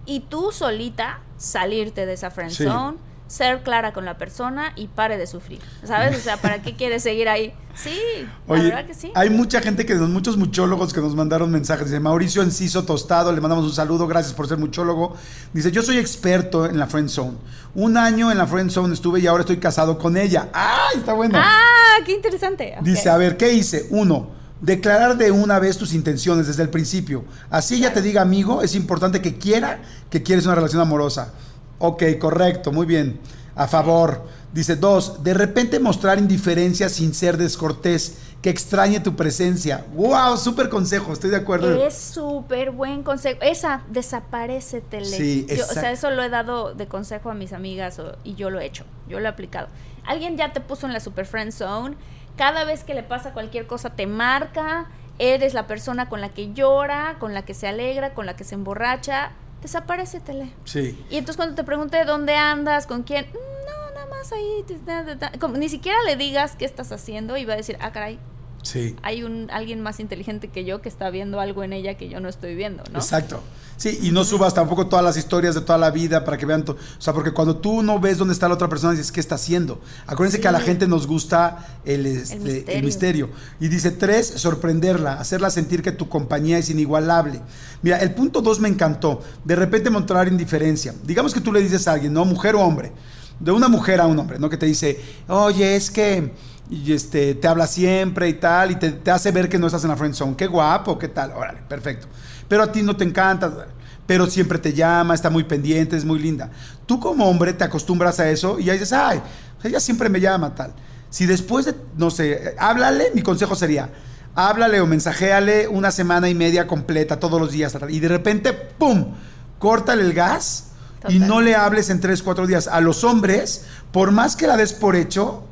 y 0.07 0.21
tú 0.21 0.53
solita 0.53 1.21
salirte 1.39 2.07
de 2.07 2.13
esa 2.13 2.31
friend 2.31 2.53
zone 2.53 2.99
ser 3.27 3.63
clara 3.63 3.93
con 3.93 4.05
la 4.05 4.19
persona 4.19 4.73
y 4.77 4.87
pare 4.89 5.17
de 5.17 5.27
sufrir. 5.27 5.61
¿Sabes? 5.85 6.17
O 6.17 6.21
sea, 6.21 6.37
¿para 6.37 6.63
qué 6.63 6.77
quieres 6.77 7.03
seguir 7.03 7.29
ahí? 7.29 7.55
Sí, 7.75 7.99
la 8.47 8.55
verdad 8.55 8.87
que 8.87 8.95
sí. 8.95 9.11
Hay 9.15 9.31
mucha 9.31 9.61
gente 9.61 9.85
que, 9.85 9.95
muchos 9.97 10.37
muchólogos 10.37 10.93
que 10.93 11.01
nos 11.01 11.15
mandaron 11.15 11.51
mensajes. 11.51 11.87
Dice 11.87 12.01
Mauricio 12.01 12.43
Enciso 12.43 12.85
Tostado, 12.85 13.33
le 13.33 13.41
mandamos 13.41 13.65
un 13.65 13.73
saludo, 13.73 14.07
gracias 14.07 14.35
por 14.35 14.47
ser 14.47 14.59
muchólogo. 14.59 15.17
Dice, 15.53 15.73
yo 15.73 15.83
soy 15.83 15.99
experto 15.99 16.67
en 16.67 16.79
la 16.79 16.87
friend 16.87 17.09
zone. 17.09 17.37
Un 17.75 17.97
año 17.97 18.31
en 18.31 18.39
la 18.39 18.47
friend 18.47 18.71
zone 18.71 18.95
estuve 18.95 19.21
y 19.21 19.27
ahora 19.27 19.41
estoy 19.41 19.57
casado 19.57 19.99
con 19.99 20.17
ella. 20.17 20.49
¡Ay, 20.53 20.99
está 20.99 21.15
bueno! 21.15 21.37
¡Ah, 21.43 21.94
qué 22.05 22.13
interesante! 22.13 22.75
Dice, 22.83 23.09
a 23.11 23.17
ver, 23.17 23.37
¿qué 23.37 23.53
hice? 23.53 23.87
Uno, 23.91 24.31
Declarar 24.61 25.19
de 25.19 25.31
una 25.31 25.59
vez 25.59 25.77
tus 25.77 25.93
intenciones 25.93 26.47
desde 26.47 26.63
el 26.63 26.71
principio. 26.71 27.25
Así 27.51 27.75
ella 27.75 27.93
te 27.93 28.01
diga 28.01 28.23
amigo, 28.23 28.63
es 28.63 28.75
importante 28.75 29.21
que 29.21 29.37
quiera 29.37 29.81
que 30.09 30.23
quieres 30.23 30.47
una 30.47 30.55
relación 30.55 30.81
amorosa. 30.81 31.35
Ok, 31.79 32.03
correcto, 32.19 32.73
muy 32.73 32.87
bien. 32.87 33.21
A 33.57 33.69
favor. 33.69 34.23
Dice 34.55 34.77
dos, 34.77 35.23
de 35.23 35.35
repente 35.35 35.81
mostrar 35.81 36.19
indiferencia 36.19 36.89
sin 36.89 37.13
ser 37.13 37.37
descortés, 37.37 38.17
que 38.41 38.49
extrañe 38.49 39.01
tu 39.01 39.17
presencia. 39.17 39.85
¡Wow! 39.95 40.37
Súper 40.39 40.69
consejo, 40.71 41.13
estoy 41.13 41.31
de 41.31 41.37
acuerdo. 41.37 41.85
Es 41.85 41.95
súper 41.95 42.71
buen 42.71 43.03
consejo. 43.03 43.41
Esa, 43.43 43.83
desaparecetele. 43.91 45.05
Sí, 45.05 45.47
Yo, 45.49 45.65
o 45.65 45.67
sea, 45.67 45.93
eso 45.93 46.11
lo 46.11 46.23
he 46.23 46.29
dado 46.31 46.73
de 46.75 46.87
consejo 46.87 47.31
a 47.31 47.35
mis 47.35 47.53
amigas 47.53 47.99
o- 47.99 48.17
y 48.25 48.35
yo 48.35 48.51
lo 48.51 48.61
he 48.61 48.67
hecho. 48.67 48.85
Yo 49.09 49.19
lo 49.21 49.27
he 49.27 49.29
aplicado. 49.29 49.69
Alguien 50.07 50.37
ya 50.37 50.53
te 50.53 50.61
puso 50.61 50.87
en 50.87 50.93
la 50.93 51.01
super 51.01 51.27
friend 51.27 51.53
zone. 51.53 51.97
Cada 52.37 52.65
vez 52.65 52.85
que 52.85 52.95
le 52.95 53.03
pasa 53.03 53.33
cualquier 53.33 53.67
cosa 53.67 53.91
te 53.91 54.07
marca. 54.07 54.87
Eres 55.19 55.55
la 55.55 55.67
persona 55.67 56.09
con 56.09 56.21
la 56.21 56.31
que 56.31 56.53
llora, 56.53 57.17
con 57.21 57.35
la 57.35 57.45
que 57.45 57.55
se 57.55 57.69
alegra, 57.69 58.15
con 58.15 58.27
la 58.27 58.35
que 58.37 58.45
se 58.45 58.55
emborracha. 58.57 59.31
Desaparecetele. 59.63 60.53
Sí. 60.65 61.03
Y 61.11 61.17
entonces 61.17 61.37
cuando 61.37 61.55
te 61.55 61.65
pregunte 61.65 62.05
dónde 62.05 62.35
andas, 62.37 62.87
con 62.87 63.03
quién, 63.03 63.27
"Mm, 63.27 63.35
no, 63.67 63.95
nada 63.95 64.07
más 64.07 64.33
ahí, 64.33 64.65
te- 64.67 64.75
ta, 64.75 65.05
ta, 65.05 65.19
ta". 65.19 65.39
como 65.39 65.57
ni 65.57 65.69
siquiera 65.69 65.99
le 66.07 66.17
digas 66.17 66.57
qué 66.57 66.65
estás 66.65 66.93
haciendo 66.93 67.37
y 67.37 67.45
va 67.45 67.55
a 67.55 67.57
decir, 67.57 67.79
ah, 67.81 67.93
caray, 67.93 68.19
Sí. 68.65 68.97
hay 69.03 69.23
un 69.23 69.49
alguien 69.53 69.81
más 69.83 70.01
inteligente 70.01 70.49
que 70.49 70.65
yo 70.65 70.81
que 70.83 70.89
está 70.89 71.11
viendo 71.11 71.39
algo 71.39 71.62
en 71.62 71.73
ella 71.75 71.95
que 71.99 72.09
yo 72.09 72.19
no 72.19 72.29
estoy 72.29 72.55
viendo, 72.57 72.83
¿no? 72.93 72.99
Exacto. 72.99 73.41
Sí, 73.77 73.99
y 74.03 74.11
no 74.11 74.25
subas 74.25 74.55
tampoco 74.55 74.87
todas 74.87 75.05
las 75.05 75.17
historias 75.17 75.55
de 75.55 75.61
toda 75.61 75.77
la 75.79 75.91
vida 75.91 76.25
para 76.25 76.39
que 76.39 76.47
vean. 76.47 76.65
to- 76.65 76.73
O 76.73 77.01
sea, 77.03 77.12
porque 77.12 77.33
cuando 77.33 77.57
tú 77.57 77.83
no 77.83 77.99
ves 78.01 78.19
dónde 78.19 78.33
está 78.33 78.49
la 78.49 78.55
otra 78.55 78.69
persona, 78.69 78.93
dices, 78.93 79.12
¿qué 79.12 79.21
está 79.21 79.35
haciendo? 79.35 79.81
Acuérdense 80.07 80.39
Sí. 80.39 80.43
que 80.43 80.49
a 80.49 80.53
la 80.53 80.61
gente 80.61 80.87
nos 80.87 81.07
gusta 81.07 81.81
el, 81.85 82.07
este, 82.07 82.37
el, 82.37 82.43
misterio. 82.43 82.83
misterio. 82.85 83.31
Y 83.61 83.69
dice, 83.69 83.91
tres, 83.91 84.29
sorprenderla, 84.29 85.15
hacerla 85.15 85.51
sentir 85.51 85.83
que 85.83 85.93
tu 85.93 86.09
compañía 86.09 86.57
es 86.57 86.71
inigualable. 86.71 87.41
Mira, 87.83 87.99
el 87.99 88.15
punto 88.15 88.41
dos 88.41 88.61
me 88.61 88.69
encantó. 88.69 89.21
De 89.45 89.57
repente 89.57 89.91
mostrar 89.91 90.29
indiferencia. 90.29 90.95
Digamos 91.03 91.35
que 91.35 91.41
tú 91.41 91.53
le 91.53 91.61
dices 91.61 91.87
a 91.89 91.93
alguien, 91.93 92.12
¿no? 92.15 92.25
Mujer 92.25 92.55
o 92.55 92.61
hombre. 92.62 92.93
De 93.41 93.51
una 93.51 93.67
mujer 93.69 94.01
a 94.01 94.07
un 94.07 94.17
hombre, 94.19 94.39
¿no? 94.39 94.49
Que 94.49 94.57
te 94.57 94.67
dice, 94.67 95.01
oye, 95.27 95.75
es 95.75 95.91
que 95.91 96.33
y 96.75 96.93
este, 96.93 97.35
te 97.35 97.47
habla 97.47 97.66
siempre 97.66 98.29
y 98.29 98.35
tal, 98.35 98.72
y 98.72 98.77
te, 98.77 98.91
te 98.91 99.11
hace 99.11 99.31
ver 99.31 99.49
que 99.49 99.59
no 99.59 99.66
estás 99.66 99.85
en 99.85 99.91
la 99.91 99.97
friend 99.97 100.14
zone. 100.14 100.35
Qué 100.37 100.47
guapo, 100.47 100.99
qué 100.99 101.09
tal. 101.09 101.33
Órale, 101.33 101.61
perfecto. 101.68 102.09
Pero 102.49 102.64
a 102.64 102.72
ti 102.72 102.83
no 102.83 102.97
te 102.97 103.05
encanta, 103.05 103.68
pero 104.07 104.27
siempre 104.27 104.59
te 104.59 104.72
llama, 104.72 105.14
está 105.14 105.31
muy 105.31 105.45
pendiente, 105.45 105.97
es 105.97 106.05
muy 106.05 106.18
linda. 106.18 106.51
Tú 106.87 106.99
como 106.99 107.29
hombre 107.29 107.53
te 107.53 107.64
acostumbras 107.64 108.20
a 108.20 108.29
eso 108.29 108.59
y 108.59 108.64
ya 108.64 108.72
dices, 108.72 108.93
ay, 108.93 109.22
ella 109.62 109.81
siempre 109.81 110.09
me 110.09 110.20
llama, 110.20 110.55
tal. 110.55 110.72
Si 111.11 111.27
después 111.27 111.64
de, 111.64 111.75
no 111.97 112.11
sé, 112.11 112.55
háblale, 112.59 113.12
mi 113.14 113.22
consejo 113.22 113.55
sería, 113.55 113.91
háblale 114.35 114.81
o 114.81 114.87
mensajéale 114.87 115.68
una 115.68 115.91
semana 115.91 116.29
y 116.29 116.35
media 116.35 116.66
completa, 116.66 117.20
todos 117.20 117.41
los 117.41 117.53
días, 117.53 117.72
tal, 117.72 117.91
y 117.91 118.01
de 118.01 118.09
repente, 118.09 118.53
¡pum!, 118.53 119.14
córtale 119.59 120.03
el 120.03 120.12
gas 120.12 120.72
y 121.09 121.18
no 121.18 121.41
le 121.41 121.55
hables 121.55 121.89
en 121.89 122.01
tres, 122.01 122.22
cuatro 122.22 122.47
días. 122.47 122.66
A 122.66 122.81
los 122.81 123.05
hombres, 123.05 123.64
por 123.93 124.11
más 124.11 124.37
que 124.37 124.47
la 124.47 124.57
des 124.57 124.72
por 124.72 124.97
hecho, 124.97 125.45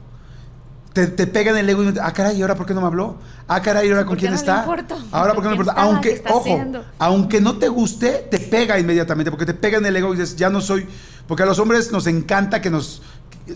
te, 0.93 1.07
te 1.07 1.27
pegan 1.27 1.57
el 1.57 1.69
ego 1.69 1.83
y 1.85 1.95
ah, 2.01 2.13
caray, 2.13 2.37
¿y 2.39 2.43
ahora 2.43 2.55
por 2.55 2.67
qué 2.67 2.75
no 2.75 2.81
me 2.81 2.87
habló? 2.87 3.17
Ah, 3.49 3.63
caray, 3.63 3.89
¿y 3.89 3.91
ahora 3.91 4.05
con 4.05 4.11
¿Por 4.11 4.19
qué 4.19 4.21
quién 4.21 4.33
no 4.33 4.39
está? 4.39 4.65
Ahora 5.11 5.35
por 5.35 5.43
qué 5.43 5.49
no 5.49 5.57
me 5.57 5.57
¿Quién 5.57 5.61
importa. 5.61 5.81
Aunque, 5.81 6.23
ojo, 6.29 6.41
haciendo? 6.41 6.85
aunque 6.99 7.41
no 7.41 7.57
te 7.57 7.69
guste, 7.69 8.27
te 8.31 8.39
pega 8.39 8.79
inmediatamente, 8.79 9.31
porque 9.31 9.47
te 9.47 9.55
pega 9.55 9.79
en 9.79 9.87
el 9.87 9.97
ego 9.97 10.13
y 10.15 10.19
dices, 10.19 10.37
ya 10.37 10.51
no 10.51 10.61
soy. 10.61 10.87
Porque 11.27 11.45
a 11.45 11.47
los 11.47 11.59
hombres 11.59 11.93
nos 11.93 12.07
encanta 12.07 12.61
que 12.61 12.69
nos 12.69 13.03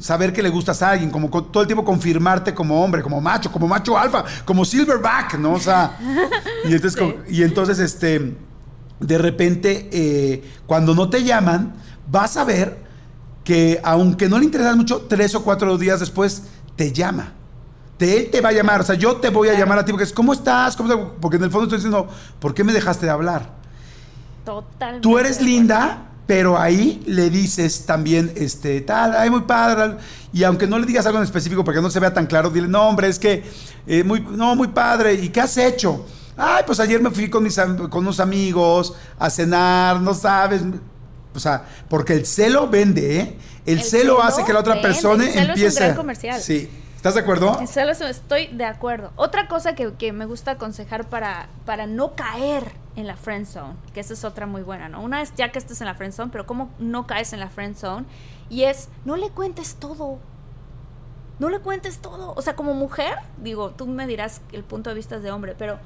saber 0.01 0.33
que 0.33 0.43
le 0.43 0.49
gustas 0.49 0.83
a 0.83 0.91
alguien, 0.91 1.11
como 1.11 1.29
todo 1.29 1.63
el 1.63 1.67
tiempo 1.69 1.85
confirmarte 1.85 2.55
como 2.55 2.83
hombre, 2.83 3.03
como 3.03 3.21
macho, 3.21 3.53
como 3.53 3.69
macho 3.69 3.97
alfa, 3.97 4.25
como 4.45 4.65
silverback, 4.65 5.39
¿no? 5.39 5.53
O 5.53 5.61
sea, 5.61 5.99
y 6.65 6.75
entonces, 6.75 7.01
Sí. 7.29 7.35
y 7.35 7.43
entonces 7.43 7.79
este, 7.79 8.37
de 8.99 9.19
repente, 9.19 9.89
eh, 9.93 10.43
cuando 10.67 10.95
no 10.95 11.09
te 11.09 11.23
llaman, 11.23 11.75
vas 12.11 12.37
a 12.37 12.45
ver 12.45 12.85
que 13.45 13.81
aunque 13.85 14.29
no 14.29 14.39
le 14.39 14.45
interesas 14.45 14.77
mucho, 14.77 15.07
tres 15.09 15.35
o 15.37 15.45
cuatro 15.45 15.79
días 15.79 16.01
después 16.01 16.43
te 16.77 16.93
llama. 16.93 17.33
Te, 17.97 18.19
él 18.19 18.31
te 18.31 18.41
va 18.41 18.51
a 18.51 18.53
llamar, 18.53 18.83
o 18.83 18.85
sea, 18.85 18.95
yo 18.95 19.17
te 19.17 19.31
voy 19.31 19.49
a 19.49 19.59
llamar 19.59 19.79
a 19.79 19.85
ti 19.85 19.91
porque 19.91 20.05
es, 20.05 20.13
¿cómo 20.13 20.33
estás? 20.35 20.77
¿Cómo 20.77 20.93
estás?". 20.93 21.09
Porque 21.21 21.39
en 21.39 21.45
el 21.45 21.51
fondo 21.51 21.65
estoy 21.65 21.79
diciendo, 21.79 22.07
¿por 22.39 22.55
qué 22.55 22.63
me 22.63 22.73
dejaste 22.73 23.07
de 23.07 23.13
hablar? 23.13 23.51
Totalmente. 24.45 25.03
Tú 25.03 25.19
eres 25.19 25.41
linda, 25.41 26.11
pero 26.27 26.59
ahí 26.59 27.03
le 27.07 27.31
dices 27.31 27.87
también, 27.87 28.33
este, 28.37 28.81
tal, 28.83 29.17
ay, 29.17 29.31
muy 29.31 29.43
padre. 29.43 29.97
Y 30.33 30.45
aunque 30.45 30.67
no 30.67 30.79
le 30.79 30.87
digas 30.87 31.07
algo 31.07 31.19
en 31.19 31.25
específico 31.25 31.65
para 31.65 31.77
que 31.77 31.83
no 31.83 31.91
se 31.91 32.01
vea 32.01 32.13
tan 32.13 32.27
claro, 32.27 32.51
dile, 32.51 32.69
no, 32.69 32.83
hombre, 32.87 33.09
es 33.09 33.19
que, 33.19 33.45
eh, 33.87 34.05
muy, 34.05 34.21
no, 34.21 34.55
muy 34.55 34.69
padre. 34.69 35.15
¿Y 35.15 35.31
qué 35.31 35.41
has 35.41 35.57
hecho? 35.57 36.05
Ay, 36.37 36.65
pues 36.67 36.79
ayer 36.81 37.01
me 37.01 37.11
fui 37.11 37.31
con, 37.31 37.43
mis, 37.43 37.57
con 37.57 38.03
unos 38.03 38.21
amigos 38.21 38.95
a 39.19 39.31
cenar, 39.31 40.01
no 40.01 40.13
sabes. 40.13 40.63
O 41.35 41.41
sea, 41.41 41.65
porque 41.89 42.13
el 42.13 42.27
celo 42.27 42.69
vende, 42.69 43.21
¿eh? 43.21 43.39
El, 43.67 43.79
El 43.79 43.83
celo, 43.85 44.03
celo 44.17 44.23
hace 44.23 44.45
que 44.45 44.53
la 44.53 44.61
otra 44.61 44.75
vende, 44.75 44.89
persona 44.89 45.25
el 45.25 45.31
celo 45.33 45.43
es 45.43 45.47
un 45.47 45.51
empiece. 45.51 45.85
gran 45.85 45.97
comercial. 45.97 46.41
Sí. 46.41 46.71
¿Estás 46.97 47.15
de 47.15 47.21
acuerdo? 47.21 47.61
En 47.61 47.69
serio, 47.69 47.93
eso 47.93 48.07
estoy 48.07 48.49
de 48.49 48.65
acuerdo. 48.65 49.13
Otra 49.17 49.47
cosa 49.49 49.75
que, 49.75 49.93
que 49.95 50.13
me 50.13 50.27
gusta 50.27 50.53
aconsejar 50.53 51.09
para, 51.09 51.49
para 51.65 51.87
no 51.87 52.15
caer 52.17 52.73
en 52.97 53.07
la 53.07 53.17
friend 53.17 53.47
zone, 53.47 53.75
que 53.95 54.01
esa 54.01 54.15
es 54.15 54.25
otra 54.25 54.47
muy 54.47 54.63
buena, 54.63 54.89
¿no? 54.89 55.03
Una 55.03 55.21
es 55.23 55.33
ya 55.37 55.53
que 55.53 55.59
estés 55.59 55.81
en 55.83 55.87
la 55.87 55.95
friend 55.95 56.15
zone, 56.15 56.31
pero 56.33 56.47
cómo 56.47 56.71
no 56.79 57.07
caes 57.07 57.33
en 57.33 57.41
la 57.41 57.49
friend 57.49 57.77
zone 57.77 58.07
y 58.49 58.63
es 58.65 58.89
no 59.05 59.17
le 59.17 59.29
cuentes 59.31 59.75
todo. 59.77 60.19
No 61.39 61.51
le 61.51 61.61
cuentes 61.61 61.99
todo. 61.99 62.33
O 62.35 62.43
sea, 62.43 62.57
como 62.57 62.73
mujer, 62.75 63.15
digo, 63.37 63.71
tú 63.71 63.87
me 63.87 64.07
dirás 64.07 64.41
el 64.53 64.65
punto 64.65 64.91
de 64.91 64.97
vista 64.97 65.21
de 65.21 65.31
hombre, 65.31 65.55
pero 65.57 65.79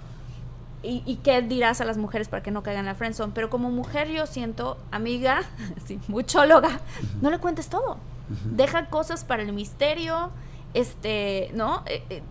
y, 0.82 1.02
y 1.06 1.16
qué 1.16 1.42
dirás 1.42 1.80
a 1.80 1.84
las 1.84 1.98
mujeres 1.98 2.28
para 2.28 2.42
que 2.42 2.50
no 2.50 2.62
caigan 2.62 2.80
en 2.80 2.86
la 2.86 2.94
friend 2.94 3.14
zone, 3.14 3.32
pero 3.34 3.50
como 3.50 3.70
mujer 3.70 4.08
yo 4.08 4.26
siento, 4.26 4.78
amiga, 4.90 5.42
sí, 5.84 5.98
muchóloga, 6.08 6.80
no 7.20 7.30
le 7.30 7.38
cuentes 7.38 7.68
todo. 7.68 7.98
Deja 8.44 8.86
cosas 8.86 9.24
para 9.24 9.42
el 9.42 9.52
misterio, 9.52 10.30
este, 10.72 11.50
¿no? 11.54 11.82
Eh, 11.86 12.02
eh, 12.10 12.22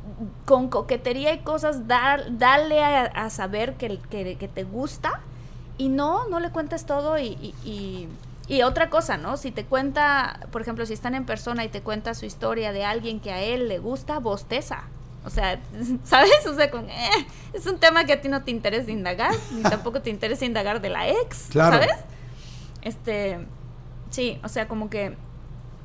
con 0.45 0.69
coquetería 0.69 1.33
y 1.33 1.39
cosas, 1.39 1.87
dar, 1.87 2.37
dale 2.37 2.83
a, 2.83 3.03
a 3.03 3.29
saber 3.29 3.75
que, 3.75 3.99
que, 4.09 4.37
que 4.37 4.47
te 4.47 4.63
gusta 4.63 5.19
y 5.77 5.89
no, 5.89 6.27
no 6.29 6.39
le 6.39 6.49
cuentes 6.51 6.85
todo 6.85 7.17
y, 7.19 7.27
y, 7.41 7.53
y- 7.65 8.07
y 8.47 8.63
otra 8.63 8.89
cosa, 8.89 9.17
¿no? 9.17 9.37
Si 9.37 9.51
te 9.51 9.65
cuenta, 9.65 10.39
por 10.51 10.61
ejemplo, 10.63 10.83
si 10.87 10.93
están 10.93 11.13
en 11.13 11.23
persona 11.25 11.63
y 11.65 11.69
te 11.69 11.81
cuenta 11.81 12.15
su 12.15 12.25
historia 12.25 12.71
de 12.71 12.83
alguien 12.83 13.19
que 13.19 13.31
a 13.31 13.41
él 13.43 13.67
le 13.67 13.77
gusta, 13.77 14.17
bosteza. 14.17 14.85
O 15.25 15.29
sea, 15.29 15.59
¿sabes? 16.03 16.45
O 16.47 16.55
sea, 16.55 16.71
con, 16.71 16.89
eh, 16.89 17.09
es 17.53 17.65
un 17.65 17.77
tema 17.77 18.05
que 18.05 18.13
a 18.13 18.21
ti 18.21 18.29
no 18.29 18.43
te 18.43 18.51
interesa 18.51 18.91
indagar, 18.91 19.33
ni 19.51 19.61
tampoco 19.63 20.01
te 20.01 20.09
interesa 20.09 20.45
indagar 20.45 20.81
de 20.81 20.89
la 20.89 21.09
ex, 21.09 21.47
Claro. 21.49 21.77
¿sabes? 21.77 21.95
Este, 22.81 23.39
sí, 24.09 24.39
o 24.43 24.47
sea, 24.47 24.67
como 24.67 24.89
que 24.89 25.15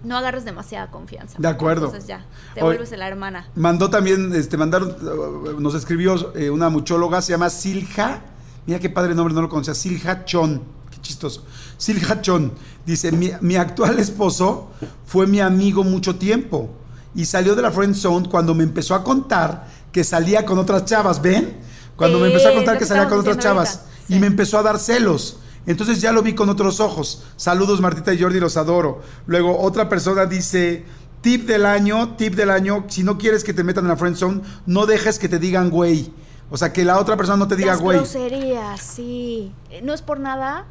no 0.05 0.17
agarres 0.17 0.45
demasiada 0.45 0.91
confianza. 0.91 1.37
De 1.39 1.49
acuerdo. 1.49 1.87
Entonces 1.87 2.07
ya, 2.09 2.25
te 2.55 2.61
Oye, 2.61 2.77
vuelves 2.77 2.97
la 2.97 3.09
hermana. 3.09 3.49
Mandó 3.55 3.91
también, 3.91 4.35
este, 4.35 4.57
mandaron, 4.57 4.91
uh, 4.91 5.61
nos 5.61 5.75
escribió 5.75 6.35
eh, 6.37 6.51
una 6.51 6.69
muchóloga, 6.69 7.23
se 7.23 7.33
llama 7.33 7.51
Silja. 7.51 8.21
Mira 8.67 8.79
qué 8.79 8.91
padre 8.91 9.15
nombre, 9.15 9.35
no 9.35 9.43
lo 9.43 9.49
conocía. 9.49 9.75
Silja 9.75 10.25
Chon. 10.25 10.63
Qué 10.91 11.01
chistoso. 11.01 11.45
Silja 11.77 12.21
Chon. 12.21 12.53
Dice, 12.87 13.13
mi, 13.13 13.31
mi 13.41 13.57
actual 13.57 13.99
esposo 13.99 14.71
fue 15.07 15.27
mi 15.27 15.41
amigo 15.41 15.85
mucho 15.85 16.17
tiempo 16.17 16.71
y 17.15 17.25
salió 17.27 17.55
de 17.55 17.63
la 17.63 17.71
friend 17.71 17.95
zone 17.95 18.29
cuando 18.29 18.55
me 18.55 18.65
empezó 18.65 18.95
a 18.95 19.05
contar 19.05 19.67
que 19.93 20.03
salía 20.05 20.45
con 20.45 20.59
otras 20.59 20.85
chavas. 20.85 21.21
¿Ven? 21.23 21.57
Cuando 21.97 22.19
me 22.19 22.27
empezó 22.29 22.49
a 22.49 22.55
contar 22.55 22.79
que 22.79 22.87
salía 22.87 23.09
con 23.09 23.21
otras 23.21 23.39
chavas. 23.39 23.83
Y 24.09 24.19
me 24.19 24.27
empezó 24.27 24.59
a 24.59 24.63
dar 24.63 24.79
celos. 24.79 25.39
Entonces 25.67 26.01
ya 26.01 26.13
lo 26.13 26.23
vi 26.23 26.35
con 26.35 26.51
otros 26.51 26.81
ojos. 26.81 27.25
Saludos 27.37 27.81
Martita 27.81 28.13
y 28.13 28.21
Jordi, 28.21 28.39
los 28.41 28.57
adoro. 28.57 29.01
Luego 29.27 29.59
otra 29.61 29.89
persona 29.89 30.27
dice, 30.27 30.85
tip 31.23 31.47
del 31.47 31.65
año, 31.65 32.17
tip 32.17 32.35
del 32.35 32.51
año, 32.51 32.85
si 32.89 33.03
no 33.03 33.17
quieres 33.17 33.45
que 33.45 33.55
te 33.55 33.65
metan 33.65 33.85
en 33.85 33.89
la 33.89 33.97
friend 33.97 34.17
zone, 34.17 34.43
no 34.67 34.85
dejes 34.85 35.19
que 35.19 35.29
te 35.29 35.39
digan 35.39 35.71
güey. 35.71 36.13
O 36.51 36.59
sea, 36.59 36.73
que 36.75 36.85
la 36.85 36.99
otra 36.99 37.17
persona 37.17 37.39
no 37.39 37.49
te 37.49 37.57
diga 37.57 37.73
Las 37.73 37.81
güey. 37.81 37.97
groserías, 37.97 38.81
sí. 38.81 39.53
Eh, 39.71 39.81
No 39.83 39.95
es 39.95 40.03
por 40.03 40.21
nada, 40.21 40.67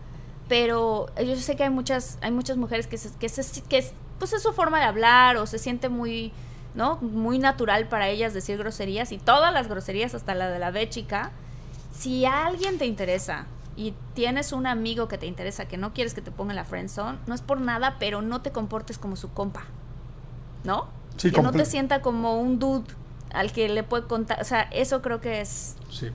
pero 0.47 1.07
yo 1.17 1.35
sé 1.37 1.55
que 1.55 1.63
hay 1.63 1.69
muchas, 1.71 2.17
hay 2.21 2.31
muchas 2.31 2.57
mujeres 2.57 2.85
que, 2.85 2.97
se, 2.97 3.09
que, 3.19 3.29
se- 3.29 3.61
que 3.63 3.91
pues 4.19 4.33
es 4.33 4.41
su 4.43 4.53
forma 4.53 4.79
de 4.79 4.85
hablar 4.85 5.37
o 5.37 5.45
se 5.45 5.57
siente 5.59 5.89
muy, 5.89 6.31
¿no? 6.75 6.97
Muy 6.97 7.39
natural 7.39 7.87
para 7.87 8.07
ellas 8.09 8.33
decir 8.33 8.57
groserías 8.57 9.11
y 9.11 9.17
todas 9.17 9.53
las 9.53 9.67
groserías, 9.67 10.15
hasta 10.15 10.33
la 10.35 10.49
de 10.49 10.59
la 10.59 10.71
B 10.71 10.89
chica. 10.89 11.31
Si 11.93 12.25
a 12.25 12.45
alguien 12.47 12.77
te 12.77 12.85
interesa 12.85 13.45
y 13.75 13.93
tienes 14.13 14.51
un 14.51 14.67
amigo 14.67 15.07
que 15.07 15.17
te 15.17 15.25
interesa, 15.25 15.65
que 15.67 15.77
no 15.77 15.93
quieres 15.93 16.13
que 16.13 16.21
te 16.21 16.31
ponga 16.31 16.51
en 16.51 16.57
la 16.57 16.65
friend 16.65 16.89
zone, 16.89 17.17
no 17.27 17.35
es 17.35 17.41
por 17.41 17.59
nada, 17.59 17.97
pero 17.99 18.21
no 18.21 18.41
te 18.41 18.51
comportes 18.51 18.97
como 18.97 19.15
su 19.15 19.31
compa, 19.33 19.63
¿no? 20.63 20.87
Sí, 21.17 21.31
que 21.31 21.41
no 21.41 21.51
te 21.51 21.65
sienta 21.65 22.01
como 22.01 22.39
un 22.39 22.57
dude 22.59 22.85
al 23.33 23.51
que 23.51 23.69
le 23.69 23.83
puede 23.83 24.05
contar, 24.07 24.41
o 24.41 24.43
sea, 24.43 24.61
eso 24.71 25.01
creo 25.01 25.19
que 25.21 25.41
es 25.41 25.75
Sí. 25.89 26.07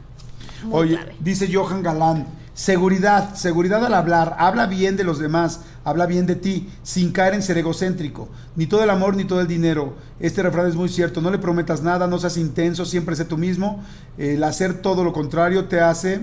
muy 0.64 0.74
Oye, 0.80 0.96
clave. 0.96 1.16
dice 1.20 1.48
Johan 1.52 1.82
Galán, 1.82 2.26
seguridad, 2.58 3.34
seguridad 3.36 3.84
al 3.86 3.94
hablar, 3.94 4.34
habla 4.36 4.66
bien 4.66 4.96
de 4.96 5.04
los 5.04 5.20
demás, 5.20 5.60
habla 5.84 6.06
bien 6.06 6.26
de 6.26 6.34
ti, 6.34 6.68
sin 6.82 7.12
caer 7.12 7.34
en 7.34 7.42
ser 7.44 7.56
egocéntrico. 7.56 8.28
Ni 8.56 8.66
todo 8.66 8.82
el 8.82 8.90
amor 8.90 9.14
ni 9.14 9.24
todo 9.24 9.40
el 9.40 9.46
dinero. 9.46 9.94
Este 10.18 10.42
refrán 10.42 10.66
es 10.66 10.74
muy 10.74 10.88
cierto. 10.88 11.20
No 11.20 11.30
le 11.30 11.38
prometas 11.38 11.82
nada, 11.82 12.08
no 12.08 12.18
seas 12.18 12.36
intenso, 12.36 12.84
siempre 12.84 13.14
sé 13.14 13.24
tú 13.24 13.38
mismo. 13.38 13.84
El 14.18 14.42
hacer 14.42 14.82
todo 14.82 15.04
lo 15.04 15.12
contrario 15.12 15.66
te 15.66 15.78
hace 15.80 16.20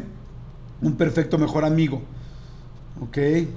un 0.81 0.97
perfecto 0.97 1.37
mejor 1.37 1.63
amigo. 1.63 2.01
¿Ok? 2.99 3.15
Sí. 3.15 3.47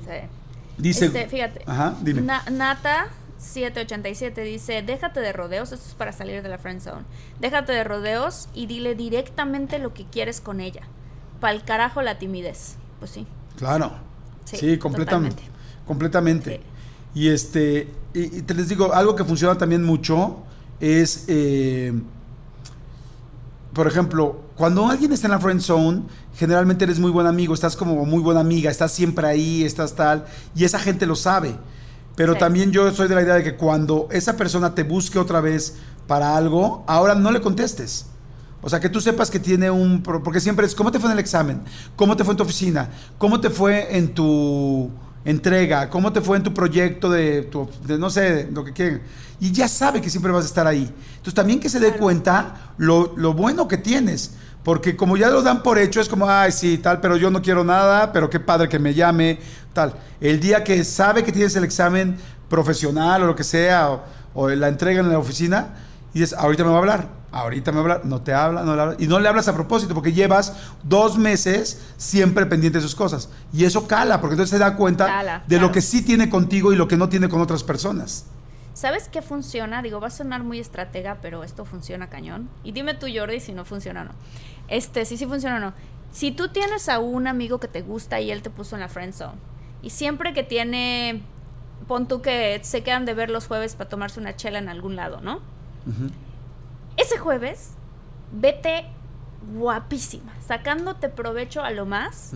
Dice. 0.79 1.07
Este, 1.07 1.27
fíjate. 1.27 1.63
Ajá, 1.67 1.97
dime. 2.01 2.23
Na- 2.23 2.45
Nata 2.49 3.09
787 3.39 4.41
dice, 4.43 4.83
déjate 4.83 5.19
de 5.19 5.33
rodeos, 5.33 5.73
esto 5.73 5.85
es 5.89 5.95
para 5.95 6.13
salir 6.13 6.45
de 6.45 6.49
la 6.49 6.59
friend 6.59 6.81
zone. 6.81 7.03
Déjate 7.41 7.73
de 7.73 7.83
rodeos 7.83 8.49
y 8.55 8.67
dile 8.67 8.95
directamente 8.95 9.81
lo 9.81 9.93
que 9.95 10.05
quieres 10.05 10.41
con 10.41 10.61
ella. 10.61 10.83
Pa'l 11.41 11.63
carajo 11.65 12.03
la 12.03 12.19
timidez. 12.19 12.77
Pues 12.99 13.11
sí. 13.13 13.27
Claro. 13.57 13.93
Sí, 14.45 14.57
Sí, 14.57 14.79
completamente. 14.79 15.37
totalmente. 15.37 15.87
Completamente. 15.87 16.51
Sí. 17.15 17.21
Y 17.21 17.29
este, 17.29 17.93
y, 18.15 18.39
y 18.39 18.43
te 18.43 18.55
les 18.55 18.69
digo, 18.69 18.93
algo 18.95 19.15
que 19.17 19.25
funciona 19.25 19.57
también 19.59 19.85
mucho 19.85 20.43
es, 20.81 21.25
eh, 21.29 21.93
por 23.73 23.87
ejemplo, 23.87 24.41
cuando 24.57 24.87
alguien 24.89 25.13
está 25.13 25.27
en 25.27 25.33
la 25.33 25.41
friend 25.41 25.61
zone, 25.61 26.03
generalmente 26.35 26.85
eres 26.85 26.99
muy 26.99 27.11
buen 27.11 27.27
amigo, 27.27 27.55
estás 27.55 27.77
como 27.77 28.05
muy 28.05 28.21
buena 28.23 28.41
amiga, 28.41 28.71
estás 28.71 28.93
siempre 28.93 29.27
ahí, 29.27 29.65
estás 29.65 29.95
tal, 29.95 30.25
y 30.55 30.65
esa 30.65 30.79
gente 30.79 31.07
lo 31.07 31.15
sabe. 31.17 31.57
Pero 32.17 32.33
Sí. 32.35 32.39
también 32.41 32.73
yo 32.73 32.91
soy 32.93 33.07
de 33.09 33.15
la 33.15 33.23
idea 33.23 33.35
de 33.35 33.45
que 33.45 33.57
cuando 33.57 34.09
esa 34.11 34.37
persona 34.37 34.75
te 34.75 34.83
busque 34.83 35.19
otra 35.19 35.41
vez 35.41 35.77
para 36.09 36.37
algo, 36.37 36.85
ahora 36.89 37.15
no 37.15 37.31
le 37.31 37.41
contestes. 37.41 38.07
O 38.61 38.69
sea, 38.69 38.81
que 38.81 38.89
tú 38.89 39.01
sepas 39.01 39.31
que 39.31 39.39
tiene 39.39 39.71
un... 39.71 40.03
Porque 40.03 40.41
siempre 40.41 40.67
es, 40.67 40.75
¿cómo 40.75 40.91
te 40.91 40.99
fue 40.99 41.09
en 41.09 41.13
el 41.13 41.19
examen? 41.21 41.63
¿Cómo 41.95 42.17
te 42.17 42.25
fue 42.25 42.33
en 42.33 42.39
tu 42.39 42.43
oficina? 42.43 42.89
¿Cómo 43.17 43.41
te 43.41 43.51
fue 43.51 43.97
en 43.97 44.15
tu 44.15 44.91
entrega? 45.25 45.89
¿Cómo 45.91 46.13
te 46.13 46.21
fue 46.21 46.37
en 46.37 46.43
tu 46.43 46.53
proyecto 46.53 47.09
de, 47.09 47.43
tu, 47.43 47.69
de 47.87 47.99
no 47.99 48.11
sé, 48.11 48.49
lo 48.53 48.65
que 48.65 48.73
quieran? 48.73 49.03
Y 49.41 49.53
ya 49.53 49.69
sabe 49.69 50.01
que 50.01 50.11
siempre 50.11 50.33
vas 50.33 50.45
a 50.45 50.49
estar 50.49 50.67
ahí. 50.67 50.93
Entonces 51.11 51.35
también 51.35 51.61
que 51.61 51.69
se 51.69 51.79
dé 51.79 51.93
cuenta 51.93 52.73
lo, 52.79 53.15
lo 53.17 53.33
bueno 53.33 53.69
que 53.69 53.77
tienes. 53.77 54.35
Porque 54.65 54.97
como 54.97 55.17
ya 55.17 55.31
lo 55.31 55.43
dan 55.43 55.63
por 55.63 55.79
hecho, 55.79 56.01
es 56.01 56.09
como, 56.09 56.29
ay, 56.29 56.51
sí, 56.51 56.79
tal, 56.79 57.01
pero 57.01 57.17
yo 57.17 57.31
no 57.31 57.41
quiero 57.41 57.63
nada, 57.63 58.13
pero 58.13 58.29
qué 58.29 58.41
padre 58.41 58.69
que 58.69 58.81
me 58.81 58.93
llame, 58.93 59.39
tal. 59.73 59.95
El 60.21 60.41
día 60.41 60.65
que 60.65 60.83
sabe 60.85 61.23
que 61.23 61.31
tienes 61.31 61.55
el 61.55 61.65
examen 61.65 62.17
profesional 62.51 63.23
o 63.23 63.27
lo 63.27 63.37
que 63.37 63.45
sea, 63.45 63.91
o, 63.91 64.03
o 64.35 64.49
la 64.49 64.69
entrega 64.69 65.01
en 65.01 65.11
la 65.11 65.19
oficina, 65.19 65.77
y 66.13 66.21
dices, 66.21 66.37
ahorita 66.37 66.65
me 66.65 66.71
va 66.71 66.77
a 66.77 66.79
hablar, 66.81 67.18
ahorita 67.33 67.73
me 67.73 67.77
va 67.77 67.81
a 67.81 67.83
hablar, 67.83 68.07
no 68.07 68.23
te 68.23 68.33
habla, 68.33 68.63
no 68.63 68.75
le 68.75 68.83
habla, 68.83 68.97
y 68.99 69.07
no 69.07 69.21
le 69.21 69.29
hablas 69.29 69.49
a 69.49 69.55
propósito, 69.55 69.95
porque 69.95 70.13
llevas 70.13 70.57
dos 70.83 71.19
meses 71.19 71.93
siempre 71.97 72.47
pendiente 72.47 72.79
de 72.79 72.83
sus 72.83 72.95
cosas. 72.95 73.29
Y 73.53 73.65
eso 73.65 73.87
cala, 73.87 74.21
porque 74.21 74.35
entonces 74.35 74.51
se 74.51 74.59
da 74.59 74.77
cuenta 74.77 75.07
Cala, 75.07 75.45
de 75.47 75.61
lo 75.61 75.73
que 75.73 75.81
sí 75.81 76.03
tiene 76.03 76.31
contigo 76.31 76.73
y 76.73 76.77
lo 76.77 76.89
que 76.89 76.97
no 76.97 77.09
tiene 77.09 77.29
con 77.29 77.41
otras 77.41 77.65
personas. 77.65 78.27
¿Sabes 78.75 79.09
qué 79.09 79.23
funciona? 79.23 79.83
Digo, 79.83 80.01
va 80.01 80.07
a 80.07 80.11
sonar 80.11 80.45
muy 80.45 80.61
estratega, 80.61 81.19
pero 81.21 81.43
esto 81.43 81.65
funciona 81.65 82.09
cañón. 82.09 82.49
Y 82.63 82.73
dime 82.73 82.95
tú, 82.95 83.07
Jordi, 83.13 83.41
si 83.41 83.53
no 83.53 83.65
funciona 83.65 84.03
o 84.03 84.05
no. 84.05 84.11
Este, 84.69 85.05
si 85.05 85.17
sí 85.17 85.27
funciona 85.27 85.57
o 85.57 85.61
no. 85.61 85.73
Si 86.13 86.31
tú 86.31 86.49
tienes 86.49 86.89
a 86.89 87.01
un 87.01 87.27
amigo 87.27 87.59
que 87.59 87.69
te 87.69 87.83
gusta 87.83 88.21
y 88.21 88.31
él 88.31 88.41
te 88.41 88.51
puso 88.51 88.77
en 88.77 88.81
la 88.81 88.89
friend 88.89 89.13
zone, 89.15 89.39
y 89.83 89.91
siempre 89.91 90.33
que 90.33 90.43
tiene, 90.43 91.23
pon 91.87 92.07
tú 92.09 92.23
que 92.23 92.61
se 92.63 92.83
quedan 92.83 93.05
de 93.05 93.15
ver 93.15 93.31
los 93.31 93.47
jueves 93.47 93.75
para 93.75 93.91
tomarse 93.91 94.21
una 94.21 94.37
chela 94.37 94.59
en 94.59 94.69
algún 94.69 94.97
lado, 94.97 95.21
¿no? 95.21 95.37
Ujú. 95.87 96.11
Ese 96.99 97.17
jueves, 97.17 97.71
vete 98.33 98.87
guapísima, 99.55 100.35
sacándote 100.47 101.09
provecho 101.09 101.63
a 101.63 101.71
lo 101.71 101.87
más. 101.87 102.33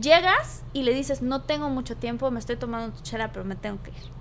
Llegas 0.00 0.62
y 0.72 0.84
le 0.84 0.94
dices, 0.94 1.22
no 1.22 1.42
tengo 1.42 1.68
mucho 1.68 1.96
tiempo, 1.96 2.30
me 2.30 2.38
estoy 2.38 2.56
tomando 2.56 2.96
tu 2.96 3.02
chela, 3.02 3.32
pero 3.32 3.44
me 3.44 3.56
tengo 3.56 3.82
que 3.82 3.90
ir. 3.90 4.16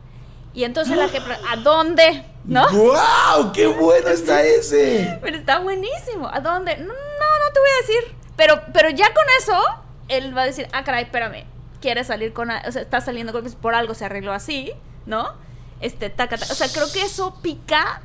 Y 0.56 0.64
entonces 0.64 0.98
la 0.98 1.10
que, 1.10 1.18
¿a 1.18 1.58
dónde? 1.58 2.26
¿No? 2.46 2.66
¡Guau! 2.72 3.52
¡Qué 3.52 3.68
bueno 3.68 4.08
está 4.08 4.42
ese! 4.42 5.20
Pero 5.22 5.38
está 5.38 5.60
buenísimo. 5.60 6.30
¿A 6.32 6.40
dónde? 6.40 6.78
No, 6.78 6.86
no, 6.86 6.94
no 6.94 7.54
te 7.54 7.60
voy 7.60 7.70
a 7.70 7.82
decir. 7.82 8.16
Pero, 8.38 8.62
pero 8.74 8.90
ya 8.90 9.14
con 9.14 9.26
eso, 9.38 9.62
él 10.08 10.36
va 10.36 10.44
a 10.44 10.46
decir, 10.46 10.68
ah, 10.72 10.86
caray, 10.86 11.04
espérame. 11.04 11.44
Quieres 11.82 12.08
salir 12.08 12.32
con... 12.32 12.50
O 12.50 12.72
sea, 12.72 12.82
está 12.82 13.02
saliendo 13.02 13.34
con... 13.34 13.42
pues, 13.42 13.56
Por 13.56 13.76
algo 13.76 13.94
se 13.94 14.06
arregló 14.06 14.32
así, 14.32 14.72
¿no? 15.06 15.34
Este, 15.82 16.10
taca, 16.10 16.38
taca. 16.38 16.54
O 16.54 16.56
sea, 16.56 16.70
creo 16.70 16.90
que 16.92 17.02
eso 17.02 17.36
pica 17.42 18.02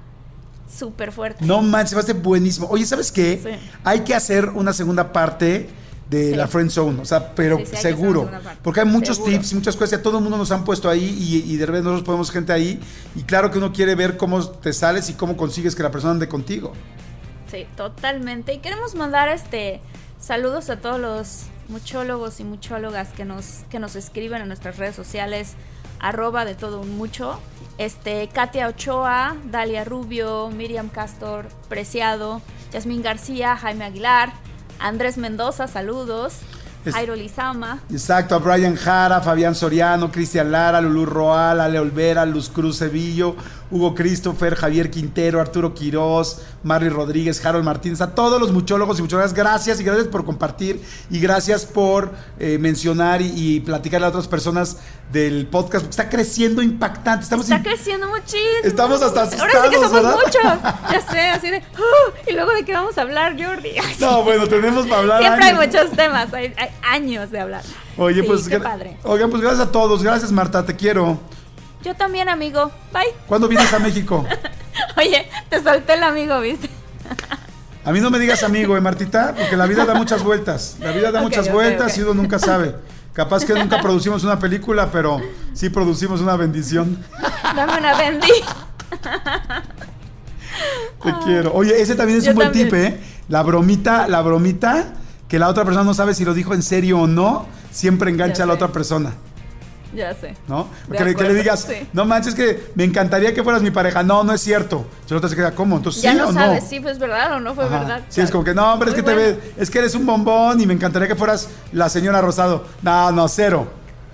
súper 0.78 1.12
fuerte. 1.12 1.44
No 1.44 1.62
manches, 1.62 1.96
va 1.96 2.00
a 2.00 2.04
ser 2.04 2.16
buenísimo. 2.16 2.66
Oye, 2.70 2.84
¿sabes 2.86 3.10
qué? 3.12 3.40
Sí. 3.42 3.50
Hay 3.84 4.00
que 4.00 4.14
hacer 4.14 4.48
una 4.50 4.72
segunda 4.72 5.12
parte 5.12 5.68
de 6.08 6.30
Sí. 6.30 6.34
la 6.34 6.48
friend 6.48 6.70
zone, 6.70 7.00
o 7.00 7.04
sea, 7.04 7.34
pero 7.36 7.58
Sí, 7.58 7.64
que 7.70 7.76
seguro, 7.76 8.28
porque 8.62 8.80
hay 8.80 8.86
muchos 8.86 9.16
Seguro. 9.16 9.32
tips, 9.32 9.54
muchas 9.54 9.76
cosas, 9.76 9.92
y 9.92 9.94
a 9.96 10.02
todo 10.02 10.16
el 10.18 10.22
mundo 10.24 10.36
nos 10.38 10.50
han 10.50 10.64
puesto 10.64 10.90
ahí 10.90 11.04
y, 11.18 11.52
y 11.52 11.56
de 11.56 11.66
repente 11.66 11.84
nosotros 11.84 12.04
ponemos 12.04 12.30
gente 12.32 12.52
ahí 12.52 12.80
y 13.14 13.22
claro 13.22 13.50
que 13.52 13.58
uno 13.58 13.72
quiere 13.72 13.94
ver 13.94 14.16
cómo 14.16 14.44
te 14.44 14.72
sales 14.72 15.08
y 15.08 15.12
cómo 15.14 15.36
consigues 15.36 15.76
que 15.76 15.84
la 15.84 15.90
persona 15.92 16.12
ande 16.14 16.28
contigo. 16.28 16.72
Sí, 17.48 17.64
totalmente. 17.76 18.52
Y 18.54 18.58
queremos 18.58 18.94
mandar 18.96 19.28
este 19.28 19.80
saludos 20.18 20.68
a 20.68 20.76
todos 20.80 20.98
los 21.00 21.42
muchólogos 21.68 22.40
y 22.40 22.44
muchólogas 22.44 23.08
que 23.16 23.24
nos, 23.24 23.60
que 23.70 23.78
nos 23.78 23.94
escriben 23.94 24.42
en 24.42 24.48
nuestras 24.48 24.78
redes 24.78 24.96
sociales, 24.96 25.52
arroba 26.00 26.44
de 26.44 26.54
todo 26.54 26.80
un 26.80 26.96
mucho. 26.96 27.38
Este, 27.78 28.28
Katia 28.28 28.68
Ochoa, 28.68 29.36
Dalia 29.44 29.84
Rubio, 29.84 30.50
Miriam 30.50 30.88
Castor, 30.88 31.46
Preciado, 31.68 32.42
Yasmín 32.72 33.02
García, 33.02 33.56
Jaime 33.56 33.84
Aguilar, 33.84 34.32
Andrés 34.78 35.16
Mendoza, 35.16 35.66
saludos, 35.66 36.40
Es- 36.84 36.94
Jairo 36.94 37.14
Lizama, 37.14 37.78
Exacto, 37.90 38.34
a 38.34 38.38
Brian 38.38 38.74
Jara, 38.76 39.20
Fabián 39.20 39.54
Soriano, 39.54 40.10
Cristian 40.10 40.50
Lara, 40.50 40.80
Lulú 40.80 41.04
Roal, 41.06 41.60
Ale 41.60 41.78
Olvera, 41.78 42.24
Luz 42.24 42.48
Cruz 42.48 42.76
Sevillo, 42.78 43.36
Hugo 43.70 43.94
Christopher, 43.94 44.54
Javier 44.56 44.90
Quintero, 44.90 45.40
Arturo 45.40 45.74
Quirós, 45.74 46.40
Marley 46.64 46.88
Rodríguez, 46.88 47.44
Harold 47.44 47.64
Martínez, 47.64 48.00
a 48.00 48.14
todos 48.14 48.40
los 48.40 48.50
muchólogos 48.52 48.98
y 48.98 49.02
muchólogas, 49.02 49.32
gracias 49.34 49.78
y 49.80 49.84
gracias 49.84 50.08
por 50.08 50.24
compartir 50.24 50.80
y 51.10 51.20
gracias 51.20 51.66
por 51.66 52.12
eh, 52.38 52.58
mencionar 52.58 53.20
y, 53.22 53.32
y 53.36 53.60
platicarle 53.60 54.06
a 54.06 54.10
otras 54.10 54.26
personas 54.26 54.78
del 55.12 55.46
podcast, 55.46 55.84
porque 55.84 55.90
está 55.90 56.08
creciendo 56.08 56.62
impactante. 56.62 57.24
Estamos 57.24 57.44
está 57.46 57.56
in- 57.56 57.62
creciendo 57.62 58.08
muchísimo. 58.08 58.40
Estamos 58.64 59.02
hasta 59.02 59.22
Ahora 59.22 59.30
sí 59.34 59.36
que 59.38 59.46
asustados, 59.76 59.90
somos 59.90 59.92
¿verdad? 59.92 60.16
muchos. 60.24 60.70
Ya 60.90 61.00
sé, 61.12 61.20
así 61.28 61.50
de. 61.50 61.58
"Uh", 61.58 62.30
y 62.30 62.32
luego 62.32 62.52
de 62.52 62.64
qué 62.64 62.72
vamos 62.72 62.96
a 62.98 63.02
hablar, 63.02 63.36
Jordi. 63.40 63.70
No, 64.00 64.22
bueno, 64.24 64.46
tenemos 64.48 64.86
para 64.86 65.00
hablar. 65.00 65.20
Siempre 65.22 65.44
hay 65.46 65.54
muchos 65.54 65.90
temas, 65.96 66.32
hay, 66.32 66.52
hay 66.56 66.69
años 66.82 67.30
de 67.30 67.40
hablar. 67.40 67.62
Oye, 67.96 68.22
Sí, 68.22 68.26
pues, 68.26 68.48
qué 68.48 68.58
padre. 68.60 68.96
oigan, 69.04 69.30
pues 69.30 69.42
gracias 69.42 69.68
a 69.68 69.72
todos. 69.72 70.02
Gracias, 70.02 70.30
Marta, 70.32 70.64
te 70.64 70.74
quiero. 70.76 71.18
Yo 71.82 71.94
también, 71.94 72.28
amigo. 72.28 72.70
Bye. 72.92 73.14
¿Cuándo 73.26 73.48
vienes 73.48 73.72
a 73.72 73.78
México? 73.78 74.24
Oye, 74.96 75.28
te 75.48 75.62
solté 75.62 75.94
el 75.94 76.02
amigo, 76.02 76.40
¿viste? 76.40 76.68
A 77.84 77.92
mí 77.92 78.00
no 78.00 78.10
me 78.10 78.18
digas 78.18 78.42
amigo, 78.42 78.76
¿eh, 78.76 78.80
Martita? 78.82 79.34
Porque 79.34 79.56
la 79.56 79.64
vida 79.66 79.86
da 79.86 79.94
muchas 79.94 80.22
vueltas. 80.22 80.76
La 80.80 80.92
vida 80.92 81.10
da 81.10 81.22
muchas 81.22 81.50
vueltas 81.50 81.96
y 81.96 82.02
uno 82.02 82.12
nunca 82.12 82.38
sabe. 82.38 82.76
Capaz 83.14 83.44
que 83.46 83.54
nunca 83.54 83.80
producimos 83.82 84.22
una 84.22 84.38
película, 84.38 84.90
pero 84.92 85.18
sí 85.54 85.70
producimos 85.70 86.20
una 86.20 86.36
bendición. 86.36 87.02
Dame 87.56 87.78
una 87.78 87.96
bendi. 87.96 88.28
Te 91.02 91.14
quiero. 91.24 91.52
Oye, 91.54 91.80
ese 91.80 91.94
también 91.94 92.18
es 92.18 92.24
Yo 92.24 92.30
un 92.32 92.36
buen 92.36 92.48
también. 92.48 92.68
tip, 92.68 92.74
¿eh? 92.76 93.00
La 93.28 93.42
bromita, 93.42 94.06
la 94.08 94.20
bromita, 94.20 94.92
que 95.30 95.38
la 95.38 95.48
otra 95.48 95.64
persona 95.64 95.84
no 95.84 95.94
sabe 95.94 96.12
si 96.12 96.24
lo 96.26 96.34
dijo 96.34 96.52
en 96.52 96.62
serio 96.62 96.98
o 97.00 97.06
no, 97.06 97.46
siempre 97.70 98.10
engancha 98.10 98.42
a 98.42 98.46
la 98.46 98.52
otra 98.54 98.68
persona, 98.68 99.14
Ya 99.94 100.12
sé. 100.14 100.34
¿no? 100.48 100.68
De 100.88 100.96
Que 100.98 101.04
le, 101.04 101.14
que 101.14 101.22
le 101.22 101.28
acuerdo, 101.28 101.34
digas, 101.34 101.60
sí. 101.68 101.88
no 101.92 102.04
manches 102.04 102.34
que 102.34 102.70
me 102.74 102.84
encantaría 102.84 103.32
que 103.32 103.42
fueras 103.42 103.62
mi 103.62 103.70
pareja. 103.70 104.02
No, 104.02 104.22
no 104.24 104.32
es 104.34 104.40
cierto. 104.40 104.86
Si 105.06 105.12
la 105.14 105.18
otra 105.18 105.30
se 105.30 105.36
queda, 105.36 105.52
¿cómo? 105.52 105.76
Entonces, 105.76 106.02
Ya 106.02 106.12
¿sí 106.12 106.18
no 106.18 106.28
o 106.28 106.32
sabes 106.32 106.64
no? 106.64 106.68
si 106.68 106.80
fue 106.80 106.94
verdad 106.94 107.34
o 107.36 107.40
no 107.40 107.54
fue 107.54 107.64
Ajá. 107.64 107.78
verdad. 107.78 108.00
Sí, 108.08 108.20
es 108.20 108.30
como 108.30 108.44
que 108.44 108.54
no, 108.54 108.72
hombre, 108.72 108.90
es 108.90 108.94
que 108.96 109.02
te 109.02 109.14
ves, 109.14 109.36
es 109.56 109.70
que 109.70 109.78
eres 109.78 109.94
un 109.94 110.04
bombón 110.04 110.60
y 110.60 110.66
me 110.66 110.74
encantaría 110.74 111.08
que 111.08 111.14
fueras 111.16 111.48
la 111.72 111.88
señora 111.88 112.20
Rosado. 112.20 112.66
No, 112.82 113.10
no, 113.12 113.26
cero. 113.28 113.66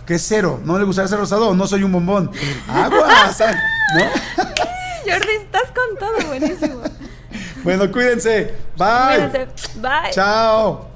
¿Qué 0.06 0.14
es 0.14 0.22
cero? 0.26 0.60
¿No 0.64 0.78
le 0.78 0.84
gustaría 0.84 1.08
ser 1.08 1.18
rosado 1.18 1.48
o 1.48 1.54
no 1.54 1.66
soy 1.66 1.82
un 1.82 1.90
bombón? 1.92 2.30
Aguas, 2.68 3.38
¿no? 3.40 4.04
Jordi, 5.10 5.32
estás 5.42 5.64
con 5.74 5.98
todo, 5.98 6.28
buenísimo. 6.28 6.82
Bueno, 7.64 7.90
cuídense. 7.90 8.54
Bye. 8.78 9.28
Cuídense. 9.28 9.46
Bye. 9.80 10.12
Chao. 10.12 10.95